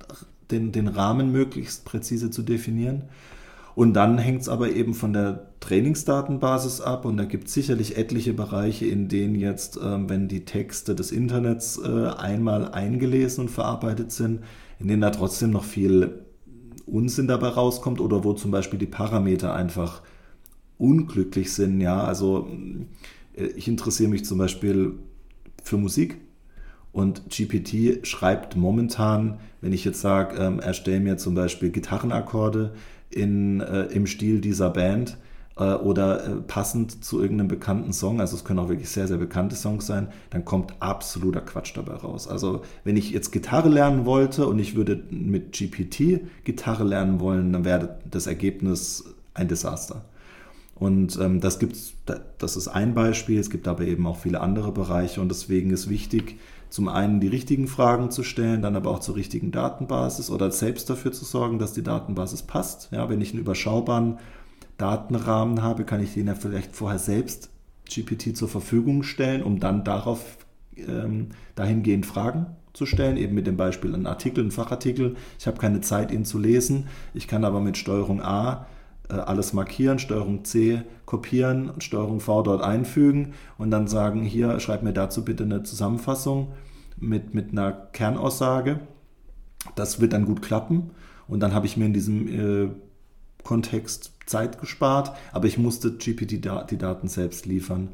den, 0.51 0.73
den 0.73 0.89
Rahmen 0.89 1.31
möglichst 1.31 1.85
präzise 1.85 2.29
zu 2.29 2.41
definieren. 2.41 3.03
Und 3.79 3.93
dann 3.93 4.17
hängt 4.17 4.41
es 4.41 4.49
aber 4.49 4.71
eben 4.71 4.93
von 4.93 5.13
der 5.13 5.53
Trainingsdatenbasis 5.61 6.81
ab 6.81 7.05
und 7.05 7.15
da 7.15 7.23
gibt 7.23 7.47
es 7.47 7.53
sicherlich 7.53 7.95
etliche 7.95 8.33
Bereiche, 8.33 8.85
in 8.85 9.07
denen 9.07 9.35
jetzt, 9.35 9.79
ähm, 9.81 10.09
wenn 10.09 10.27
die 10.27 10.43
Texte 10.43 10.95
des 10.95 11.13
Internets 11.13 11.79
äh, 11.81 12.07
einmal 12.07 12.73
eingelesen 12.73 13.45
und 13.45 13.49
verarbeitet 13.49 14.11
sind, 14.11 14.41
in 14.79 14.89
denen 14.89 15.01
da 15.01 15.11
trotzdem 15.11 15.51
noch 15.51 15.63
viel 15.63 16.25
Unsinn 16.87 17.29
dabei 17.29 17.47
rauskommt 17.47 18.01
oder 18.01 18.25
wo 18.25 18.33
zum 18.33 18.51
Beispiel 18.51 18.79
die 18.79 18.85
Parameter 18.85 19.55
einfach 19.55 20.01
unglücklich 20.77 21.53
sind. 21.53 21.79
Ja, 21.79 22.03
also 22.03 22.49
äh, 23.37 23.45
ich 23.45 23.69
interessiere 23.69 24.09
mich 24.09 24.25
zum 24.25 24.39
Beispiel 24.39 24.99
für 25.63 25.77
Musik 25.77 26.17
und 26.91 27.29
GPT 27.29 28.05
schreibt 28.05 28.57
momentan, 28.57 29.39
wenn 29.61 29.71
ich 29.71 29.85
jetzt 29.85 30.01
sage, 30.01 30.35
ähm, 30.37 30.59
erstelle 30.59 30.99
mir 30.99 31.15
zum 31.15 31.33
Beispiel 31.33 31.69
Gitarrenakkorde, 31.69 32.73
in, 33.09 33.61
äh, 33.61 33.85
im 33.85 34.07
Stil 34.07 34.41
dieser 34.41 34.69
Band 34.69 35.17
äh, 35.57 35.73
oder 35.73 36.25
äh, 36.25 36.35
passend 36.47 37.03
zu 37.03 37.21
irgendeinem 37.21 37.47
bekannten 37.47 37.93
Song, 37.93 38.19
also 38.19 38.35
es 38.35 38.43
können 38.43 38.59
auch 38.59 38.69
wirklich 38.69 38.89
sehr, 38.89 39.07
sehr 39.07 39.17
bekannte 39.17 39.55
Songs 39.55 39.85
sein, 39.85 40.07
dann 40.29 40.45
kommt 40.45 40.73
absoluter 40.79 41.41
Quatsch 41.41 41.75
dabei 41.75 41.93
raus. 41.93 42.27
Also 42.27 42.61
wenn 42.83 42.97
ich 42.97 43.11
jetzt 43.11 43.31
Gitarre 43.31 43.69
lernen 43.69 44.05
wollte 44.05 44.47
und 44.47 44.59
ich 44.59 44.75
würde 44.75 45.03
mit 45.09 45.53
GPT 45.53 46.21
Gitarre 46.43 46.83
lernen 46.83 47.19
wollen, 47.19 47.51
dann 47.53 47.65
wäre 47.65 47.99
das 48.09 48.27
Ergebnis 48.27 49.03
ein 49.33 49.47
Desaster. 49.47 50.05
Und 50.75 51.19
ähm, 51.19 51.41
das 51.41 51.59
gibt's, 51.59 51.93
das 52.37 52.55
ist 52.55 52.69
ein 52.69 52.93
Beispiel, 52.93 53.37
es 53.37 53.49
gibt 53.49 53.67
aber 53.67 53.83
eben 53.83 54.07
auch 54.07 54.17
viele 54.17 54.39
andere 54.39 54.71
Bereiche 54.71 55.19
und 55.19 55.27
deswegen 55.27 55.71
ist 55.71 55.89
wichtig, 55.89 56.39
zum 56.69 56.87
einen 56.87 57.19
die 57.19 57.27
richtigen 57.27 57.67
Fragen 57.67 58.11
zu 58.11 58.23
stellen, 58.23 58.61
dann 58.61 58.75
aber 58.75 58.91
auch 58.91 58.99
zur 58.99 59.15
richtigen 59.15 59.51
Datenbasis 59.51 60.29
oder 60.29 60.51
selbst 60.51 60.89
dafür 60.89 61.11
zu 61.11 61.25
sorgen, 61.25 61.59
dass 61.59 61.73
die 61.73 61.83
Datenbasis 61.83 62.43
passt. 62.43 62.89
Ja, 62.91 63.09
wenn 63.09 63.21
ich 63.21 63.31
einen 63.31 63.41
überschaubaren 63.41 64.19
Datenrahmen 64.77 65.63
habe, 65.63 65.83
kann 65.83 66.01
ich 66.01 66.13
den 66.13 66.27
ja 66.27 66.35
vielleicht 66.35 66.75
vorher 66.75 66.99
selbst 66.99 67.49
GPT 67.89 68.37
zur 68.37 68.49
Verfügung 68.49 69.03
stellen, 69.03 69.43
um 69.43 69.59
dann 69.59 69.83
darauf 69.83 70.37
ähm, 70.77 71.29
dahingehend 71.55 72.05
Fragen 72.05 72.45
zu 72.73 72.85
stellen, 72.85 73.17
eben 73.17 73.33
mit 73.33 73.47
dem 73.47 73.57
Beispiel 73.57 73.93
ein 73.93 74.05
Artikel, 74.05 74.43
ein 74.43 74.51
Fachartikel. 74.51 75.15
Ich 75.39 75.47
habe 75.47 75.57
keine 75.57 75.81
Zeit, 75.81 76.11
ihn 76.11 76.23
zu 76.23 76.37
lesen. 76.37 76.87
Ich 77.13 77.27
kann 77.27 77.43
aber 77.43 77.59
mit 77.61 77.77
Steuerung 77.77 78.21
A 78.21 78.67
alles 79.09 79.53
markieren, 79.53 79.99
Steuerung 79.99 80.45
C 80.45 80.83
kopieren 81.05 81.71
Steuerung 81.79 82.19
V 82.19 82.43
dort 82.43 82.61
einfügen 82.61 83.33
und 83.57 83.71
dann 83.71 83.87
sagen, 83.87 84.23
hier, 84.23 84.59
schreib 84.59 84.83
mir 84.83 84.93
dazu 84.93 85.25
bitte 85.25 85.43
eine 85.43 85.63
Zusammenfassung 85.63 86.49
mit, 86.97 87.33
mit 87.33 87.51
einer 87.51 87.71
Kernaussage. 87.71 88.79
Das 89.75 89.99
wird 89.99 90.13
dann 90.13 90.25
gut 90.25 90.41
klappen 90.41 90.91
und 91.27 91.39
dann 91.39 91.53
habe 91.53 91.65
ich 91.65 91.77
mir 91.77 91.85
in 91.85 91.93
diesem 91.93 92.27
äh, 92.27 92.69
Kontext 93.43 94.13
Zeit 94.25 94.59
gespart, 94.59 95.11
aber 95.31 95.47
ich 95.47 95.57
musste 95.57 95.91
GPT 95.91 96.31
die 96.69 96.77
Daten 96.77 97.07
selbst 97.07 97.45
liefern. 97.45 97.89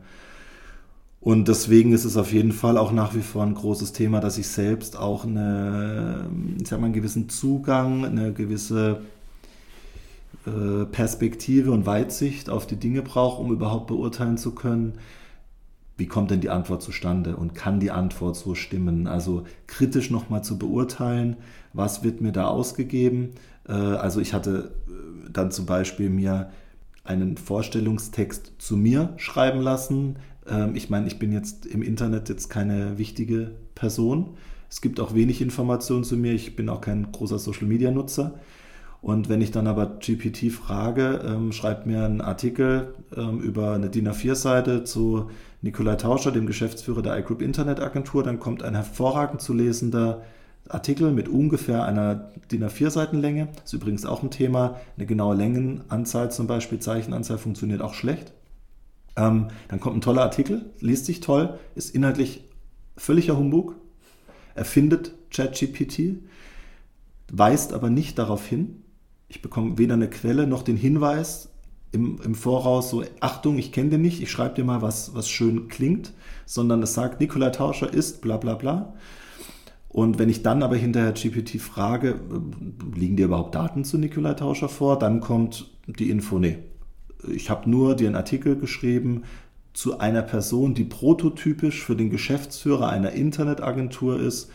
Und 1.22 1.48
deswegen 1.48 1.92
ist 1.92 2.06
es 2.06 2.18
auf 2.18 2.32
jeden 2.32 2.52
Fall 2.52 2.78
auch 2.78 2.92
nach 2.92 3.16
wie 3.16 3.22
vor 3.22 3.42
ein 3.44 3.56
großes 3.56 3.94
Thema, 3.94 4.20
dass 4.20 4.38
ich 4.38 4.48
selbst 4.48 4.96
auch 4.96 5.26
eine, 5.26 6.30
ich 6.62 6.68
sag 6.68 6.80
mal, 6.80 6.86
einen 6.86 6.94
gewissen 6.94 7.30
Zugang, 7.30 8.06
eine 8.06 8.32
gewisse 8.32 9.02
äh, 10.46 10.86
Perspektive 10.86 11.72
und 11.72 11.86
Weitsicht 11.86 12.50
auf 12.50 12.68
die 12.68 12.78
Dinge 12.78 13.02
brauche, 13.02 13.42
um 13.42 13.52
überhaupt 13.52 13.88
beurteilen 13.88 14.38
zu 14.38 14.54
können, 14.54 14.94
wie 15.98 16.08
kommt 16.08 16.30
denn 16.30 16.42
die 16.42 16.50
Antwort 16.50 16.82
zustande 16.82 17.38
und 17.38 17.56
kann 17.56 17.80
die 17.80 17.92
Antwort 17.92 18.36
so 18.36 18.54
stimmen? 18.54 19.08
Also 19.08 19.46
kritisch 19.68 20.10
nochmal 20.10 20.44
zu 20.44 20.58
beurteilen, 20.58 21.38
was 21.72 22.04
wird 22.04 22.20
mir 22.20 22.34
da 22.34 22.48
ausgegeben. 22.48 23.32
Äh, 23.68 23.74
also 23.74 24.20
ich 24.20 24.34
hatte 24.34 24.72
äh, 24.88 25.30
dann 25.32 25.52
zum 25.52 25.66
Beispiel 25.66 26.10
mir 26.10 26.52
einen 27.04 27.38
Vorstellungstext 27.38 28.54
zu 28.58 28.76
mir 28.76 29.14
schreiben 29.18 29.62
lassen, 29.62 30.18
ähm, 30.48 30.76
ich 30.76 30.90
meine, 30.90 31.08
ich 31.08 31.20
bin 31.20 31.32
jetzt 31.32 31.66
im 31.66 31.82
Internet 31.82 32.30
jetzt 32.30 32.50
keine 32.50 32.98
wichtige 32.98 33.52
Person. 33.74 34.32
Es 34.70 34.82
gibt 34.82 35.00
auch 35.00 35.14
wenig 35.14 35.42
Informationen 35.42 36.04
zu 36.04 36.18
mir. 36.18 36.34
Ich 36.34 36.56
bin 36.56 36.70
auch 36.70 36.82
kein 36.82 37.12
großer 37.12 37.40
Social-Media-Nutzer. 37.40 38.40
Und 39.06 39.30
wenn 39.30 39.40
ich 39.40 39.52
dann 39.52 39.68
aber 39.68 40.00
GPT 40.00 40.52
frage, 40.52 41.22
ähm, 41.24 41.52
schreibt 41.52 41.86
mir 41.86 42.06
einen 42.06 42.22
Artikel 42.22 42.96
ähm, 43.16 43.40
über 43.40 43.74
eine 43.74 43.92
DIN 43.92 44.10
A4-Seite 44.10 44.84
zu 44.84 45.30
Nikolai 45.62 45.94
Tauscher, 45.94 46.32
dem 46.32 46.48
Geschäftsführer 46.48 47.04
der 47.04 47.16
iGroup 47.20 47.44
Internet 47.44 47.82
Agentur, 47.82 48.24
dann 48.24 48.40
kommt 48.40 48.64
ein 48.64 48.74
hervorragend 48.74 49.44
zu 49.44 49.54
lesender 49.54 50.24
Artikel 50.68 51.12
mit 51.12 51.30
ungefähr 51.30 51.86
einer 51.86 52.32
DIN 52.52 52.64
A4-Seitenlänge. 52.64 53.50
Das 53.54 53.66
ist 53.66 53.74
übrigens 53.74 54.08
auch 54.08 54.24
ein 54.24 54.32
Thema. 54.32 54.80
Eine 54.98 55.06
genaue 55.06 55.36
Längenanzahl, 55.36 56.32
zum 56.32 56.48
Beispiel 56.48 56.80
Zeichenanzahl, 56.80 57.38
funktioniert 57.38 57.84
auch 57.84 57.94
schlecht. 57.94 58.34
Ähm, 59.16 59.50
dann 59.68 59.80
kommt 59.80 59.98
ein 59.98 60.02
toller 60.02 60.24
Artikel, 60.24 60.66
liest 60.80 61.06
sich 61.06 61.20
toll, 61.20 61.60
ist 61.76 61.94
inhaltlich 61.94 62.44
völliger 62.98 63.38
Humbug, 63.38 63.76
erfindet 64.56 65.14
ChatGPT, 65.30 66.24
weist 67.32 67.72
aber 67.72 67.92
nicht 67.92 68.18
darauf 68.18 68.44
hin. 68.48 68.82
Ich 69.28 69.42
bekomme 69.42 69.78
weder 69.78 69.96
eine 69.96 70.10
Quelle 70.10 70.48
noch 70.48 70.64
den 70.64 70.78
Hinweis 70.78 71.50
im, 71.92 72.20
im 72.24 72.36
Voraus, 72.36 72.90
so 72.90 73.04
Achtung, 73.22 73.58
ich 73.58 73.72
kenne 73.72 73.92
den 73.92 74.02
nicht, 74.02 74.22
ich 74.22 74.30
schreibe 74.30 74.56
dir 74.56 74.64
mal 74.64 74.82
was, 74.82 75.16
was 75.16 75.30
schön 75.30 75.68
klingt, 75.68 76.14
sondern 76.46 76.84
es 76.84 76.94
sagt, 76.94 77.22
Nikolai 77.22 77.50
Tauscher 77.50 77.92
ist 77.92 78.22
bla 78.22 78.38
bla 78.38 78.56
bla. 78.56 78.94
Und 79.90 80.20
wenn 80.20 80.28
ich 80.28 80.44
dann 80.44 80.62
aber 80.62 80.76
hinterher 80.76 81.14
GPT 81.14 81.62
frage, 81.62 82.10
äh, 82.10 83.00
liegen 83.00 83.16
dir 83.16 83.28
überhaupt 83.28 83.56
Daten 83.56 83.86
zu 83.86 83.98
Nikolai 83.98 84.34
Tauscher 84.34 84.68
vor, 84.70 85.00
dann 85.00 85.22
kommt 85.22 85.72
die 85.88 86.10
Info, 86.10 86.38
nee, 86.38 86.58
ich 87.28 87.50
habe 87.50 87.70
nur 87.70 87.96
dir 87.96 88.08
einen 88.08 88.18
Artikel 88.18 88.58
geschrieben 88.58 89.24
zu 89.74 90.00
einer 90.00 90.22
Person, 90.22 90.74
die 90.74 90.84
prototypisch 90.84 91.84
für 91.84 91.96
den 91.96 92.10
Geschäftsführer 92.10 92.90
einer 92.90 93.12
Internetagentur 93.12 94.20
ist. 94.20 94.50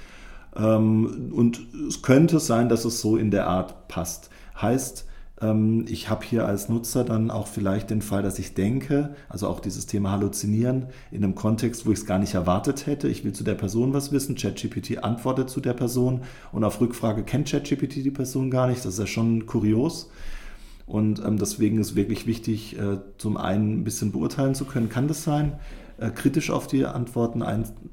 Ähm, 0.57 1.31
und 1.33 1.61
es 1.89 2.03
könnte 2.03 2.41
sein, 2.41 2.69
dass 2.69 2.85
es 2.85 3.01
so 3.01 3.17
in 3.17 3.31
der 3.31 3.47
Art 3.47 3.89
passt. 3.89 4.30
Heißt, 4.61 5.07
ähm, 5.41 5.85
ich 5.89 6.09
habe 6.11 6.25
hier 6.25 6.47
als 6.47 6.69
Nutzer 6.69 7.05
dann 7.05 7.31
auch 7.31 7.47
vielleicht 7.47 7.91
den 7.91 8.03
Fall, 8.03 8.23
dass 8.23 8.39
ich 8.39 8.55
denke, 8.55 9.15
also 9.29 9.49
auch 9.49 9.61
dieses 9.61 9.87
Thema 9.87 10.13
Halluzinieren 10.13 10.87
in 11.11 11.25
einem 11.25 11.35
Kontext, 11.35 11.87
wo 11.87 11.93
ich 11.93 12.01
es 12.01 12.07
gar 12.07 12.19
nicht 12.19 12.35
erwartet 12.35 12.87
hätte. 12.87 13.09
Ich 13.09 13.25
will 13.25 13.33
zu 13.33 13.45
der 13.45 13.55
Person 13.55 13.93
was 13.93 14.13
wissen, 14.13 14.35
ChatGPT 14.35 15.03
antwortet 15.03 15.51
zu 15.51 15.61
der 15.61 15.75
Person 15.75 16.23
und 16.53 16.65
auf 16.65 16.81
Rückfrage 16.81 17.25
kennt 17.25 17.49
ChatGPT 17.49 17.97
die 17.97 18.11
Person 18.11 18.51
gar 18.51 18.67
nicht. 18.67 18.85
Das 18.85 18.95
ist 18.95 19.01
ja 19.01 19.07
schon 19.07 19.47
kurios. 19.47 20.11
Und 20.87 21.25
ähm, 21.25 21.39
deswegen 21.39 21.79
ist 21.79 21.95
wirklich 21.95 22.27
wichtig, 22.27 22.77
äh, 22.79 22.99
zum 23.17 23.37
einen 23.37 23.81
ein 23.81 23.85
bisschen 23.85 24.11
beurteilen 24.11 24.57
zu 24.57 24.65
können, 24.65 24.89
kann 24.89 25.07
das 25.07 25.23
sein, 25.23 25.53
äh, 25.99 26.11
kritisch 26.11 26.51
auf 26.51 26.67
die 26.67 26.85
Antworten 26.85 27.45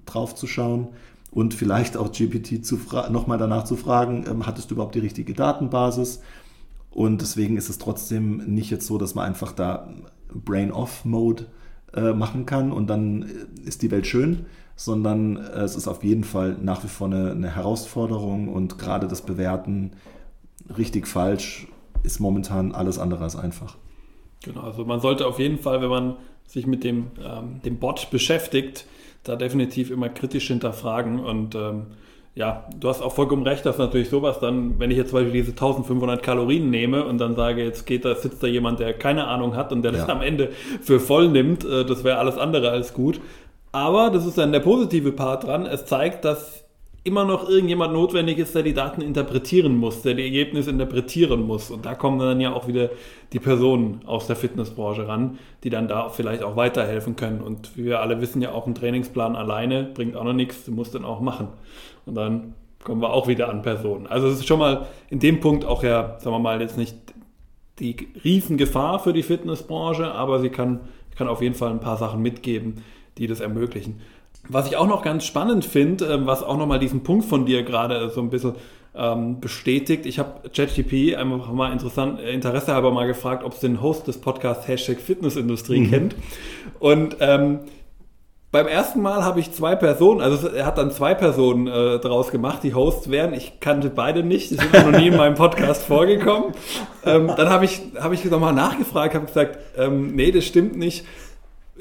draufzuschauen 0.08 0.88
und 1.30 1.54
vielleicht 1.54 1.96
auch 1.96 2.12
GPT 2.12 2.64
nochmal 3.12 3.38
danach 3.38 3.66
zu 3.66 3.76
fragen, 3.76 4.26
ähm, 4.28 4.48
hattest 4.48 4.72
du 4.72 4.74
überhaupt 4.74 4.96
die 4.96 5.00
richtige 5.00 5.34
Datenbasis? 5.34 6.22
Und 6.90 7.22
deswegen 7.22 7.58
ist 7.58 7.70
es 7.70 7.78
trotzdem 7.78 8.38
nicht 8.54 8.72
jetzt 8.72 8.88
so, 8.88 8.98
dass 8.98 9.16
man 9.16 9.26
einfach 9.26 9.52
da 9.52 9.88
Brain-Off-Mode 10.34 11.46
äh, 11.94 12.14
machen 12.14 12.46
kann 12.46 12.72
und 12.72 12.88
dann 12.88 13.24
äh, 13.24 13.68
ist 13.68 13.82
die 13.82 13.92
Welt 13.92 14.08
schön, 14.08 14.46
sondern 14.76 15.38
äh, 15.38 15.62
es 15.62 15.76
ist 15.76 15.88
auf 15.88 16.04
jeden 16.04 16.24
Fall 16.24 16.58
nach 16.62 16.84
wie 16.84 16.88
vor 16.88 17.08
eine, 17.08 17.32
eine 17.32 17.56
Herausforderung 17.56 18.50
und 18.50 18.78
gerade 18.78 19.08
das 19.08 19.22
Bewerten 19.22 19.92
richtig 20.78 21.08
falsch 21.08 21.68
ist 22.04 22.20
momentan 22.20 22.74
alles 22.74 23.00
andere 23.00 23.24
als 23.24 23.36
einfach. 23.36 23.78
Genau, 24.44 24.62
also 24.62 24.86
man 24.86 25.00
sollte 25.00 25.26
auf 25.26 25.40
jeden 25.40 25.58
Fall, 25.58 25.82
wenn 25.82 25.90
man 25.90 26.16
sich 26.46 26.68
mit 26.68 26.84
dem, 26.84 27.08
ähm, 27.24 27.62
dem 27.64 27.80
Bot 27.80 28.10
beschäftigt, 28.12 28.86
da 29.24 29.36
definitiv 29.36 29.92
immer 29.92 30.10
kritisch 30.10 30.48
hinterfragen 30.48 31.20
und 31.20 31.56
ähm, 31.56 31.88
ja, 32.38 32.66
du 32.80 32.88
hast 32.88 33.02
auch 33.02 33.14
vollkommen 33.14 33.42
recht, 33.42 33.66
dass 33.66 33.80
natürlich 33.80 34.10
sowas 34.10 34.40
dann, 34.40 34.80
wenn 34.80 34.92
ich 34.92 34.98
jetzt 34.98 35.10
zum 35.10 35.20
Beispiel 35.20 35.34
diese 35.34 35.52
1500 35.52 36.22
Kalorien 36.22 36.70
nehme 36.70 37.04
und 37.04 37.18
dann 37.18 37.36
sage, 37.36 37.64
jetzt 37.64 37.88
geht 37.88 38.06
da, 38.06 38.14
sitzt 38.14 38.44
da 38.44 38.48
jemand, 38.48 38.80
der 38.80 38.94
keine 38.94 39.26
Ahnung 39.26 39.56
hat 39.56 39.72
und 39.72 39.82
der 39.82 39.92
ja. 39.92 40.00
das 40.00 40.10
am 40.10 40.22
Ende 40.22 40.52
für 40.82 41.00
voll 41.00 41.30
nimmt, 41.30 41.66
äh, 41.66 41.84
das 41.84 42.04
wäre 42.04 42.20
alles 42.20 42.38
andere 42.38 42.70
als 42.70 42.94
gut. 42.94 43.20
Aber 43.72 44.12
das 44.12 44.28
ist 44.28 44.38
dann 44.38 44.52
der 44.52 44.60
positive 44.60 45.12
Part 45.14 45.46
dran. 45.46 45.66
Es 45.66 45.86
zeigt, 45.86 46.26
dass 46.26 46.64
immer 47.04 47.26
noch 47.26 47.50
irgendjemand 47.50 47.94
notwendig 47.94 48.38
ist, 48.38 48.54
der 48.54 48.62
die 48.62 48.74
Daten 48.74 49.02
interpretieren 49.02 49.76
muss, 49.76 50.04
der 50.04 50.14
die 50.14 50.24
Ergebnisse 50.24 50.70
interpretieren 50.70 51.42
muss. 51.42 51.72
Und 51.72 51.88
da 51.88 51.96
kommen 51.96 52.20
dann 52.20 52.40
ja 52.40 52.54
auch 52.54 52.68
wieder 52.68 52.92
die 53.34 53.40
Personen 53.40 54.02
aus 54.06 54.28
der 54.28 54.36
Fitnessbranche 54.36 55.08
ran, 55.08 55.40
die 55.64 55.72
dann 55.72 55.88
da 55.88 56.10
vielleicht 56.10 56.44
auch 56.44 56.56
weiterhelfen 56.56 57.16
können. 57.16 57.42
Und 57.42 57.76
wie 57.78 57.86
wir 57.86 58.02
alle 58.02 58.22
wissen, 58.22 58.44
ja 58.44 58.52
auch 58.52 58.68
ein 58.68 58.76
Trainingsplan 58.76 59.36
alleine 59.36 59.86
bringt 59.86 60.16
auch 60.16 60.24
noch 60.24 60.34
nichts, 60.34 60.66
du 60.66 60.72
musst 60.72 60.94
dann 60.94 61.06
auch 61.06 61.20
machen. 61.20 61.48
Und 62.08 62.16
dann 62.16 62.56
kommen 62.84 63.02
wir 63.02 63.12
auch 63.12 63.28
wieder 63.28 63.50
an 63.50 63.62
Personen. 63.62 64.08
Also 64.08 64.28
es 64.28 64.40
ist 64.40 64.48
schon 64.48 64.60
mal 64.60 64.88
in 65.10 65.20
dem 65.20 65.40
Punkt 65.40 65.66
auch 65.66 65.84
ja, 65.84 66.18
sagen 66.20 66.36
wir 66.36 66.40
mal, 66.40 66.62
jetzt 66.62 66.78
nicht 66.78 66.96
die 67.80 67.96
Riesengefahr 68.24 69.00
für 69.00 69.14
die 69.14 69.24
Fitnessbranche, 69.24 70.12
aber 70.12 70.40
sie 70.40 70.50
kann, 70.50 70.80
kann 71.16 71.28
auf 71.28 71.42
jeden 71.42 71.56
Fall 71.56 71.72
ein 71.72 71.80
paar 71.80 71.98
Sachen 71.98 72.22
mitgeben, 72.22 72.84
die 73.18 73.28
das 73.28 73.40
ermöglichen. 73.40 74.02
Was 74.50 74.68
ich 74.68 74.78
auch 74.78 74.88
noch 74.88 75.04
ganz 75.04 75.26
spannend 75.26 75.66
finde, 75.66 76.06
ähm, 76.06 76.26
was 76.26 76.44
auch 76.44 76.58
nochmal 76.58 76.80
diesen 76.80 77.04
Punkt 77.04 77.26
von 77.26 77.46
dir 77.46 77.64
gerade 77.64 78.10
so 78.10 78.22
ein 78.22 78.30
bisschen 78.30 78.54
ähm, 78.96 79.40
bestätigt. 79.40 80.06
Ich 80.06 80.20
habe 80.20 80.50
ChatGP 80.50 81.16
einfach 81.16 81.52
mal 81.52 81.72
interessant, 81.72 82.20
äh, 82.20 82.32
Interesse 82.32 82.74
halber 82.74 82.92
mal 82.92 83.08
gefragt, 83.08 83.44
ob 83.44 83.54
es 83.54 83.60
den 83.60 83.82
Host 83.82 84.08
des 84.08 84.20
Podcasts 84.20 84.68
Hashtag 84.68 85.00
Fitnessindustrie 85.00 85.82
mhm. 85.82 85.90
kennt. 85.90 86.16
Und 86.80 87.18
ähm, 87.20 87.60
beim 88.52 88.68
ersten 88.68 89.02
Mal 89.02 89.24
habe 89.24 89.40
ich 89.40 89.52
zwei 89.52 89.76
Personen, 89.76 90.22
also 90.22 90.48
er 90.48 90.66
hat 90.66 90.78
dann 90.78 90.92
zwei 90.92 91.14
Personen 91.14 91.68
äh, 91.68 92.00
daraus 92.00 92.32
gemacht, 92.32 92.64
die 92.64 92.74
Hosts 92.74 93.12
wären. 93.12 93.34
Ich 93.34 93.60
kannte 93.60 93.90
beide 93.90 94.24
nicht, 94.24 94.52
die 94.52 94.56
sind 94.56 94.74
noch 94.74 94.98
nie 94.98 95.08
in 95.08 95.18
meinem 95.18 95.36
Podcast 95.36 95.84
vorgekommen. 95.84 96.54
Ähm, 97.06 97.32
dann 97.36 97.50
habe 97.50 97.66
ich, 97.66 97.82
hab 98.00 98.14
ich 98.14 98.24
nochmal 98.26 98.54
nachgefragt, 98.54 99.16
habe 99.16 99.26
gesagt, 99.26 99.60
ähm, 99.78 100.16
nee, 100.16 100.32
das 100.32 100.46
stimmt 100.46 100.78
nicht 100.78 101.06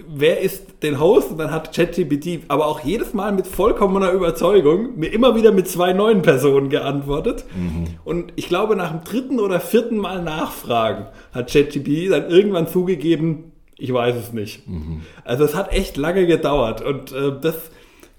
wer 0.09 0.41
ist 0.41 0.83
den 0.83 1.01
Host? 1.01 1.31
Und 1.31 1.39
dann 1.39 1.51
hat 1.51 1.75
ChatGPT 1.75 2.41
aber 2.49 2.67
auch 2.67 2.81
jedes 2.81 3.15
Mal 3.15 3.33
mit 3.33 3.47
vollkommener 3.47 4.13
Überzeugung 4.13 4.99
mir 4.99 5.13
immer 5.13 5.35
wieder 5.35 5.53
mit 5.53 5.69
zwei 5.69 5.93
neuen 5.93 6.23
Personen 6.23 6.69
geantwortet. 6.69 7.45
Mhm. 7.55 7.87
Und 8.05 8.33
ich 8.37 8.49
glaube, 8.49 8.77
nach 8.77 8.91
dem 8.91 9.05
dritten 9.05 9.41
oder 9.41 9.61
vierten 9.61 9.97
Mal 9.97 10.23
nachfragen 10.23 11.07
hat 11.33 11.51
ChatGPT 11.51 12.11
dann 12.11 12.31
irgendwann 12.31 12.69
zugegeben, 12.69 13.53
ich 13.79 13.93
weiß 13.93 14.17
es 14.17 14.33
nicht. 14.33 14.67
Mhm. 14.69 15.03
Also 15.25 15.45
es 15.45 15.55
hat 15.55 15.73
echt 15.73 15.97
lange 15.97 16.27
gedauert. 16.27 16.83
Und 16.83 17.13
äh, 17.13 17.33
das, 17.41 17.71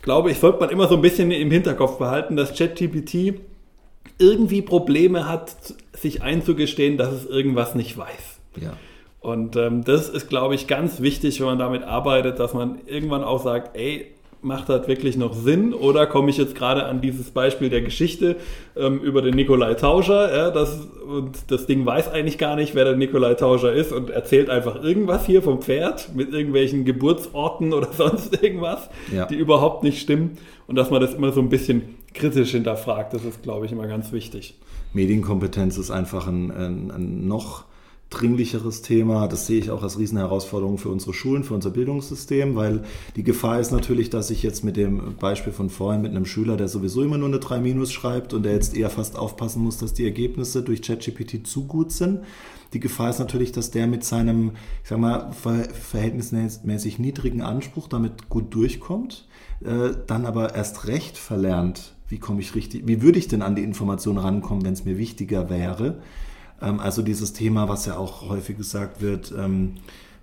glaube 0.02 0.32
ich, 0.32 0.40
sollte 0.40 0.60
man 0.60 0.70
immer 0.70 0.88
so 0.88 0.96
ein 0.96 1.02
bisschen 1.02 1.32
im 1.32 1.52
Hinterkopf 1.52 1.98
behalten, 1.98 2.36
dass 2.36 2.56
ChatGPT 2.56 3.40
irgendwie 4.20 4.62
Probleme 4.62 5.28
hat, 5.28 5.56
sich 5.94 6.22
einzugestehen, 6.22 6.98
dass 6.98 7.12
es 7.12 7.26
irgendwas 7.26 7.76
nicht 7.76 7.98
weiß. 7.98 8.40
Ja. 8.62 8.74
Und 9.20 9.56
ähm, 9.56 9.84
das 9.84 10.10
ist, 10.10 10.30
glaube 10.30 10.56
ich, 10.56 10.68
ganz 10.68 11.02
wichtig, 11.02 11.40
wenn 11.40 11.48
man 11.48 11.60
damit 11.60 11.84
arbeitet, 11.84 12.40
dass 12.40 12.54
man 12.54 12.80
irgendwann 12.86 13.24
auch 13.24 13.44
sagt, 13.44 13.76
ey, 13.76 14.14
macht 14.42 14.70
das 14.70 14.88
wirklich 14.88 15.18
noch 15.18 15.34
Sinn? 15.34 15.74
Oder 15.74 16.06
komme 16.06 16.30
ich 16.30 16.38
jetzt 16.38 16.56
gerade 16.56 16.86
an 16.86 17.02
dieses 17.02 17.32
Beispiel 17.32 17.70
der 17.70 17.82
Geschichte 17.82 18.38
ähm, 18.76 19.00
über 19.00 19.22
den 19.22 19.36
Nikolai 19.36 19.74
Tauscher? 19.74 20.36
Ja, 20.36 20.52
das, 20.52 20.88
und 21.08 21.52
das 21.52 21.66
Ding 21.66 21.86
weiß 21.86 22.10
eigentlich 22.10 22.38
gar 22.38 22.56
nicht, 22.56 22.76
wer 22.76 22.86
der 22.86 22.96
Nikolai 22.96 23.34
Tauscher 23.34 23.74
ist 23.74 23.92
und 23.92 24.10
erzählt 24.10 24.50
einfach 24.50 24.82
irgendwas 24.84 25.26
hier 25.26 25.42
vom 25.42 25.62
Pferd 25.62 26.16
mit 26.16 26.34
irgendwelchen 26.34 26.86
Geburtsorten 26.86 27.74
oder 27.74 27.90
sonst 27.98 28.42
irgendwas, 28.42 28.90
ja. 29.14 29.26
die 29.26 29.36
überhaupt 29.36 29.84
nicht 29.84 30.02
stimmen. 30.02 30.38
Und 30.68 30.76
dass 30.76 30.90
man 30.90 31.02
das 31.02 31.14
immer 31.14 31.32
so 31.32 31.42
ein 31.42 31.50
bisschen 31.50 31.96
kritisch 32.14 32.52
hinterfragt, 32.52 33.14
das 33.14 33.24
ist, 33.24 33.44
glaube 33.44 33.66
ich, 33.66 33.72
immer 33.72 33.88
ganz 33.88 34.12
wichtig. 34.12 34.56
Medienkompetenz 34.94 35.78
ist 35.78 35.92
einfach 35.92 36.28
ein, 36.28 36.52
ein, 36.52 36.92
ein 36.92 37.28
noch 37.28 37.66
dringlicheres 38.10 38.82
Thema. 38.82 39.28
Das 39.28 39.48
sehe 39.48 39.60
ich 39.60 39.70
auch 39.70 39.84
als 39.84 40.00
Riesenherausforderung 40.00 40.78
für 40.78 40.90
unsere 40.90 41.14
Schulen, 41.14 41.44
für 41.44 41.54
unser 41.54 41.72
Bildungssystem, 41.72 42.56
weil 42.56 42.84
die 43.16 43.24
Gefahr 43.24 43.60
ist 43.60 43.72
natürlich, 43.72 44.10
dass 44.10 44.30
ich 44.30 44.44
jetzt 44.44 44.64
mit 44.64 44.78
dem 44.78 45.16
Beispiel 45.20 45.52
von 45.52 45.70
vorhin 45.70 46.02
mit 46.02 46.12
einem 46.12 46.26
Schüler, 46.26 46.56
der 46.56 46.68
sowieso 46.70 47.04
immer 47.04 47.18
nur 47.18 47.28
eine 47.28 47.40
3 47.40 47.60
Minus 47.60 47.92
schreibt 47.92 48.34
und 48.34 48.44
der 48.44 48.54
jetzt 48.54 48.78
eher 48.78 48.90
fast 48.90 49.18
aufpassen 49.18 49.62
muss, 49.62 49.78
dass 49.78 49.94
die 49.94 50.06
Ergebnisse 50.06 50.62
durch 50.62 50.82
ChatGPT 50.82 51.46
zu 51.46 51.66
gut 51.66 51.92
sind. 51.92 52.22
Die 52.74 52.80
Gefahr 52.80 53.10
ist 53.10 53.20
natürlich, 53.20 53.52
dass 53.52 53.72
der 53.72 53.88
mit 53.88 54.04
seinem, 54.04 54.52
ich 54.84 54.90
sag 54.90 55.00
mal, 55.00 55.32
verhältnismäßig 55.32 57.00
niedrigen 57.00 57.42
Anspruch 57.42 57.88
damit 57.88 58.30
gut 58.30 58.54
durchkommt, 58.54 59.28
äh, 59.64 59.92
dann 60.06 60.26
aber 60.26 60.56
erst 60.56 60.88
recht 60.88 61.18
verlernt, 61.18 61.94
wie 62.10 62.20
komme 62.20 62.40
ich 62.40 62.56
richtig, 62.56 62.88
wie 62.88 63.02
würde 63.02 63.20
ich 63.20 63.28
denn 63.28 63.42
an 63.42 63.56
die 63.56 63.64
Information 63.64 64.18
rankommen, 64.18 64.64
wenn 64.64 64.74
es 64.74 64.86
mir 64.86 64.98
wichtiger 64.98 65.50
wäre 65.50 66.00
also 66.60 67.02
dieses 67.02 67.34
Thema, 67.34 67.70
was 67.70 67.86
ja 67.86 67.98
auch 67.98 68.28
häufig 68.30 68.58
gesagt 68.58 69.02
wird, 69.02 69.34
ähm, 69.38 69.76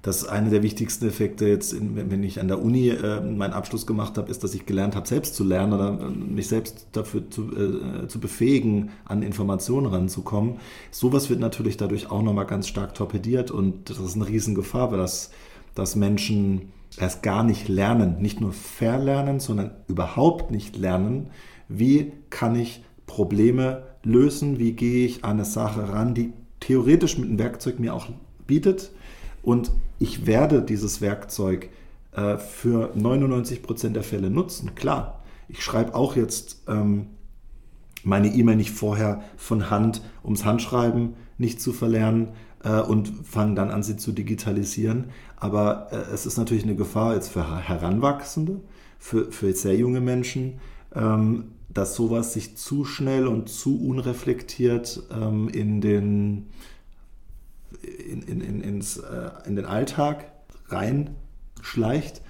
dass 0.05 0.26
eine 0.26 0.51
der 0.51 0.62
wichtigsten 0.62 1.07
Effekte 1.07 1.49
jetzt, 1.49 1.74
wenn 1.80 2.22
ich 2.22 2.39
an 2.39 2.47
der 2.47 2.61
Uni 2.61 2.91
äh, 2.91 3.22
meinen 3.22 3.55
Abschluss 3.55 3.87
gemacht 3.87 4.18
habe, 4.18 4.30
ist, 4.30 4.45
dass 4.45 4.53
ich 4.53 4.66
gelernt 4.66 4.97
habe, 4.97 5.09
selbst 5.09 5.35
zu 5.35 5.45
lernen 5.45 5.72
oder 5.72 5.99
äh, 5.99 6.11
mich 6.11 6.49
selbst 6.49 6.89
dafür 6.93 7.30
zu, 7.30 7.51
äh, 7.57 8.07
zu 8.07 8.20
befähigen, 8.20 8.91
an 9.07 9.22
Informationen 9.22 9.87
ranzukommen. 9.87 10.57
Sowas 10.91 11.30
wird 11.30 11.41
natürlich 11.41 11.78
dadurch 11.78 12.11
auch 12.11 12.22
nochmal 12.22 12.45
ganz 12.45 12.68
stark 12.68 12.95
torpediert 12.95 13.51
und 13.51 13.89
das 13.89 13.99
ist 13.99 14.14
eine 14.14 14.28
Riesengefahr, 14.28 14.91
weil 14.91 14.99
das, 14.99 15.30
dass 15.74 15.97
Menschen 15.97 16.72
erst 16.99 17.22
gar 17.22 17.43
nicht 17.43 17.68
lernen, 17.68 18.20
nicht 18.20 18.43
nur 18.43 18.53
verlernen, 18.53 19.41
sondern 19.41 19.70
überhaupt 19.89 20.51
nicht 20.51 20.76
lernen, 20.76 21.30
wie 21.68 22.12
kann 22.28 22.57
ich 22.57 22.85
Probleme 23.07 23.85
lösen, 24.03 24.59
wie 24.59 24.73
gehe 24.73 25.07
ich 25.07 25.25
an 25.25 25.33
eine 25.33 25.45
Sache 25.45 25.93
ran, 25.93 26.15
die 26.15 26.33
theoretisch 26.61 27.19
mit 27.19 27.29
einem 27.29 27.39
Werkzeug 27.39 27.79
mir 27.79 27.95
auch 27.95 28.09
bietet. 28.47 28.93
Und 29.43 29.71
ich 29.99 30.27
werde 30.27 30.63
dieses 30.63 31.01
Werkzeug 31.01 31.69
äh, 32.13 32.39
für 32.39 32.91
99 32.95 33.63
Prozent 33.63 33.97
der 33.97 34.03
Fälle 34.03 34.31
nutzen. 34.31 34.75
Klar, 34.75 35.23
ich 35.49 35.63
schreibe 35.63 35.95
auch 35.95 36.17
jetzt 36.17 36.63
ähm, 36.69 37.07
meine 38.03 38.29
E-Mail 38.29 38.57
nicht 38.57 38.71
vorher 38.71 39.23
von 39.37 39.71
Hand, 39.71 40.03
ums 40.23 40.45
Handschreiben 40.45 41.15
nicht 41.39 41.61
zu 41.61 41.73
verlernen 41.73 42.29
äh, 42.63 42.81
und 42.81 43.09
fange 43.25 43.55
dann 43.55 43.71
an, 43.71 43.83
sie 43.83 43.97
zu 43.97 44.13
digitalisieren. 44.13 45.07
Aber 45.37 45.89
äh, 45.91 45.97
es 46.13 46.27
ist 46.27 46.39
natürlich 46.39 46.65
eine 46.65 46.77
Gefahr 46.77 47.15
jetzt 47.15 47.29
für 47.29 47.69
Heranwachsende, 47.69 48.61
für, 48.99 49.31
für 49.31 49.53
sehr 49.53 49.77
junge 49.77 50.01
Menschen, 50.01 50.61
ähm, 50.95 51.53
dass 51.75 51.97
sowas 51.97 52.33
sich 52.33 52.57
zu 52.57 52.85
schnell 52.85 53.27
und 53.27 53.49
zu 53.49 53.85
unreflektiert 53.85 55.03
ähm, 55.12 55.49
in, 55.49 55.81
den, 55.81 56.47
in, 57.83 58.22
in, 58.22 58.41
in, 58.41 58.61
ins, 58.61 58.97
äh, 58.97 59.31
in 59.47 59.57
den 59.57 59.66
Alltag 59.66 60.33
reinschleicht. 60.68 62.22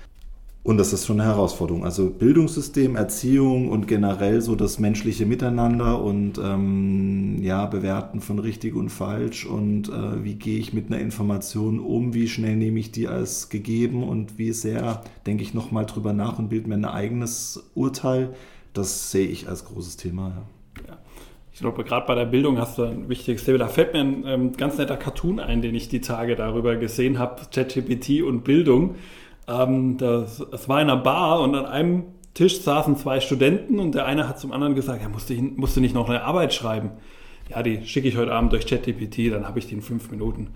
Und 0.64 0.78
das 0.78 0.94
ist 0.94 1.04
schon 1.04 1.20
eine 1.20 1.28
Herausforderung. 1.28 1.84
Also 1.84 2.08
Bildungssystem, 2.08 2.96
Erziehung 2.96 3.68
und 3.68 3.86
generell 3.86 4.40
so 4.40 4.56
das 4.56 4.78
menschliche 4.78 5.26
Miteinander 5.26 6.02
und 6.02 6.40
ähm, 6.42 7.42
ja, 7.42 7.66
Bewerten 7.66 8.22
von 8.22 8.38
richtig 8.38 8.74
und 8.74 8.88
falsch 8.88 9.44
und 9.44 9.90
äh, 9.90 10.24
wie 10.24 10.36
gehe 10.36 10.58
ich 10.58 10.72
mit 10.72 10.86
einer 10.86 11.02
Information 11.02 11.80
um, 11.80 12.14
wie 12.14 12.28
schnell 12.28 12.56
nehme 12.56 12.80
ich 12.80 12.92
die 12.92 13.08
als 13.08 13.50
gegeben 13.50 14.02
und 14.02 14.38
wie 14.38 14.52
sehr 14.52 15.02
denke 15.26 15.42
ich 15.42 15.52
nochmal 15.52 15.84
drüber 15.84 16.14
nach 16.14 16.38
und 16.38 16.48
bilde 16.48 16.70
mir 16.70 16.76
ein 16.76 16.86
eigenes 16.86 17.62
Urteil 17.74 18.34
das 18.74 19.10
sehe 19.10 19.26
ich 19.26 19.48
als 19.48 19.64
großes 19.64 19.96
Thema. 19.96 20.44
Ja. 20.86 20.98
Ich 21.52 21.60
glaube, 21.60 21.84
gerade 21.84 22.06
bei 22.06 22.16
der 22.16 22.24
Bildung 22.24 22.58
hast 22.58 22.78
du 22.78 22.82
ein 22.82 23.08
wichtiges 23.08 23.44
Thema. 23.44 23.58
Da 23.58 23.68
fällt 23.68 23.92
mir 23.92 24.00
ein 24.00 24.24
ähm, 24.26 24.52
ganz 24.52 24.76
netter 24.76 24.96
Cartoon 24.96 25.38
ein, 25.38 25.62
den 25.62 25.74
ich 25.74 25.88
die 25.88 26.00
Tage 26.00 26.34
darüber 26.34 26.74
gesehen 26.76 27.18
habe, 27.18 27.42
ChatGPT 27.52 28.22
und 28.22 28.42
Bildung. 28.42 28.96
Ähm, 29.46 29.96
das, 29.96 30.44
das 30.50 30.68
war 30.68 30.82
in 30.82 30.90
einer 30.90 31.00
Bar 31.00 31.40
und 31.40 31.54
an 31.54 31.66
einem 31.66 32.02
Tisch 32.34 32.60
saßen 32.60 32.96
zwei 32.96 33.20
Studenten 33.20 33.78
und 33.78 33.94
der 33.94 34.06
eine 34.06 34.28
hat 34.28 34.40
zum 34.40 34.50
anderen 34.50 34.74
gesagt, 34.74 35.00
ja, 35.00 35.08
musste, 35.08 35.34
ich, 35.34 35.40
musste 35.40 35.80
nicht 35.80 35.94
noch 35.94 36.08
eine 36.08 36.24
Arbeit 36.24 36.52
schreiben. 36.52 36.90
Ja, 37.48 37.62
die 37.62 37.86
schicke 37.86 38.08
ich 38.08 38.16
heute 38.16 38.32
Abend 38.32 38.52
durch 38.52 38.66
ChatGPT, 38.66 39.30
dann 39.30 39.46
habe 39.46 39.60
ich 39.60 39.68
die 39.68 39.74
in 39.74 39.82
fünf 39.82 40.10
Minuten. 40.10 40.48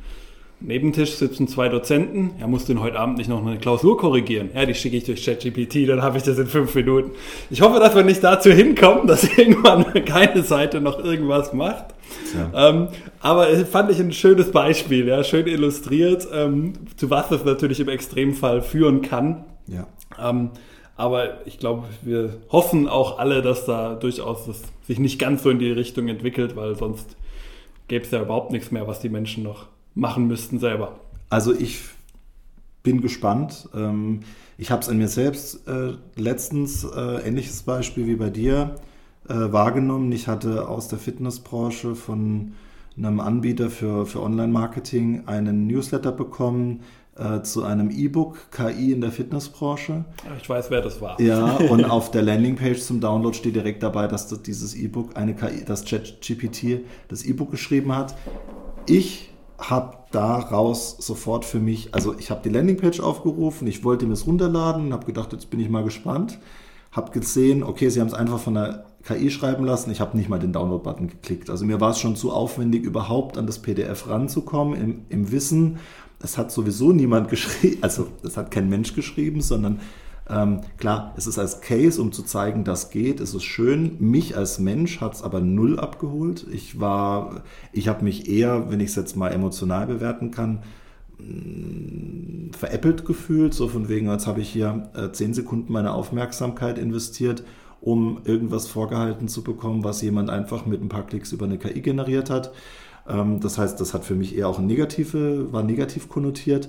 Nebentisch 0.60 1.14
sitzen 1.14 1.46
zwei 1.46 1.68
Dozenten. 1.68 2.32
Er 2.40 2.48
muss 2.48 2.64
den 2.64 2.80
heute 2.80 2.98
Abend 2.98 3.18
nicht 3.18 3.30
noch 3.30 3.46
eine 3.46 3.58
Klausur 3.58 3.96
korrigieren. 3.96 4.50
Ja, 4.54 4.66
die 4.66 4.74
schicke 4.74 4.96
ich 4.96 5.04
durch 5.04 5.24
ChatGPT, 5.24 5.88
dann 5.88 6.02
habe 6.02 6.18
ich 6.18 6.24
das 6.24 6.36
in 6.36 6.48
fünf 6.48 6.74
Minuten. 6.74 7.12
Ich 7.48 7.60
hoffe, 7.60 7.78
dass 7.78 7.94
wir 7.94 8.02
nicht 8.02 8.24
dazu 8.24 8.50
hinkommen, 8.50 9.06
dass 9.06 9.22
irgendwann 9.38 9.84
keine 10.04 10.42
Seite 10.42 10.80
noch 10.80 10.98
irgendwas 10.98 11.52
macht. 11.52 11.94
Ja. 12.34 12.70
Ähm, 12.70 12.88
aber 13.20 13.46
fand 13.66 13.92
ich 13.92 14.00
ein 14.00 14.12
schönes 14.12 14.50
Beispiel, 14.50 15.06
ja, 15.06 15.22
schön 15.22 15.46
illustriert, 15.46 16.26
ähm, 16.34 16.72
zu 16.96 17.08
was 17.08 17.28
das 17.28 17.44
natürlich 17.44 17.78
im 17.78 17.88
Extremfall 17.88 18.60
führen 18.60 19.02
kann. 19.02 19.44
Ja. 19.68 19.86
Ähm, 20.20 20.50
aber 20.96 21.46
ich 21.46 21.60
glaube, 21.60 21.84
wir 22.02 22.38
hoffen 22.50 22.88
auch 22.88 23.20
alle, 23.20 23.42
dass 23.42 23.64
da 23.64 23.94
durchaus 23.94 24.46
das 24.46 24.62
sich 24.88 24.98
nicht 24.98 25.20
ganz 25.20 25.44
so 25.44 25.50
in 25.50 25.60
die 25.60 25.70
Richtung 25.70 26.08
entwickelt, 26.08 26.56
weil 26.56 26.74
sonst 26.74 27.16
gäbe 27.86 28.04
es 28.04 28.10
ja 28.10 28.20
überhaupt 28.20 28.50
nichts 28.50 28.72
mehr, 28.72 28.88
was 28.88 28.98
die 28.98 29.08
Menschen 29.08 29.44
noch 29.44 29.66
machen 29.98 30.26
müssten 30.26 30.58
selber? 30.58 31.00
Also 31.28 31.52
ich 31.52 31.80
bin 32.82 33.00
gespannt. 33.00 33.68
Ähm, 33.74 34.20
ich 34.56 34.70
habe 34.70 34.82
es 34.82 34.88
an 34.88 34.98
mir 34.98 35.08
selbst 35.08 35.68
äh, 35.68 35.92
letztens, 36.16 36.84
äh, 36.84 37.26
ähnliches 37.28 37.62
Beispiel 37.62 38.06
wie 38.06 38.16
bei 38.16 38.30
dir, 38.30 38.76
äh, 39.28 39.34
wahrgenommen. 39.34 40.10
Ich 40.12 40.26
hatte 40.26 40.68
aus 40.68 40.88
der 40.88 40.98
Fitnessbranche 40.98 41.94
von 41.94 42.52
einem 42.96 43.20
Anbieter 43.20 43.70
für, 43.70 44.06
für 44.06 44.22
Online-Marketing 44.22 45.24
einen 45.26 45.66
Newsletter 45.66 46.10
bekommen 46.10 46.80
äh, 47.16 47.42
zu 47.42 47.62
einem 47.62 47.90
E-Book 47.90 48.50
KI 48.50 48.92
in 48.92 49.00
der 49.00 49.12
Fitnessbranche. 49.12 50.04
Ich 50.40 50.48
weiß, 50.48 50.70
wer 50.70 50.80
das 50.80 51.00
war. 51.00 51.20
Ja, 51.20 51.56
und 51.70 51.84
auf 51.84 52.10
der 52.10 52.22
Landingpage 52.22 52.80
zum 52.80 53.00
Download 53.00 53.36
steht 53.36 53.54
direkt 53.54 53.82
dabei, 53.82 54.08
dass 54.08 54.28
das, 54.28 54.42
dieses 54.42 54.74
E-Book 54.74 55.16
eine 55.16 55.34
KI, 55.34 55.64
das 55.64 55.84
ChatGPT 55.84 56.80
das 57.08 57.24
E-Book 57.24 57.50
geschrieben 57.50 57.94
hat. 57.94 58.16
Ich 58.86 59.30
habe 59.58 59.96
daraus 60.12 60.96
sofort 60.98 61.44
für 61.44 61.58
mich, 61.58 61.94
also 61.94 62.14
ich 62.18 62.30
habe 62.30 62.42
die 62.42 62.48
Landingpage 62.48 63.00
aufgerufen, 63.00 63.66
ich 63.66 63.84
wollte 63.84 64.06
mir 64.06 64.12
es 64.12 64.26
runterladen, 64.26 64.92
habe 64.92 65.06
gedacht, 65.06 65.32
jetzt 65.32 65.50
bin 65.50 65.60
ich 65.60 65.68
mal 65.68 65.84
gespannt, 65.84 66.38
habe 66.92 67.10
gesehen, 67.10 67.62
okay, 67.62 67.88
sie 67.88 68.00
haben 68.00 68.06
es 68.06 68.14
einfach 68.14 68.38
von 68.38 68.54
der 68.54 68.86
KI 69.04 69.30
schreiben 69.30 69.64
lassen, 69.64 69.90
ich 69.90 70.00
habe 70.00 70.16
nicht 70.16 70.28
mal 70.28 70.38
den 70.38 70.52
Download-Button 70.52 71.08
geklickt. 71.08 71.50
Also 71.50 71.64
mir 71.64 71.80
war 71.80 71.90
es 71.90 71.98
schon 71.98 72.16
zu 72.16 72.32
aufwendig, 72.32 72.84
überhaupt 72.84 73.36
an 73.36 73.46
das 73.46 73.58
PDF 73.58 74.08
ranzukommen, 74.08 74.80
im, 74.80 75.00
im 75.08 75.32
Wissen, 75.32 75.78
es 76.20 76.38
hat 76.38 76.52
sowieso 76.52 76.92
niemand 76.92 77.28
geschrieben, 77.30 77.78
also 77.82 78.08
es 78.22 78.36
hat 78.36 78.50
kein 78.50 78.68
Mensch 78.68 78.94
geschrieben, 78.94 79.40
sondern 79.40 79.80
ähm, 80.30 80.60
klar, 80.76 81.14
es 81.16 81.26
ist 81.26 81.38
als 81.38 81.60
Case, 81.62 82.00
um 82.00 82.12
zu 82.12 82.22
zeigen, 82.22 82.64
das 82.64 82.90
geht, 82.90 83.20
es 83.20 83.34
ist 83.34 83.44
schön. 83.44 83.96
Mich 83.98 84.36
als 84.36 84.58
Mensch 84.58 85.00
hat 85.00 85.14
es 85.14 85.22
aber 85.22 85.40
null 85.40 85.80
abgeholt. 85.80 86.46
Ich 86.52 86.80
war, 86.80 87.42
ich 87.72 87.88
habe 87.88 88.04
mich 88.04 88.28
eher, 88.28 88.70
wenn 88.70 88.80
ich 88.80 88.90
es 88.90 88.96
jetzt 88.96 89.16
mal 89.16 89.30
emotional 89.30 89.86
bewerten 89.86 90.30
kann, 90.30 90.62
mm, 91.18 92.52
veräppelt 92.52 93.06
gefühlt, 93.06 93.54
so 93.54 93.68
von 93.68 93.88
wegen, 93.88 94.08
als 94.10 94.26
habe 94.26 94.40
ich 94.40 94.50
hier 94.50 94.90
äh, 94.94 95.10
zehn 95.12 95.32
Sekunden 95.32 95.72
meiner 95.72 95.94
Aufmerksamkeit 95.94 96.76
investiert, 96.76 97.42
um 97.80 98.20
irgendwas 98.24 98.68
vorgehalten 98.68 99.28
zu 99.28 99.42
bekommen, 99.42 99.82
was 99.82 100.02
jemand 100.02 100.28
einfach 100.28 100.66
mit 100.66 100.82
ein 100.82 100.90
paar 100.90 101.06
Klicks 101.06 101.32
über 101.32 101.46
eine 101.46 101.58
KI 101.58 101.80
generiert 101.80 102.28
hat. 102.28 102.52
Ähm, 103.08 103.40
das 103.40 103.56
heißt, 103.56 103.80
das 103.80 103.94
hat 103.94 104.04
für 104.04 104.14
mich 104.14 104.36
eher 104.36 104.48
auch 104.48 104.58
negative, 104.58 105.52
war 105.52 105.62
negativ 105.62 106.10
konnotiert. 106.10 106.68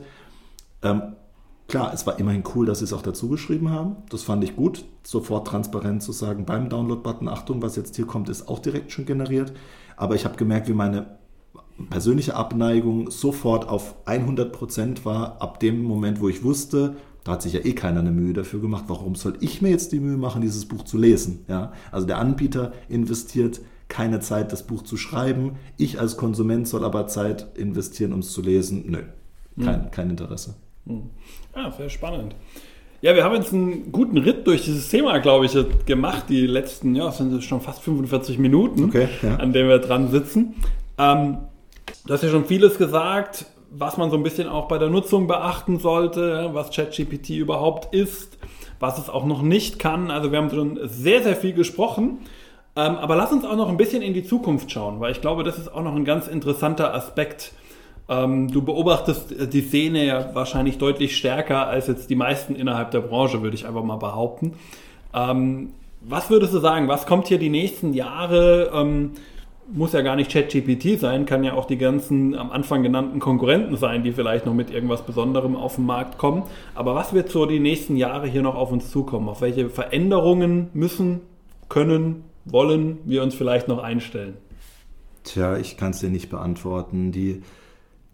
Klar, 1.70 1.94
es 1.94 2.08
war 2.08 2.18
immerhin 2.18 2.44
cool, 2.56 2.66
dass 2.66 2.80
sie 2.80 2.86
es 2.86 2.94
auch 2.94 3.04
dazu 3.04 3.30
geschrieben 3.30 3.70
haben. 3.70 3.98
Das 4.10 4.24
fand 4.24 4.44
ich 4.44 4.56
gut, 4.56 4.86
sofort 5.04 5.48
transparent 5.48 6.02
zu 6.02 6.12
sagen, 6.12 6.44
beim 6.44 6.68
Download-Button, 6.68 7.28
Achtung, 7.28 7.62
was 7.62 7.76
jetzt 7.76 7.96
hier 7.96 8.08
kommt, 8.08 8.28
ist 8.28 8.50
auch 8.50 8.58
direkt 8.58 8.92
schon 8.92 9.06
generiert. 9.06 9.54
Aber 9.96 10.16
ich 10.16 10.26
habe 10.26 10.36
gemerkt, 10.36 10.68
wie 10.68 10.74
meine 10.74 11.20
persönliche 11.92 12.36
Abneigung 12.36 13.12
sofort 13.12 13.70
auf 13.70 13.96
100% 14.08 15.06
war, 15.06 15.40
ab 15.44 15.60
dem 15.60 15.84
Moment, 15.84 16.20
wo 16.22 16.28
ich 16.28 16.44
wusste, 16.44 16.96
da 17.24 17.34
hat 17.34 17.44
sich 17.44 17.54
ja 17.54 17.60
eh 17.64 17.74
keiner 17.74 18.00
eine 18.00 18.12
Mühe 18.12 18.34
dafür 18.34 18.62
gemacht, 18.62 18.86
warum 18.88 19.14
soll 19.14 19.38
ich 19.40 19.62
mir 19.62 19.70
jetzt 19.70 19.92
die 19.92 20.00
Mühe 20.00 20.18
machen, 20.18 20.42
dieses 20.42 20.66
Buch 20.66 20.86
zu 20.86 20.98
lesen? 20.98 21.46
Ja? 21.48 21.72
Also 21.92 22.08
der 22.08 22.18
Anbieter 22.18 22.74
investiert 22.88 23.62
keine 23.90 24.22
Zeit, 24.22 24.52
das 24.52 24.66
Buch 24.66 24.82
zu 24.82 24.98
schreiben. 24.98 25.58
Ich 25.78 26.00
als 26.00 26.18
Konsument 26.18 26.68
soll 26.68 26.84
aber 26.84 27.06
Zeit 27.06 27.56
investieren, 27.56 28.14
um 28.14 28.22
es 28.22 28.32
zu 28.32 28.42
lesen. 28.42 28.86
Nö, 28.88 29.04
kein, 29.64 29.84
hm. 29.84 29.92
kein 29.92 30.10
Interesse. 30.10 30.56
Hm. 30.90 31.10
Ah, 31.54 31.72
sehr 31.72 31.90
spannend. 31.90 32.36
Ja, 33.02 33.16
wir 33.16 33.24
haben 33.24 33.36
jetzt 33.36 33.54
einen 33.54 33.94
guten 33.94 34.18
Ritt 34.18 34.46
durch 34.46 34.66
dieses 34.66 34.90
Thema, 34.90 35.20
glaube 35.20 35.46
ich, 35.46 35.56
gemacht. 35.86 36.26
Die 36.28 36.46
letzten, 36.46 36.96
ja, 36.96 37.12
sind 37.12 37.42
schon 37.44 37.62
fast 37.62 37.82
45 37.82 38.38
Minuten, 38.40 38.86
okay, 38.86 39.08
ja. 39.22 39.38
an 39.38 39.54
denen 39.54 39.70
wir 39.70 39.80
dran 39.80 40.10
sitzen. 40.10 40.56
Ähm, 40.98 41.38
du 42.06 42.14
hast 42.14 42.24
ja 42.24 42.30
schon 42.30 42.46
vieles 42.46 42.78
gesagt, 42.78 43.46
was 43.72 43.96
man 43.96 44.10
so 44.10 44.18
ein 44.18 44.24
bisschen 44.24 44.50
auch 44.50 44.68
bei 44.68 44.78
der 44.78 44.90
Nutzung 44.90 45.28
beachten 45.28 45.80
sollte, 45.80 46.50
was 46.54 46.72
ChatGPT 46.72 47.30
überhaupt 47.30 47.94
ist, 47.94 48.38
was 48.80 48.98
es 48.98 49.10
auch 49.10 49.26
noch 49.26 49.44
nicht 49.44 49.80
kann. 49.80 50.12
Also 50.12 50.32
wir 50.32 50.40
haben 50.40 50.50
schon 50.50 50.80
sehr, 50.84 51.24
sehr 51.24 51.38
viel 51.38 51.54
gesprochen. 51.54 52.18
Ähm, 52.76 52.96
aber 52.96 53.16
lass 53.16 53.32
uns 53.32 53.46
auch 53.46 53.56
noch 53.56 53.70
ein 53.70 53.78
bisschen 53.78 54.02
in 54.02 54.14
die 54.14 54.24
Zukunft 54.24 54.72
schauen, 54.72 55.00
weil 55.00 55.12
ich 55.12 55.22
glaube, 55.22 55.44
das 55.44 55.58
ist 55.58 55.74
auch 55.74 55.84
noch 55.84 55.96
ein 55.96 56.06
ganz 56.06 56.28
interessanter 56.28 56.94
Aspekt 56.94 57.54
ähm, 58.10 58.52
du 58.52 58.62
beobachtest 58.64 59.54
die 59.54 59.62
Szene 59.62 60.06
ja 60.06 60.34
wahrscheinlich 60.34 60.78
deutlich 60.78 61.16
stärker 61.16 61.68
als 61.68 61.88
jetzt 61.88 62.10
die 62.10 62.16
meisten 62.16 62.56
innerhalb 62.56 62.92
der 62.92 63.02
Branche, 63.02 63.42
würde 63.42 63.56
ich 63.56 63.68
einfach 63.68 63.84
mal 63.84 63.98
behaupten. 63.98 64.54
Ähm, 65.14 65.72
was 66.02 66.30
würdest 66.30 66.54
du 66.54 66.60
sagen, 66.60 66.88
was 66.88 67.06
kommt 67.06 67.28
hier 67.28 67.40
die 67.40 67.50
nächsten 67.50 67.94
Jahre? 67.94 68.72
Ähm, 68.74 69.12
muss 69.72 69.94
ja 69.94 70.02
gar 70.02 70.16
nicht 70.16 70.32
ChatGPT 70.32 71.00
sein, 71.00 71.26
kann 71.28 71.44
ja 71.44 71.54
auch 71.54 71.66
die 71.66 71.78
ganzen 71.78 72.36
am 72.36 72.52
Anfang 72.52 72.82
genannten 72.82 73.20
Konkurrenten 73.20 73.78
sein, 73.78 74.04
die 74.04 74.12
vielleicht 74.12 74.48
noch 74.48 74.54
mit 74.54 74.72
irgendwas 74.72 75.04
Besonderem 75.04 75.56
auf 75.56 75.76
den 75.76 75.86
Markt 75.86 76.18
kommen. 76.18 76.44
Aber 76.74 76.96
was 76.96 77.14
wird 77.14 77.30
so 77.30 77.46
die 77.46 77.60
nächsten 77.60 77.96
Jahre 77.96 78.28
hier 78.28 78.42
noch 78.42 78.56
auf 78.56 78.72
uns 78.72 78.90
zukommen? 78.90 79.30
Auf 79.30 79.42
welche 79.42 79.70
Veränderungen 79.70 80.70
müssen, 80.74 81.22
können, 81.68 82.24
wollen 82.46 82.98
wir 83.06 83.22
uns 83.22 83.36
vielleicht 83.36 83.68
noch 83.68 83.78
einstellen? 83.84 84.38
Tja, 85.24 85.58
ich 85.58 85.78
kann 85.78 85.92
es 85.92 86.00
dir 86.00 86.10
nicht 86.10 86.30
beantworten. 86.30 87.12
Die 87.12 87.44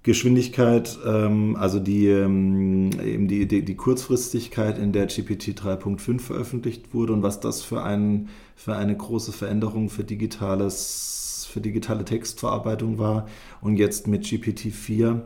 Geschwindigkeit, 0.06 1.00
ähm, 1.04 1.56
also 1.56 1.80
die, 1.80 2.08
ähm, 2.08 2.92
eben 3.04 3.28
die, 3.28 3.48
die, 3.48 3.66
die, 3.66 3.76
Kurzfristigkeit, 3.76 4.78
in 4.78 4.92
der 4.92 5.08
GPT 5.08 5.60
3.5 5.60 6.20
veröffentlicht 6.20 6.94
wurde 6.94 7.12
und 7.12 7.24
was 7.24 7.40
das 7.40 7.64
für, 7.64 7.82
ein, 7.82 8.30
für 8.56 8.76
eine 8.76 8.96
große 8.96 9.32
Veränderung 9.32 9.90
für, 9.90 10.04
digitales, 10.04 11.48
für 11.50 11.60
digitale 11.60 12.06
Textverarbeitung 12.06 13.00
war. 13.00 13.28
Und 13.62 13.78
jetzt 13.78 14.06
mit 14.06 14.30
GPT 14.30 14.72
4, 14.72 15.26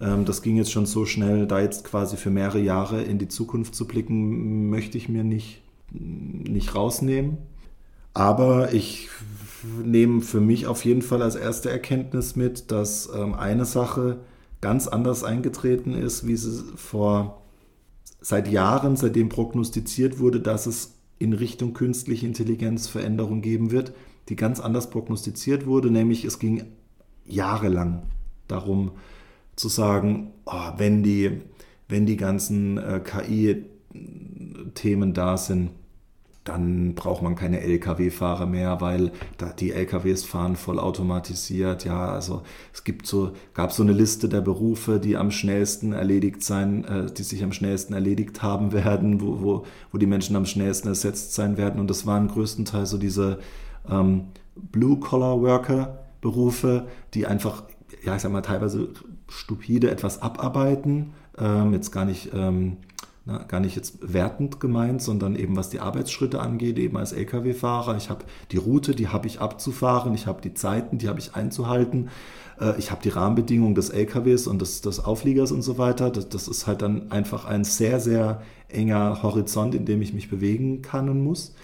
ähm, 0.00 0.24
das 0.24 0.42
ging 0.42 0.56
jetzt 0.56 0.70
schon 0.70 0.86
so 0.86 1.06
schnell, 1.06 1.48
da 1.48 1.60
jetzt 1.60 1.82
quasi 1.82 2.16
für 2.16 2.30
mehrere 2.30 2.60
Jahre 2.60 3.02
in 3.02 3.18
die 3.18 3.26
Zukunft 3.26 3.74
zu 3.74 3.88
blicken, 3.88 4.70
möchte 4.70 4.96
ich 4.96 5.08
mir 5.08 5.24
nicht, 5.24 5.60
nicht 5.90 6.76
rausnehmen. 6.76 7.38
Aber 8.14 8.72
ich 8.72 9.08
nehme 9.84 10.20
für 10.20 10.40
mich 10.40 10.66
auf 10.66 10.84
jeden 10.84 11.02
Fall 11.02 11.22
als 11.22 11.36
erste 11.36 11.70
Erkenntnis 11.70 12.36
mit, 12.36 12.70
dass 12.70 13.08
ähm, 13.14 13.34
eine 13.34 13.64
Sache 13.64 14.20
ganz 14.60 14.86
anders 14.88 15.24
eingetreten 15.24 15.94
ist, 15.94 16.26
wie 16.26 16.36
sie 16.36 16.62
vor 16.76 17.42
seit 18.20 18.48
Jahren, 18.48 18.96
seitdem 18.96 19.28
prognostiziert 19.28 20.18
wurde, 20.18 20.40
dass 20.40 20.66
es 20.66 20.94
in 21.18 21.32
Richtung 21.32 21.72
künstliche 21.74 22.26
Intelligenz 22.26 22.86
Veränderungen 22.88 23.42
geben 23.42 23.70
wird, 23.70 23.92
die 24.28 24.36
ganz 24.36 24.60
anders 24.60 24.90
prognostiziert 24.90 25.66
wurde, 25.66 25.90
nämlich 25.90 26.24
es 26.24 26.38
ging 26.38 26.64
jahrelang 27.26 28.02
darum 28.48 28.92
zu 29.56 29.68
sagen, 29.68 30.32
oh, 30.46 30.72
wenn, 30.76 31.02
die, 31.02 31.40
wenn 31.88 32.06
die 32.06 32.16
ganzen 32.16 32.78
äh, 32.78 33.00
KI-Themen 33.04 33.52
da 35.12 35.36
sind, 35.36 35.70
dann 36.50 36.94
braucht 36.94 37.22
man 37.22 37.34
keine 37.34 37.60
Lkw-Fahrer 37.60 38.46
mehr, 38.46 38.80
weil 38.80 39.12
die 39.58 39.72
Lkws 39.72 40.24
fahren 40.24 40.56
voll 40.56 40.78
automatisiert. 40.78 41.84
Ja, 41.84 42.12
also 42.12 42.42
es 42.72 42.84
gibt 42.84 43.06
so, 43.06 43.32
gab 43.54 43.72
so 43.72 43.82
eine 43.82 43.92
Liste 43.92 44.28
der 44.28 44.40
Berufe, 44.40 45.00
die 45.00 45.16
am 45.16 45.30
schnellsten 45.30 45.92
erledigt 45.92 46.42
sein, 46.42 46.84
äh, 46.84 47.06
die 47.12 47.22
sich 47.22 47.44
am 47.44 47.52
schnellsten 47.52 47.94
erledigt 47.94 48.42
haben 48.42 48.72
werden, 48.72 49.20
wo, 49.20 49.40
wo, 49.40 49.64
wo 49.92 49.98
die 49.98 50.06
Menschen 50.06 50.36
am 50.36 50.46
schnellsten 50.46 50.88
ersetzt 50.88 51.34
sein 51.34 51.56
werden. 51.56 51.80
Und 51.80 51.90
das 51.90 52.06
waren 52.06 52.28
größtenteils 52.28 52.90
so 52.90 52.98
diese 52.98 53.38
ähm, 53.88 54.24
Blue-Collar-Worker-Berufe, 54.56 56.88
die 57.14 57.26
einfach, 57.26 57.62
ja, 58.04 58.16
ich 58.16 58.22
sag 58.22 58.32
mal, 58.32 58.42
teilweise 58.42 58.88
stupide 59.28 59.90
etwas 59.90 60.20
abarbeiten. 60.20 61.12
Ähm, 61.38 61.72
jetzt 61.72 61.92
gar 61.92 62.04
nicht. 62.04 62.32
Ähm, 62.34 62.78
na, 63.26 63.38
gar 63.44 63.60
nicht 63.60 63.76
jetzt 63.76 63.98
wertend 64.00 64.60
gemeint, 64.60 65.02
sondern 65.02 65.36
eben 65.36 65.56
was 65.56 65.68
die 65.68 65.80
Arbeitsschritte 65.80 66.40
angeht, 66.40 66.78
eben 66.78 66.96
als 66.96 67.12
Lkw-Fahrer. 67.12 67.96
Ich 67.96 68.08
habe 68.08 68.24
die 68.50 68.56
Route, 68.56 68.94
die 68.94 69.08
habe 69.08 69.26
ich 69.26 69.40
abzufahren, 69.40 70.14
ich 70.14 70.26
habe 70.26 70.40
die 70.40 70.54
Zeiten, 70.54 70.98
die 70.98 71.08
habe 71.08 71.20
ich 71.20 71.34
einzuhalten, 71.34 72.08
äh, 72.58 72.78
ich 72.78 72.90
habe 72.90 73.02
die 73.02 73.10
Rahmenbedingungen 73.10 73.74
des 73.74 73.90
Lkws 73.90 74.46
und 74.46 74.62
des, 74.62 74.80
des 74.80 75.04
Aufliegers 75.04 75.52
und 75.52 75.62
so 75.62 75.76
weiter. 75.76 76.10
Das, 76.10 76.28
das 76.28 76.48
ist 76.48 76.66
halt 76.66 76.82
dann 76.82 77.10
einfach 77.10 77.44
ein 77.44 77.64
sehr, 77.64 78.00
sehr 78.00 78.42
enger 78.68 79.22
Horizont, 79.22 79.74
in 79.74 79.84
dem 79.84 80.00
ich 80.00 80.14
mich 80.14 80.30
bewegen 80.30 80.80
kann 80.80 81.08
und 81.08 81.22
muss. 81.22 81.54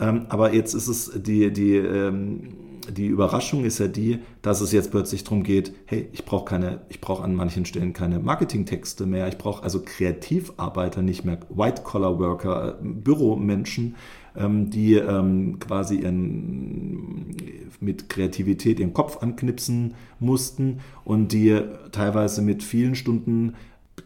Ähm, 0.00 0.26
aber 0.28 0.54
jetzt 0.54 0.74
ist 0.74 0.88
es 0.88 1.12
die, 1.14 1.52
die 1.52 1.76
ähm, 1.76 2.73
die 2.90 3.06
Überraschung 3.06 3.64
ist 3.64 3.78
ja 3.78 3.88
die, 3.88 4.18
dass 4.42 4.60
es 4.60 4.72
jetzt 4.72 4.90
plötzlich 4.90 5.24
darum 5.24 5.42
geht, 5.42 5.72
hey, 5.86 6.08
ich 6.12 6.24
brauche 6.24 6.44
keine, 6.44 6.82
ich 6.88 7.00
brauche 7.00 7.22
an 7.22 7.34
manchen 7.34 7.64
Stellen 7.64 7.92
keine 7.92 8.18
Marketingtexte 8.18 9.06
mehr, 9.06 9.28
ich 9.28 9.38
brauche 9.38 9.62
also 9.62 9.82
Kreativarbeiter 9.84 11.02
nicht 11.02 11.24
mehr, 11.24 11.38
White-Collar-Worker, 11.48 12.78
Büromenschen, 12.82 13.96
ähm, 14.36 14.70
die 14.70 14.94
ähm, 14.94 15.58
quasi 15.58 15.96
ihren, 15.96 17.36
mit 17.80 18.08
Kreativität 18.08 18.80
ihren 18.80 18.94
Kopf 18.94 19.22
anknipsen 19.22 19.94
mussten 20.18 20.80
und 21.04 21.32
die 21.32 21.60
teilweise 21.92 22.42
mit 22.42 22.62
vielen 22.62 22.94
Stunden 22.94 23.54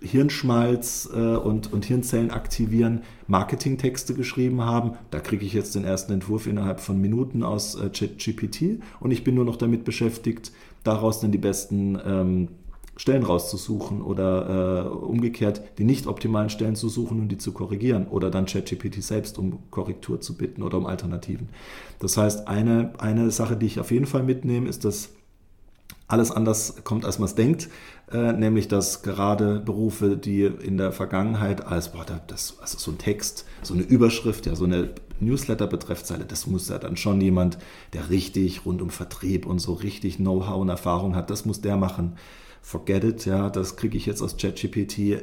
Hirnschmalz 0.00 1.08
äh, 1.12 1.18
und, 1.18 1.72
und 1.72 1.84
Hirnzellen 1.84 2.30
aktivieren, 2.30 3.02
Marketingtexte 3.26 4.14
geschrieben 4.14 4.62
haben. 4.62 4.92
Da 5.10 5.20
kriege 5.20 5.44
ich 5.44 5.52
jetzt 5.52 5.74
den 5.74 5.84
ersten 5.84 6.12
Entwurf 6.12 6.46
innerhalb 6.46 6.80
von 6.80 7.00
Minuten 7.00 7.42
aus 7.42 7.74
äh, 7.74 7.90
ChatGPT 7.90 8.80
und 9.00 9.10
ich 9.10 9.24
bin 9.24 9.34
nur 9.34 9.44
noch 9.44 9.56
damit 9.56 9.84
beschäftigt, 9.84 10.52
daraus 10.84 11.20
dann 11.20 11.32
die 11.32 11.38
besten 11.38 11.98
ähm, 12.04 12.48
Stellen 12.96 13.22
rauszusuchen 13.22 14.02
oder 14.02 14.86
äh, 14.86 14.88
umgekehrt 14.88 15.62
die 15.78 15.84
nicht 15.84 16.08
optimalen 16.08 16.50
Stellen 16.50 16.74
zu 16.74 16.88
suchen 16.88 17.20
und 17.20 17.28
die 17.28 17.38
zu 17.38 17.52
korrigieren 17.52 18.08
oder 18.08 18.30
dann 18.30 18.46
ChatGPT 18.46 19.02
selbst 19.02 19.38
um 19.38 19.58
Korrektur 19.70 20.20
zu 20.20 20.36
bitten 20.36 20.62
oder 20.62 20.78
um 20.78 20.86
Alternativen. 20.86 21.48
Das 22.00 22.16
heißt, 22.16 22.48
eine, 22.48 22.92
eine 22.98 23.30
Sache, 23.30 23.56
die 23.56 23.66
ich 23.66 23.78
auf 23.78 23.92
jeden 23.92 24.06
Fall 24.06 24.24
mitnehme, 24.24 24.68
ist, 24.68 24.84
dass 24.84 25.10
alles 26.08 26.30
anders 26.30 26.76
kommt, 26.84 27.04
als 27.04 27.18
man 27.18 27.26
es 27.26 27.34
denkt, 27.34 27.68
äh, 28.10 28.32
nämlich 28.32 28.66
dass 28.66 29.02
gerade 29.02 29.60
Berufe, 29.60 30.16
die 30.16 30.42
in 30.42 30.78
der 30.78 30.90
Vergangenheit 30.90 31.66
als, 31.66 31.92
boah, 31.92 32.06
das, 32.26 32.56
also 32.60 32.78
so 32.78 32.90
ein 32.90 32.98
Text, 32.98 33.44
so 33.62 33.74
eine 33.74 33.82
Überschrift, 33.82 34.46
ja, 34.46 34.56
so 34.56 34.64
eine 34.64 34.90
Newsletter-Betreffzeile, 35.20 36.24
das 36.24 36.46
muss 36.46 36.68
ja 36.70 36.78
dann 36.78 36.96
schon 36.96 37.20
jemand, 37.20 37.58
der 37.92 38.08
richtig 38.08 38.64
rund 38.64 38.80
um 38.80 38.88
Vertrieb 38.88 39.44
und 39.44 39.58
so 39.58 39.74
richtig 39.74 40.16
Know-how 40.16 40.56
und 40.60 40.70
Erfahrung 40.70 41.14
hat, 41.14 41.28
das 41.28 41.44
muss 41.44 41.60
der 41.60 41.76
machen. 41.76 42.16
Forget 42.62 43.04
it, 43.04 43.26
ja, 43.26 43.50
das 43.50 43.76
kriege 43.76 43.96
ich 43.96 44.06
jetzt 44.06 44.22
aus 44.22 44.36
ChatGPT 44.38 44.98
äh, 44.98 45.22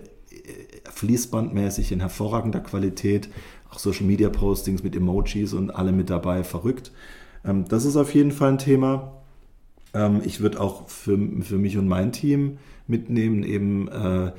fließbandmäßig 0.91 1.91
in 1.91 1.99
hervorragender 1.99 2.59
Qualität, 2.59 3.29
auch 3.71 3.79
Social 3.79 4.05
Media 4.05 4.29
Postings 4.29 4.83
mit 4.83 4.95
Emojis 4.95 5.53
und 5.53 5.71
alle 5.71 5.91
mit 5.91 6.11
dabei, 6.11 6.43
verrückt. 6.43 6.91
Ähm, 7.43 7.65
das 7.67 7.85
ist 7.85 7.95
auf 7.95 8.13
jeden 8.13 8.31
Fall 8.31 8.49
ein 8.49 8.57
Thema. 8.59 9.14
Ähm, 9.95 10.21
ich 10.23 10.41
würde 10.41 10.61
auch 10.61 10.87
für, 10.87 11.17
für 11.41 11.57
mich 11.57 11.77
und 11.77 11.87
mein 11.87 12.11
Team 12.11 12.57
mitnehmen, 12.85 13.43
eben 13.43 13.87
äh, 13.87 14.31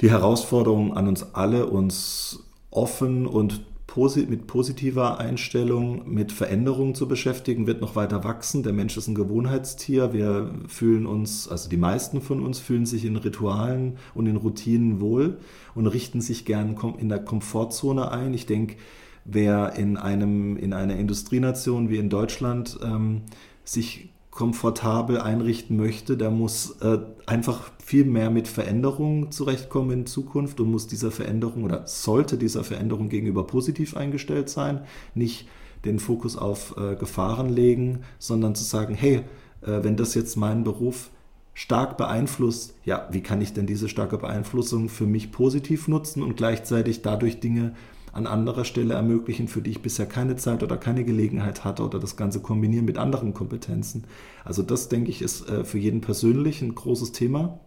die 0.00 0.10
Herausforderung 0.10 0.96
an 0.96 1.08
uns 1.08 1.34
alle, 1.34 1.66
uns 1.66 2.44
offen 2.70 3.26
und 3.26 3.62
posit 3.86 4.28
mit 4.28 4.48
positiver 4.48 5.18
Einstellung 5.20 6.12
mit 6.12 6.32
Veränderungen 6.32 6.96
zu 6.96 7.06
beschäftigen, 7.06 7.68
wird 7.68 7.80
noch 7.80 7.94
weiter 7.94 8.24
wachsen. 8.24 8.64
Der 8.64 8.72
Mensch 8.72 8.96
ist 8.96 9.06
ein 9.06 9.14
Gewohnheitstier. 9.14 10.12
Wir 10.12 10.52
fühlen 10.66 11.06
uns, 11.06 11.46
also 11.48 11.68
die 11.68 11.76
meisten 11.76 12.20
von 12.20 12.42
uns 12.42 12.58
fühlen 12.58 12.86
sich 12.86 13.04
in 13.04 13.14
Ritualen 13.14 13.96
und 14.12 14.26
in 14.26 14.34
Routinen 14.34 15.00
wohl 15.00 15.38
und 15.76 15.86
richten 15.86 16.20
sich 16.20 16.44
gern 16.44 16.76
in 16.98 17.08
der 17.08 17.20
Komfortzone 17.20 18.10
ein. 18.10 18.34
Ich 18.34 18.46
denke, 18.46 18.76
wer 19.24 19.76
in, 19.76 19.96
einem, 19.96 20.56
in 20.56 20.72
einer 20.72 20.96
Industrienation 20.96 21.88
wie 21.88 21.98
in 21.98 22.10
Deutschland 22.10 22.76
ähm, 22.82 23.22
sich 23.64 24.08
komfortabel 24.34 25.20
einrichten 25.20 25.76
möchte, 25.76 26.16
der 26.16 26.30
muss 26.30 26.72
äh, 26.80 26.98
einfach 27.24 27.70
viel 27.78 28.04
mehr 28.04 28.30
mit 28.30 28.48
Veränderungen 28.48 29.30
zurechtkommen 29.30 29.92
in 29.92 30.06
Zukunft 30.06 30.58
und 30.60 30.72
muss 30.72 30.88
dieser 30.88 31.12
Veränderung 31.12 31.62
oder 31.62 31.86
sollte 31.86 32.36
dieser 32.36 32.64
Veränderung 32.64 33.08
gegenüber 33.08 33.46
positiv 33.46 33.96
eingestellt 33.96 34.50
sein, 34.50 34.80
nicht 35.14 35.46
den 35.84 36.00
Fokus 36.00 36.36
auf 36.36 36.74
äh, 36.76 36.96
Gefahren 36.96 37.48
legen, 37.48 38.00
sondern 38.18 38.56
zu 38.56 38.64
sagen, 38.64 38.94
hey, 38.94 39.22
äh, 39.62 39.84
wenn 39.84 39.96
das 39.96 40.14
jetzt 40.14 40.36
meinen 40.36 40.64
Beruf 40.64 41.10
stark 41.52 41.96
beeinflusst, 41.96 42.74
ja, 42.84 43.06
wie 43.12 43.22
kann 43.22 43.40
ich 43.40 43.52
denn 43.52 43.66
diese 43.66 43.88
starke 43.88 44.18
Beeinflussung 44.18 44.88
für 44.88 45.06
mich 45.06 45.30
positiv 45.30 45.86
nutzen 45.86 46.24
und 46.24 46.36
gleichzeitig 46.36 47.02
dadurch 47.02 47.38
Dinge 47.38 47.74
an 48.14 48.26
anderer 48.26 48.64
Stelle 48.64 48.94
ermöglichen, 48.94 49.48
für 49.48 49.60
die 49.60 49.70
ich 49.70 49.82
bisher 49.82 50.06
keine 50.06 50.36
Zeit 50.36 50.62
oder 50.62 50.76
keine 50.76 51.04
Gelegenheit 51.04 51.64
hatte 51.64 51.82
oder 51.82 51.98
das 51.98 52.16
Ganze 52.16 52.40
kombinieren 52.40 52.84
mit 52.84 52.96
anderen 52.96 53.34
Kompetenzen. 53.34 54.04
Also 54.44 54.62
das, 54.62 54.88
denke 54.88 55.10
ich, 55.10 55.20
ist 55.20 55.48
äh, 55.48 55.64
für 55.64 55.78
jeden 55.78 56.00
persönlich 56.00 56.62
ein 56.62 56.74
großes 56.74 57.12
Thema. 57.12 57.58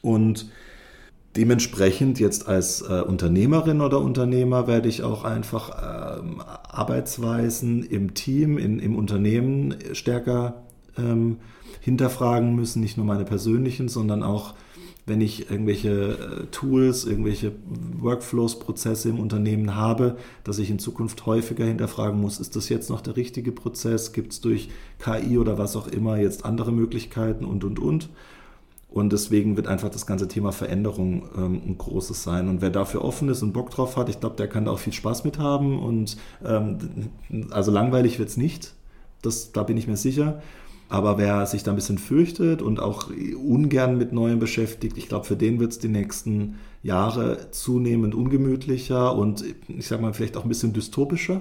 Und 0.00 0.50
dementsprechend 1.36 2.18
jetzt 2.20 2.48
als 2.48 2.80
äh, 2.82 3.02
Unternehmerin 3.02 3.82
oder 3.82 4.00
Unternehmer 4.00 4.66
werde 4.66 4.88
ich 4.88 5.02
auch 5.02 5.24
einfach 5.24 6.20
ähm, 6.20 6.40
Arbeitsweisen 6.40 7.82
im 7.82 8.14
Team, 8.14 8.56
in, 8.56 8.78
im 8.78 8.96
Unternehmen 8.96 9.74
stärker 9.92 10.62
ähm, 10.96 11.36
hinterfragen 11.80 12.54
müssen, 12.54 12.80
nicht 12.80 12.96
nur 12.96 13.06
meine 13.06 13.24
persönlichen, 13.24 13.88
sondern 13.88 14.22
auch 14.22 14.54
wenn 15.04 15.20
ich 15.20 15.50
irgendwelche 15.50 15.90
äh, 15.90 16.46
Tools, 16.52 17.04
irgendwelche 17.04 17.52
Workflows, 17.98 18.58
Prozesse 18.60 19.08
im 19.08 19.18
Unternehmen 19.18 19.74
habe, 19.74 20.16
dass 20.44 20.58
ich 20.58 20.70
in 20.70 20.78
Zukunft 20.78 21.26
häufiger 21.26 21.64
hinterfragen 21.64 22.20
muss, 22.20 22.38
ist 22.38 22.54
das 22.54 22.68
jetzt 22.68 22.88
noch 22.88 23.00
der 23.00 23.16
richtige 23.16 23.52
Prozess? 23.52 24.12
Gibt 24.12 24.32
es 24.32 24.40
durch 24.40 24.70
KI 24.98 25.38
oder 25.38 25.58
was 25.58 25.76
auch 25.76 25.88
immer 25.88 26.18
jetzt 26.18 26.44
andere 26.44 26.72
Möglichkeiten 26.72 27.44
und, 27.44 27.64
und, 27.64 27.78
und? 27.78 28.10
Und 28.92 29.12
deswegen 29.12 29.56
wird 29.56 29.68
einfach 29.68 29.88
das 29.88 30.06
ganze 30.06 30.28
Thema 30.28 30.52
Veränderung 30.52 31.22
ähm, 31.36 31.62
ein 31.66 31.78
großes 31.78 32.22
sein. 32.22 32.48
Und 32.48 32.60
wer 32.60 32.70
dafür 32.70 33.02
offen 33.02 33.28
ist 33.30 33.42
und 33.42 33.52
Bock 33.52 33.70
drauf 33.70 33.96
hat, 33.96 34.10
ich 34.10 34.20
glaube, 34.20 34.36
der 34.36 34.48
kann 34.48 34.66
da 34.66 34.70
auch 34.70 34.78
viel 34.78 34.92
Spaß 34.92 35.24
mit 35.24 35.38
haben. 35.38 35.82
Und 35.82 36.18
ähm, 36.44 36.78
also 37.50 37.72
langweilig 37.72 38.18
wird 38.18 38.28
es 38.28 38.36
nicht. 38.36 38.74
Das, 39.22 39.52
da 39.52 39.62
bin 39.62 39.78
ich 39.78 39.88
mir 39.88 39.96
sicher. 39.96 40.42
Aber 40.92 41.16
wer 41.16 41.46
sich 41.46 41.62
da 41.62 41.72
ein 41.72 41.76
bisschen 41.76 41.96
fürchtet 41.96 42.60
und 42.60 42.78
auch 42.78 43.08
ungern 43.08 43.96
mit 43.96 44.12
Neuem 44.12 44.38
beschäftigt, 44.38 44.98
ich 44.98 45.08
glaube, 45.08 45.24
für 45.24 45.36
den 45.36 45.58
wird 45.58 45.72
es 45.72 45.78
die 45.78 45.88
nächsten 45.88 46.58
Jahre 46.82 47.50
zunehmend 47.50 48.14
ungemütlicher 48.14 49.16
und 49.16 49.42
ich 49.68 49.86
sage 49.86 50.02
mal 50.02 50.12
vielleicht 50.12 50.36
auch 50.36 50.42
ein 50.42 50.50
bisschen 50.50 50.74
dystopischer. 50.74 51.40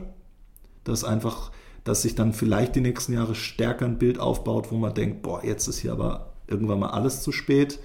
Dass 0.85 1.03
einfach, 1.03 1.51
dass 1.83 2.01
sich 2.01 2.15
dann 2.15 2.31
vielleicht 2.31 2.77
die 2.77 2.81
nächsten 2.81 3.11
Jahre 3.11 3.35
stärker 3.35 3.85
ein 3.85 3.97
Bild 3.97 4.21
aufbaut, 4.21 4.71
wo 4.71 4.77
man 4.77 4.93
denkt, 4.93 5.21
boah, 5.21 5.43
jetzt 5.43 5.67
ist 5.67 5.79
hier 5.79 5.91
aber 5.91 6.31
irgendwann 6.47 6.79
mal 6.79 6.91
alles 6.91 7.21
zu 7.21 7.33
spät. 7.33 7.79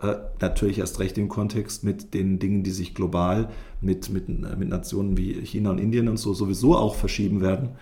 Äh, 0.00 0.14
natürlich 0.40 0.78
erst 0.78 1.00
recht 1.00 1.18
im 1.18 1.28
Kontext 1.28 1.84
mit 1.84 2.14
den 2.14 2.38
Dingen, 2.38 2.62
die 2.62 2.70
sich 2.70 2.94
global 2.94 3.50
mit, 3.82 4.08
mit, 4.08 4.30
mit 4.30 4.68
Nationen 4.70 5.18
wie 5.18 5.34
China 5.44 5.68
und 5.68 5.80
Indien 5.80 6.08
und 6.08 6.16
so 6.16 6.32
sowieso 6.32 6.78
auch 6.78 6.94
verschieben 6.94 7.42
werden. 7.42 7.72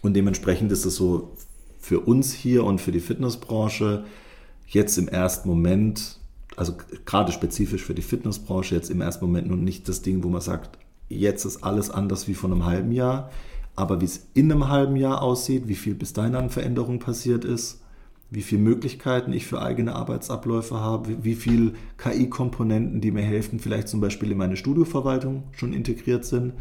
Und 0.00 0.14
dementsprechend 0.14 0.70
ist 0.70 0.84
es 0.84 0.94
so 0.94 1.32
für 1.84 2.00
uns 2.00 2.32
hier 2.32 2.64
und 2.64 2.80
für 2.80 2.92
die 2.92 3.00
Fitnessbranche 3.00 4.04
jetzt 4.66 4.96
im 4.96 5.06
ersten 5.06 5.46
Moment, 5.46 6.18
also 6.56 6.72
gerade 7.04 7.30
spezifisch 7.30 7.84
für 7.84 7.92
die 7.92 8.00
Fitnessbranche 8.00 8.74
jetzt 8.74 8.88
im 8.88 9.02
ersten 9.02 9.26
Moment 9.26 9.48
nun 9.48 9.64
nicht 9.64 9.86
das 9.86 10.00
Ding, 10.00 10.24
wo 10.24 10.30
man 10.30 10.40
sagt, 10.40 10.78
jetzt 11.10 11.44
ist 11.44 11.62
alles 11.62 11.90
anders 11.90 12.26
wie 12.26 12.32
vor 12.32 12.50
einem 12.50 12.64
halben 12.64 12.90
Jahr, 12.90 13.30
aber 13.76 14.00
wie 14.00 14.06
es 14.06 14.28
in 14.32 14.50
einem 14.50 14.68
halben 14.68 14.96
Jahr 14.96 15.20
aussieht, 15.20 15.68
wie 15.68 15.74
viel 15.74 15.94
bis 15.94 16.14
dahin 16.14 16.36
an 16.36 16.48
Veränderung 16.48 17.00
passiert 17.00 17.44
ist, 17.44 17.82
wie 18.30 18.40
viele 18.40 18.62
Möglichkeiten 18.62 19.34
ich 19.34 19.44
für 19.44 19.60
eigene 19.60 19.94
Arbeitsabläufe 19.94 20.80
habe, 20.80 21.22
wie 21.22 21.34
viele 21.34 21.74
KI-Komponenten, 21.98 23.02
die 23.02 23.10
mir 23.10 23.20
helfen, 23.20 23.60
vielleicht 23.60 23.88
zum 23.88 24.00
Beispiel 24.00 24.32
in 24.32 24.38
meine 24.38 24.56
Studioverwaltung 24.56 25.42
schon 25.52 25.74
integriert 25.74 26.24
sind 26.24 26.54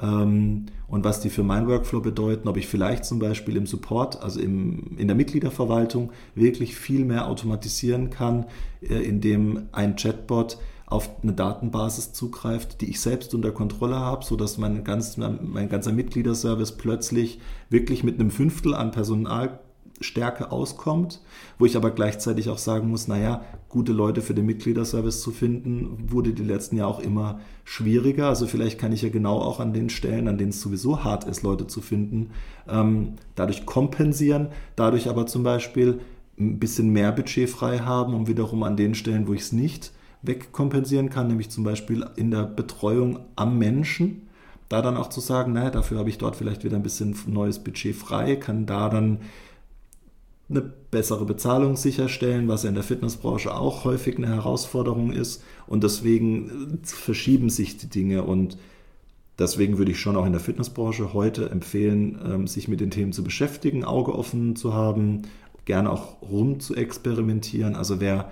und 0.00 1.04
was 1.04 1.20
die 1.20 1.30
für 1.30 1.42
meinen 1.42 1.66
Workflow 1.66 2.00
bedeuten, 2.00 2.48
ob 2.48 2.56
ich 2.56 2.66
vielleicht 2.66 3.04
zum 3.04 3.18
Beispiel 3.18 3.56
im 3.56 3.66
Support, 3.66 4.22
also 4.22 4.40
im, 4.40 4.96
in 4.96 5.08
der 5.08 5.16
Mitgliederverwaltung, 5.16 6.12
wirklich 6.34 6.76
viel 6.76 7.04
mehr 7.04 7.26
automatisieren 7.26 8.10
kann, 8.10 8.46
äh, 8.80 8.94
indem 8.94 9.68
ein 9.72 9.96
Chatbot 9.96 10.58
auf 10.86 11.10
eine 11.22 11.34
Datenbasis 11.34 12.14
zugreift, 12.14 12.80
die 12.80 12.90
ich 12.90 13.00
selbst 13.00 13.34
unter 13.34 13.50
Kontrolle 13.50 13.96
habe, 13.96 14.24
sodass 14.24 14.56
mein, 14.56 14.84
ganz, 14.84 15.18
mein 15.18 15.68
ganzer 15.68 15.92
Mitgliederservice 15.92 16.72
plötzlich 16.78 17.40
wirklich 17.68 18.04
mit 18.04 18.18
einem 18.18 18.30
Fünftel 18.30 18.74
an 18.74 18.90
Personal 18.90 19.58
Stärke 20.00 20.52
auskommt, 20.52 21.20
wo 21.58 21.66
ich 21.66 21.76
aber 21.76 21.90
gleichzeitig 21.90 22.48
auch 22.48 22.58
sagen 22.58 22.88
muss, 22.88 23.08
naja, 23.08 23.42
gute 23.68 23.92
Leute 23.92 24.22
für 24.22 24.34
den 24.34 24.46
Mitgliederservice 24.46 25.20
zu 25.20 25.30
finden, 25.30 26.06
wurde 26.10 26.32
die 26.32 26.42
letzten 26.42 26.76
Jahre 26.76 26.90
auch 26.90 27.00
immer 27.00 27.40
schwieriger. 27.64 28.28
Also 28.28 28.46
vielleicht 28.46 28.78
kann 28.78 28.92
ich 28.92 29.02
ja 29.02 29.10
genau 29.10 29.38
auch 29.38 29.60
an 29.60 29.74
den 29.74 29.90
Stellen, 29.90 30.26
an 30.26 30.38
denen 30.38 30.50
es 30.50 30.60
sowieso 30.60 31.04
hart 31.04 31.24
ist, 31.24 31.42
Leute 31.42 31.66
zu 31.66 31.80
finden, 31.80 32.30
ähm, 32.68 33.14
dadurch 33.34 33.66
kompensieren, 33.66 34.48
dadurch 34.74 35.08
aber 35.08 35.26
zum 35.26 35.42
Beispiel 35.42 36.00
ein 36.38 36.58
bisschen 36.58 36.90
mehr 36.90 37.12
Budget 37.12 37.50
frei 37.50 37.80
haben, 37.80 38.14
um 38.14 38.26
wiederum 38.26 38.62
an 38.62 38.76
den 38.76 38.94
Stellen, 38.94 39.26
wo 39.26 39.34
ich 39.34 39.42
es 39.42 39.52
nicht 39.52 39.92
wegkompensieren 40.22 41.10
kann, 41.10 41.28
nämlich 41.28 41.50
zum 41.50 41.64
Beispiel 41.64 42.04
in 42.16 42.30
der 42.30 42.44
Betreuung 42.44 43.20
am 43.36 43.58
Menschen, 43.58 44.28
da 44.68 44.82
dann 44.82 44.96
auch 44.96 45.08
zu 45.08 45.20
sagen, 45.20 45.52
naja, 45.52 45.70
dafür 45.70 45.98
habe 45.98 46.08
ich 46.08 46.18
dort 46.18 46.36
vielleicht 46.36 46.64
wieder 46.64 46.76
ein 46.76 46.82
bisschen 46.82 47.16
neues 47.26 47.58
Budget 47.58 47.94
frei, 47.94 48.36
kann 48.36 48.66
da 48.66 48.88
dann 48.88 49.18
eine 50.50 50.62
bessere 50.62 51.26
Bezahlung 51.26 51.76
sicherstellen, 51.76 52.48
was 52.48 52.64
in 52.64 52.74
der 52.74 52.82
Fitnessbranche 52.82 53.54
auch 53.54 53.84
häufig 53.84 54.16
eine 54.16 54.28
Herausforderung 54.28 55.12
ist. 55.12 55.42
Und 55.66 55.84
deswegen 55.84 56.80
verschieben 56.82 57.50
sich 57.50 57.76
die 57.76 57.88
Dinge. 57.88 58.22
Und 58.22 58.56
deswegen 59.38 59.76
würde 59.76 59.90
ich 59.90 60.00
schon 60.00 60.16
auch 60.16 60.24
in 60.24 60.32
der 60.32 60.40
Fitnessbranche 60.40 61.12
heute 61.12 61.50
empfehlen, 61.50 62.18
ähm, 62.24 62.46
sich 62.46 62.66
mit 62.66 62.80
den 62.80 62.90
Themen 62.90 63.12
zu 63.12 63.22
beschäftigen, 63.22 63.84
Auge 63.84 64.14
offen 64.14 64.56
zu 64.56 64.72
haben, 64.72 65.22
gerne 65.66 65.90
auch 65.90 66.22
rum 66.22 66.60
zu 66.60 66.74
experimentieren. 66.74 67.74
Also 67.74 68.00
wer 68.00 68.30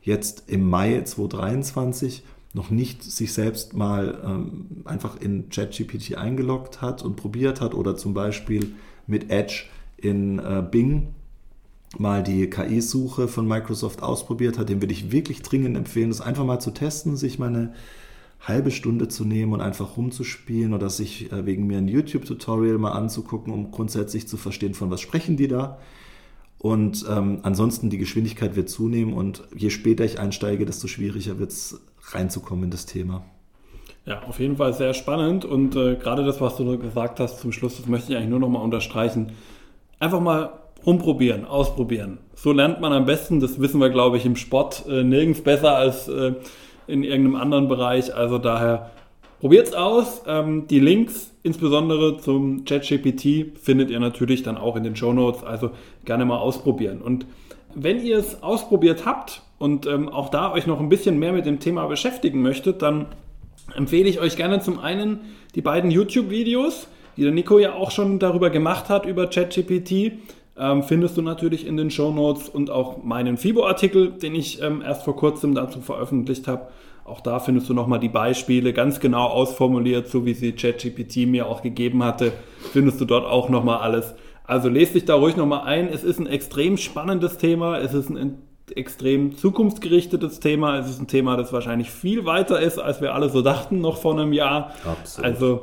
jetzt 0.00 0.44
im 0.46 0.68
Mai 0.70 1.02
2023 1.02 2.22
noch 2.54 2.70
nicht 2.70 3.02
sich 3.02 3.34
selbst 3.34 3.74
mal 3.74 4.22
ähm, 4.24 4.82
einfach 4.86 5.20
in 5.20 5.50
ChatGPT 5.50 6.16
eingeloggt 6.16 6.80
hat 6.80 7.02
und 7.02 7.16
probiert 7.16 7.60
hat 7.60 7.74
oder 7.74 7.94
zum 7.94 8.14
Beispiel 8.14 8.72
mit 9.06 9.30
Edge 9.30 9.64
in 9.98 10.38
äh, 10.38 10.64
Bing 10.68 11.08
mal 12.00 12.22
die 12.22 12.48
KI-Suche 12.48 13.28
von 13.28 13.46
Microsoft 13.46 14.02
ausprobiert 14.02 14.58
hat, 14.58 14.68
dem 14.68 14.82
würde 14.82 14.92
ich 14.92 15.12
wirklich 15.12 15.42
dringend 15.42 15.76
empfehlen, 15.76 16.10
das 16.10 16.20
einfach 16.20 16.44
mal 16.44 16.60
zu 16.60 16.70
testen, 16.70 17.16
sich 17.16 17.38
mal 17.38 17.48
eine 17.48 17.72
halbe 18.40 18.70
Stunde 18.70 19.08
zu 19.08 19.24
nehmen 19.24 19.52
und 19.52 19.60
einfach 19.60 19.96
rumzuspielen 19.96 20.74
oder 20.74 20.90
sich 20.90 21.32
äh, 21.32 21.44
wegen 21.44 21.66
mir 21.66 21.78
ein 21.78 21.88
YouTube-Tutorial 21.88 22.78
mal 22.78 22.92
anzugucken, 22.92 23.52
um 23.52 23.70
grundsätzlich 23.70 24.28
zu 24.28 24.36
verstehen, 24.36 24.74
von 24.74 24.90
was 24.90 25.00
sprechen 25.00 25.36
die 25.36 25.48
da. 25.48 25.78
Und 26.58 27.04
ähm, 27.08 27.40
ansonsten 27.42 27.88
die 27.88 27.98
Geschwindigkeit 27.98 28.56
wird 28.56 28.68
zunehmen 28.68 29.12
und 29.12 29.44
je 29.54 29.70
später 29.70 30.04
ich 30.04 30.18
einsteige, 30.18 30.66
desto 30.66 30.88
schwieriger 30.88 31.38
wird 31.38 31.52
es 31.52 31.80
reinzukommen 32.10 32.64
in 32.64 32.70
das 32.70 32.86
Thema. 32.86 33.24
Ja, 34.06 34.22
auf 34.22 34.40
jeden 34.40 34.56
Fall 34.56 34.72
sehr 34.72 34.94
spannend 34.94 35.44
und 35.44 35.76
äh, 35.76 35.96
gerade 35.96 36.24
das, 36.24 36.40
was 36.40 36.56
du 36.56 36.78
gesagt 36.78 37.20
hast 37.20 37.40
zum 37.40 37.52
Schluss, 37.52 37.76
das 37.76 37.86
möchte 37.86 38.12
ich 38.12 38.16
eigentlich 38.16 38.30
nur 38.30 38.40
noch 38.40 38.48
mal 38.48 38.60
unterstreichen. 38.60 39.32
Einfach 40.00 40.20
mal 40.20 40.50
rumprobieren, 40.88 41.44
ausprobieren. 41.44 42.16
So 42.34 42.50
lernt 42.50 42.80
man 42.80 42.94
am 42.94 43.04
besten, 43.04 43.40
das 43.40 43.60
wissen 43.60 43.78
wir, 43.78 43.90
glaube 43.90 44.16
ich, 44.16 44.24
im 44.24 44.36
Sport 44.36 44.86
äh, 44.88 45.04
nirgends 45.04 45.42
besser 45.42 45.76
als 45.76 46.08
äh, 46.08 46.32
in 46.86 47.04
irgendeinem 47.04 47.36
anderen 47.36 47.68
Bereich. 47.68 48.14
Also 48.14 48.38
daher 48.38 48.90
probiert's 49.38 49.74
aus. 49.74 50.22
Ähm, 50.26 50.66
die 50.66 50.80
Links, 50.80 51.30
insbesondere 51.42 52.16
zum 52.16 52.64
ChatGPT, 52.64 53.58
findet 53.60 53.90
ihr 53.90 54.00
natürlich 54.00 54.42
dann 54.42 54.56
auch 54.56 54.76
in 54.76 54.82
den 54.82 54.96
Show 54.96 55.12
Notes. 55.12 55.44
Also 55.44 55.72
gerne 56.06 56.24
mal 56.24 56.38
ausprobieren. 56.38 57.02
Und 57.02 57.26
wenn 57.74 58.02
ihr 58.02 58.16
es 58.16 58.42
ausprobiert 58.42 59.04
habt 59.04 59.42
und 59.58 59.86
ähm, 59.86 60.08
auch 60.08 60.30
da 60.30 60.52
euch 60.52 60.66
noch 60.66 60.80
ein 60.80 60.88
bisschen 60.88 61.18
mehr 61.18 61.34
mit 61.34 61.44
dem 61.44 61.60
Thema 61.60 61.86
beschäftigen 61.86 62.40
möchtet, 62.40 62.80
dann 62.80 63.08
empfehle 63.76 64.08
ich 64.08 64.20
euch 64.20 64.36
gerne 64.36 64.60
zum 64.60 64.78
einen 64.78 65.20
die 65.54 65.60
beiden 65.60 65.90
YouTube-Videos, 65.90 66.88
die 67.18 67.24
der 67.24 67.32
Nico 67.32 67.58
ja 67.58 67.74
auch 67.74 67.90
schon 67.90 68.18
darüber 68.18 68.48
gemacht 68.48 68.88
hat, 68.88 69.04
über 69.04 69.26
ChatGPT 69.26 70.12
ähm, 70.58 70.82
findest 70.82 71.16
du 71.16 71.22
natürlich 71.22 71.66
in 71.66 71.76
den 71.76 71.90
Show 71.90 72.10
Notes 72.10 72.48
und 72.48 72.70
auch 72.70 73.02
meinen 73.02 73.36
FIBO-Artikel, 73.36 74.10
den 74.10 74.34
ich 74.34 74.62
ähm, 74.62 74.82
erst 74.82 75.04
vor 75.04 75.16
kurzem 75.16 75.54
dazu 75.54 75.80
veröffentlicht 75.80 76.48
habe. 76.48 76.68
Auch 77.04 77.20
da 77.20 77.38
findest 77.38 77.68
du 77.68 77.74
nochmal 77.74 78.00
die 78.00 78.08
Beispiele 78.08 78.72
ganz 78.72 79.00
genau 79.00 79.26
ausformuliert, 79.26 80.08
so 80.08 80.26
wie 80.26 80.34
sie 80.34 80.52
ChatGPT 80.52 81.26
mir 81.26 81.46
auch 81.46 81.62
gegeben 81.62 82.04
hatte. 82.04 82.32
Findest 82.72 83.00
du 83.00 83.06
dort 83.06 83.24
auch 83.24 83.48
nochmal 83.48 83.78
alles. 83.78 84.14
Also 84.44 84.68
lest 84.68 84.94
dich 84.94 85.04
da 85.06 85.14
ruhig 85.14 85.36
nochmal 85.36 85.62
ein. 85.66 85.88
Es 85.88 86.04
ist 86.04 86.18
ein 86.18 86.26
extrem 86.26 86.76
spannendes 86.76 87.38
Thema. 87.38 87.78
Es 87.78 87.94
ist 87.94 88.10
ein 88.10 88.38
extrem 88.74 89.36
zukunftsgerichtetes 89.36 90.40
Thema. 90.40 90.78
Es 90.78 90.88
ist 90.90 91.00
ein 91.00 91.06
Thema, 91.06 91.36
das 91.36 91.52
wahrscheinlich 91.52 91.90
viel 91.90 92.26
weiter 92.26 92.60
ist, 92.60 92.78
als 92.78 93.00
wir 93.00 93.14
alle 93.14 93.30
so 93.30 93.40
dachten 93.40 93.80
noch 93.80 93.96
vor 93.96 94.12
einem 94.12 94.32
Jahr. 94.32 94.72
Absolut. 94.84 95.30
Also 95.30 95.60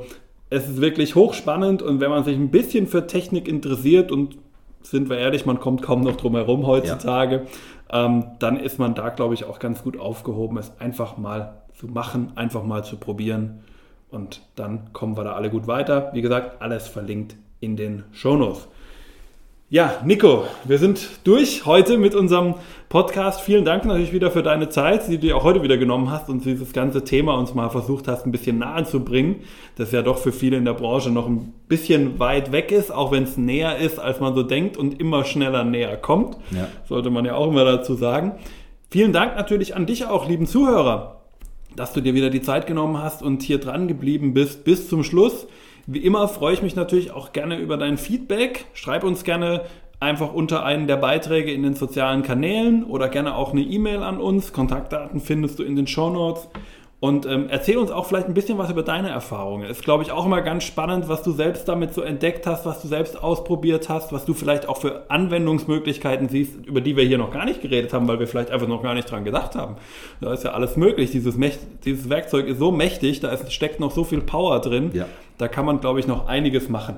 es 0.50 0.68
ist 0.68 0.80
wirklich 0.80 1.14
hochspannend 1.14 1.82
und 1.82 2.00
wenn 2.00 2.10
man 2.10 2.24
sich 2.24 2.36
ein 2.36 2.50
bisschen 2.50 2.86
für 2.86 3.06
Technik 3.06 3.48
interessiert 3.48 4.12
und 4.12 4.36
sind 4.90 5.08
wir 5.08 5.18
ehrlich, 5.18 5.46
man 5.46 5.60
kommt 5.60 5.82
kaum 5.82 6.02
noch 6.02 6.16
drum 6.16 6.34
herum 6.34 6.66
heutzutage, 6.66 7.46
ja. 7.92 8.06
ähm, 8.06 8.24
dann 8.38 8.58
ist 8.58 8.78
man 8.78 8.94
da, 8.94 9.08
glaube 9.08 9.34
ich, 9.34 9.44
auch 9.44 9.58
ganz 9.58 9.82
gut 9.82 9.98
aufgehoben, 9.98 10.58
es 10.58 10.72
einfach 10.80 11.16
mal 11.16 11.62
zu 11.74 11.86
machen, 11.86 12.32
einfach 12.36 12.64
mal 12.64 12.84
zu 12.84 12.96
probieren 12.96 13.60
und 14.10 14.42
dann 14.54 14.92
kommen 14.92 15.16
wir 15.16 15.24
da 15.24 15.32
alle 15.32 15.50
gut 15.50 15.66
weiter. 15.66 16.10
Wie 16.12 16.22
gesagt, 16.22 16.62
alles 16.62 16.88
verlinkt 16.88 17.36
in 17.60 17.76
den 17.76 18.04
Shownotes. 18.12 18.68
Ja, 19.68 20.00
Nico, 20.04 20.44
wir 20.62 20.78
sind 20.78 21.08
durch 21.24 21.66
heute 21.66 21.98
mit 21.98 22.14
unserem 22.14 22.54
Podcast. 22.88 23.40
Vielen 23.40 23.64
Dank 23.64 23.84
natürlich 23.84 24.12
wieder 24.12 24.30
für 24.30 24.44
deine 24.44 24.68
Zeit, 24.68 25.08
die 25.08 25.18
du 25.18 25.34
auch 25.34 25.42
heute 25.42 25.60
wieder 25.60 25.76
genommen 25.76 26.08
hast 26.08 26.28
und 26.28 26.44
dieses 26.44 26.72
ganze 26.72 27.02
Thema 27.02 27.34
uns 27.36 27.52
mal 27.52 27.68
versucht 27.68 28.06
hast, 28.06 28.26
ein 28.26 28.30
bisschen 28.30 28.58
nahe 28.58 28.84
zu 28.84 29.00
bringen, 29.00 29.42
das 29.74 29.90
ja 29.90 30.02
doch 30.02 30.18
für 30.18 30.30
viele 30.30 30.56
in 30.56 30.64
der 30.64 30.74
Branche 30.74 31.10
noch 31.10 31.26
ein 31.26 31.52
bisschen 31.66 32.20
weit 32.20 32.52
weg 32.52 32.70
ist, 32.70 32.92
auch 32.92 33.10
wenn 33.10 33.24
es 33.24 33.36
näher 33.36 33.76
ist, 33.78 33.98
als 33.98 34.20
man 34.20 34.36
so 34.36 34.44
denkt 34.44 34.76
und 34.76 35.00
immer 35.00 35.24
schneller 35.24 35.64
näher 35.64 35.96
kommt. 35.96 36.36
Ja. 36.52 36.68
Sollte 36.88 37.10
man 37.10 37.24
ja 37.24 37.34
auch 37.34 37.48
immer 37.48 37.64
dazu 37.64 37.96
sagen. 37.96 38.36
Vielen 38.88 39.12
Dank 39.12 39.34
natürlich 39.34 39.74
an 39.74 39.86
dich 39.86 40.06
auch, 40.06 40.28
lieben 40.28 40.46
Zuhörer. 40.46 41.22
dass 41.74 41.92
du 41.92 42.00
dir 42.00 42.14
wieder 42.14 42.30
die 42.30 42.40
Zeit 42.40 42.68
genommen 42.68 43.02
hast 43.02 43.20
und 43.20 43.42
hier 43.42 43.58
dran 43.58 43.88
geblieben 43.88 44.32
bist 44.32 44.62
bis 44.62 44.88
zum 44.88 45.02
Schluss. 45.02 45.48
Wie 45.86 46.00
immer 46.00 46.26
freue 46.26 46.52
ich 46.52 46.62
mich 46.62 46.74
natürlich 46.74 47.12
auch 47.12 47.32
gerne 47.32 47.58
über 47.58 47.76
dein 47.76 47.96
Feedback. 47.96 48.64
Schreib 48.74 49.04
uns 49.04 49.22
gerne 49.22 49.62
einfach 50.00 50.32
unter 50.32 50.64
einen 50.64 50.88
der 50.88 50.96
Beiträge 50.96 51.52
in 51.52 51.62
den 51.62 51.74
sozialen 51.74 52.24
Kanälen 52.24 52.82
oder 52.82 53.08
gerne 53.08 53.36
auch 53.36 53.52
eine 53.52 53.62
E-Mail 53.62 54.02
an 54.02 54.18
uns. 54.20 54.52
Kontaktdaten 54.52 55.20
findest 55.20 55.60
du 55.60 55.62
in 55.62 55.76
den 55.76 55.86
Show 55.86 56.10
Notes. 56.10 56.48
Und 56.98 57.26
ähm, 57.26 57.48
erzähl 57.50 57.76
uns 57.76 57.90
auch 57.90 58.06
vielleicht 58.06 58.26
ein 58.26 58.32
bisschen 58.32 58.56
was 58.56 58.70
über 58.70 58.82
deine 58.82 59.10
Erfahrungen. 59.10 59.68
Ist, 59.68 59.84
glaube 59.84 60.02
ich, 60.02 60.12
auch 60.12 60.24
immer 60.24 60.40
ganz 60.40 60.64
spannend, 60.64 61.08
was 61.08 61.22
du 61.22 61.30
selbst 61.32 61.68
damit 61.68 61.92
so 61.92 62.00
entdeckt 62.00 62.46
hast, 62.46 62.64
was 62.64 62.80
du 62.80 62.88
selbst 62.88 63.22
ausprobiert 63.22 63.90
hast, 63.90 64.12
was 64.12 64.24
du 64.24 64.32
vielleicht 64.32 64.66
auch 64.66 64.78
für 64.78 65.10
Anwendungsmöglichkeiten 65.10 66.30
siehst, 66.30 66.64
über 66.64 66.80
die 66.80 66.96
wir 66.96 67.04
hier 67.04 67.18
noch 67.18 67.30
gar 67.30 67.44
nicht 67.44 67.60
geredet 67.60 67.92
haben, 67.92 68.08
weil 68.08 68.18
wir 68.18 68.26
vielleicht 68.26 68.50
einfach 68.50 68.66
noch 68.66 68.82
gar 68.82 68.94
nicht 68.94 69.10
dran 69.10 69.24
gedacht 69.24 69.54
haben. 69.54 69.76
Da 70.22 70.32
ist 70.32 70.44
ja 70.44 70.52
alles 70.52 70.78
möglich. 70.78 71.10
Dieses, 71.10 71.36
dieses 71.84 72.08
Werkzeug 72.08 72.46
ist 72.46 72.58
so 72.58 72.72
mächtig, 72.72 73.20
da 73.20 73.28
ist, 73.28 73.52
steckt 73.52 73.78
noch 73.78 73.90
so 73.90 74.02
viel 74.02 74.22
Power 74.22 74.60
drin. 74.60 74.90
Ja. 74.94 75.06
Da 75.36 75.48
kann 75.48 75.66
man, 75.66 75.80
glaube 75.80 76.00
ich, 76.00 76.06
noch 76.06 76.28
einiges 76.28 76.70
machen. 76.70 76.96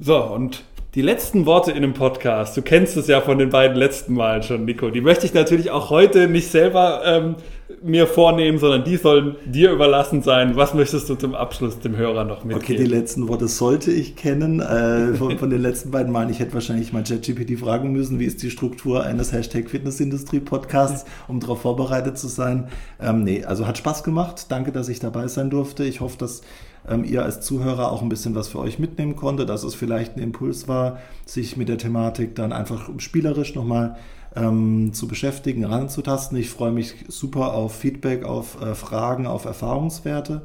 So, 0.00 0.20
und 0.20 0.64
die 0.96 1.02
letzten 1.02 1.44
Worte 1.44 1.72
in 1.72 1.82
dem 1.82 1.92
Podcast, 1.92 2.56
du 2.56 2.62
kennst 2.62 2.96
es 2.96 3.06
ja 3.06 3.20
von 3.20 3.36
den 3.36 3.50
beiden 3.50 3.76
letzten 3.76 4.14
Malen 4.14 4.42
schon, 4.42 4.64
Nico, 4.64 4.88
die 4.88 5.02
möchte 5.02 5.26
ich 5.26 5.34
natürlich 5.34 5.70
auch 5.70 5.90
heute 5.90 6.26
nicht 6.26 6.50
selber 6.50 7.02
ähm, 7.04 7.34
mir 7.82 8.06
vornehmen, 8.06 8.58
sondern 8.58 8.82
die 8.82 8.96
sollen 8.96 9.36
dir 9.44 9.72
überlassen 9.72 10.22
sein. 10.22 10.56
Was 10.56 10.72
möchtest 10.72 11.10
du 11.10 11.14
zum 11.14 11.34
Abschluss 11.34 11.80
dem 11.80 11.98
Hörer 11.98 12.24
noch 12.24 12.44
mitgeben? 12.44 12.62
Okay, 12.62 12.76
die 12.76 12.90
letzten 12.90 13.28
Worte 13.28 13.46
sollte 13.46 13.92
ich 13.92 14.16
kennen 14.16 14.60
äh, 14.60 15.12
von, 15.12 15.36
von, 15.36 15.50
den 15.50 15.60
letzten 15.60 15.90
beiden 15.90 16.10
Malen. 16.10 16.30
Ich 16.30 16.40
hätte 16.40 16.54
wahrscheinlich 16.54 16.94
mal 16.94 17.02
ChatGPT 17.02 17.58
fragen 17.58 17.92
müssen, 17.92 18.18
wie 18.18 18.24
ist 18.24 18.42
die 18.42 18.50
Struktur 18.50 19.04
eines 19.04 19.32
Hashtag 19.32 19.68
Fitnessindustrie 19.68 20.40
Podcasts, 20.40 21.04
um 21.28 21.40
darauf 21.40 21.60
vorbereitet 21.60 22.16
zu 22.16 22.28
sein. 22.28 22.68
Ähm, 23.02 23.22
nee, 23.22 23.44
also 23.44 23.66
hat 23.66 23.76
Spaß 23.76 24.02
gemacht. 24.02 24.46
Danke, 24.48 24.72
dass 24.72 24.88
ich 24.88 24.98
dabei 24.98 25.28
sein 25.28 25.50
durfte. 25.50 25.84
Ich 25.84 26.00
hoffe, 26.00 26.16
dass 26.16 26.40
ähm, 26.88 27.04
ihr 27.04 27.22
als 27.24 27.40
Zuhörer 27.40 27.90
auch 27.90 28.02
ein 28.02 28.08
bisschen 28.08 28.34
was 28.34 28.48
für 28.48 28.58
euch 28.58 28.78
mitnehmen 28.78 29.16
konntet, 29.16 29.48
dass 29.48 29.64
es 29.64 29.74
vielleicht 29.74 30.16
ein 30.16 30.22
Impuls 30.22 30.68
war, 30.68 30.98
sich 31.24 31.56
mit 31.56 31.68
der 31.68 31.78
Thematik 31.78 32.34
dann 32.34 32.52
einfach 32.52 32.90
spielerisch 32.98 33.54
nochmal 33.54 33.96
ähm, 34.34 34.92
zu 34.92 35.08
beschäftigen, 35.08 35.64
ranzutasten. 35.64 36.38
Ich 36.38 36.50
freue 36.50 36.72
mich 36.72 36.94
super 37.08 37.54
auf 37.54 37.74
Feedback, 37.74 38.24
auf 38.24 38.60
äh, 38.60 38.74
Fragen, 38.74 39.26
auf 39.26 39.44
Erfahrungswerte. 39.44 40.42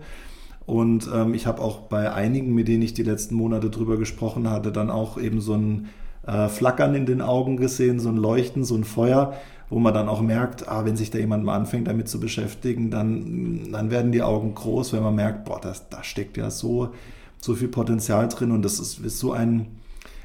Und 0.65 1.09
ähm, 1.13 1.33
ich 1.33 1.47
habe 1.47 1.61
auch 1.61 1.79
bei 1.81 2.13
einigen, 2.13 2.53
mit 2.53 2.67
denen 2.67 2.83
ich 2.83 2.93
die 2.93 3.03
letzten 3.03 3.35
Monate 3.35 3.69
drüber 3.69 3.97
gesprochen 3.97 4.49
hatte, 4.49 4.71
dann 4.71 4.89
auch 4.89 5.17
eben 5.19 5.41
so 5.41 5.55
ein 5.55 5.89
äh, 6.25 6.47
Flackern 6.47 6.95
in 6.95 7.05
den 7.05 7.21
Augen 7.21 7.57
gesehen, 7.57 7.99
so 7.99 8.09
ein 8.09 8.17
Leuchten, 8.17 8.63
so 8.63 8.75
ein 8.75 8.83
Feuer, 8.83 9.33
wo 9.71 9.79
man 9.79 9.93
dann 9.93 10.09
auch 10.09 10.21
merkt, 10.21 10.67
ah, 10.67 10.83
wenn 10.83 10.97
sich 10.97 11.11
da 11.11 11.17
jemand 11.17 11.45
mal 11.45 11.55
anfängt, 11.55 11.87
damit 11.87 12.09
zu 12.09 12.19
beschäftigen, 12.19 12.91
dann, 12.91 13.71
dann 13.71 13.89
werden 13.89 14.11
die 14.11 14.21
Augen 14.21 14.53
groß, 14.53 14.91
wenn 14.91 15.01
man 15.01 15.15
merkt, 15.15 15.45
boah, 15.45 15.61
das, 15.61 15.87
da 15.87 16.03
steckt 16.03 16.35
ja 16.35 16.51
so, 16.51 16.89
so 17.39 17.55
viel 17.55 17.69
Potenzial 17.69 18.27
drin 18.27 18.51
und 18.51 18.63
das 18.63 18.79
ist, 18.79 18.99
ist 18.99 19.17
so 19.17 19.31
ein, 19.31 19.67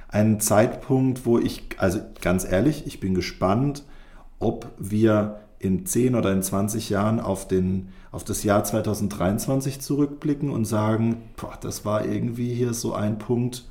ein 0.09 0.41
Zeitpunkt, 0.41 1.27
wo 1.27 1.39
ich, 1.39 1.63
also 1.79 2.01
ganz 2.21 2.45
ehrlich, 2.45 2.89
ich 2.89 2.99
bin 2.99 3.15
gespannt, 3.15 3.85
ob 4.41 4.67
wir 4.79 5.39
in 5.61 5.87
10 5.87 6.17
oder 6.17 6.33
in 6.33 6.43
20 6.43 6.91
Jahren 6.91 7.21
auf, 7.21 7.47
den, 7.47 7.91
auf 8.11 8.25
das 8.25 8.43
Jahr 8.43 8.65
2023 8.65 9.81
zurückblicken 9.81 10.51
und 10.51 10.65
sagen, 10.65 11.19
boah, 11.37 11.57
das 11.61 11.85
war 11.85 12.05
irgendwie 12.05 12.53
hier 12.53 12.75
so 12.75 12.95
ein 12.95 13.19
Punkt, 13.19 13.65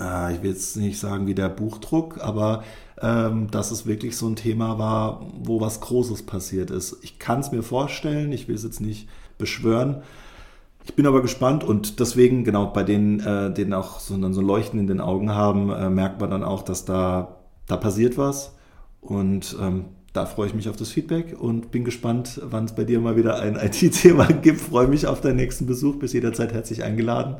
äh, 0.00 0.34
ich 0.34 0.42
will 0.42 0.50
jetzt 0.50 0.76
nicht 0.76 0.98
sagen 0.98 1.26
wie 1.26 1.34
der 1.34 1.48
Buchdruck, 1.48 2.18
aber 2.22 2.64
ähm, 3.00 3.50
dass 3.50 3.70
es 3.70 3.86
wirklich 3.86 4.16
so 4.16 4.26
ein 4.28 4.36
Thema 4.36 4.78
war, 4.78 5.26
wo 5.40 5.60
was 5.60 5.80
Großes 5.80 6.24
passiert 6.24 6.70
ist. 6.70 6.98
Ich 7.02 7.18
kann 7.18 7.40
es 7.40 7.52
mir 7.52 7.62
vorstellen, 7.62 8.32
ich 8.32 8.48
will 8.48 8.54
es 8.54 8.64
jetzt 8.64 8.80
nicht 8.80 9.08
beschwören. 9.38 10.02
Ich 10.84 10.94
bin 10.94 11.06
aber 11.06 11.22
gespannt 11.22 11.64
und 11.64 12.00
deswegen, 12.00 12.44
genau, 12.44 12.66
bei 12.66 12.82
denen, 12.82 13.20
äh, 13.20 13.52
denen 13.52 13.74
auch 13.74 14.00
so, 14.00 14.16
dann 14.16 14.32
so 14.32 14.40
Leuchten 14.40 14.80
in 14.80 14.86
den 14.86 15.00
Augen 15.00 15.30
haben, 15.30 15.70
äh, 15.70 15.90
merkt 15.90 16.20
man 16.20 16.30
dann 16.30 16.42
auch, 16.42 16.62
dass 16.62 16.84
da, 16.84 17.36
da 17.66 17.76
passiert 17.76 18.16
was. 18.16 18.54
Und 19.00 19.54
ähm, 19.60 19.84
da 20.12 20.26
freue 20.26 20.48
ich 20.48 20.54
mich 20.54 20.68
auf 20.68 20.76
das 20.76 20.90
Feedback 20.90 21.36
und 21.38 21.70
bin 21.70 21.84
gespannt, 21.84 22.40
wann 22.42 22.64
es 22.64 22.74
bei 22.74 22.84
dir 22.84 23.00
mal 23.00 23.16
wieder 23.16 23.38
ein 23.38 23.56
IT-Thema 23.62 24.26
gibt. 24.26 24.60
Freue 24.60 24.88
mich 24.88 25.06
auf 25.06 25.20
deinen 25.20 25.36
nächsten 25.36 25.66
Besuch. 25.66 25.96
Bis 25.96 26.14
jederzeit 26.14 26.52
herzlich 26.52 26.82
eingeladen. 26.82 27.36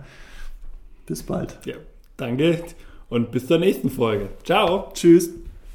Bis 1.07 1.23
bald. 1.23 1.59
Ja, 1.65 1.75
danke 2.19 2.63
und 3.09 3.31
bis 3.31 3.47
zur 3.47 3.59
nächsten 3.59 3.89
Folge. 3.89 4.29
Ciao. 4.45 4.91
Tschüss. 4.93 5.31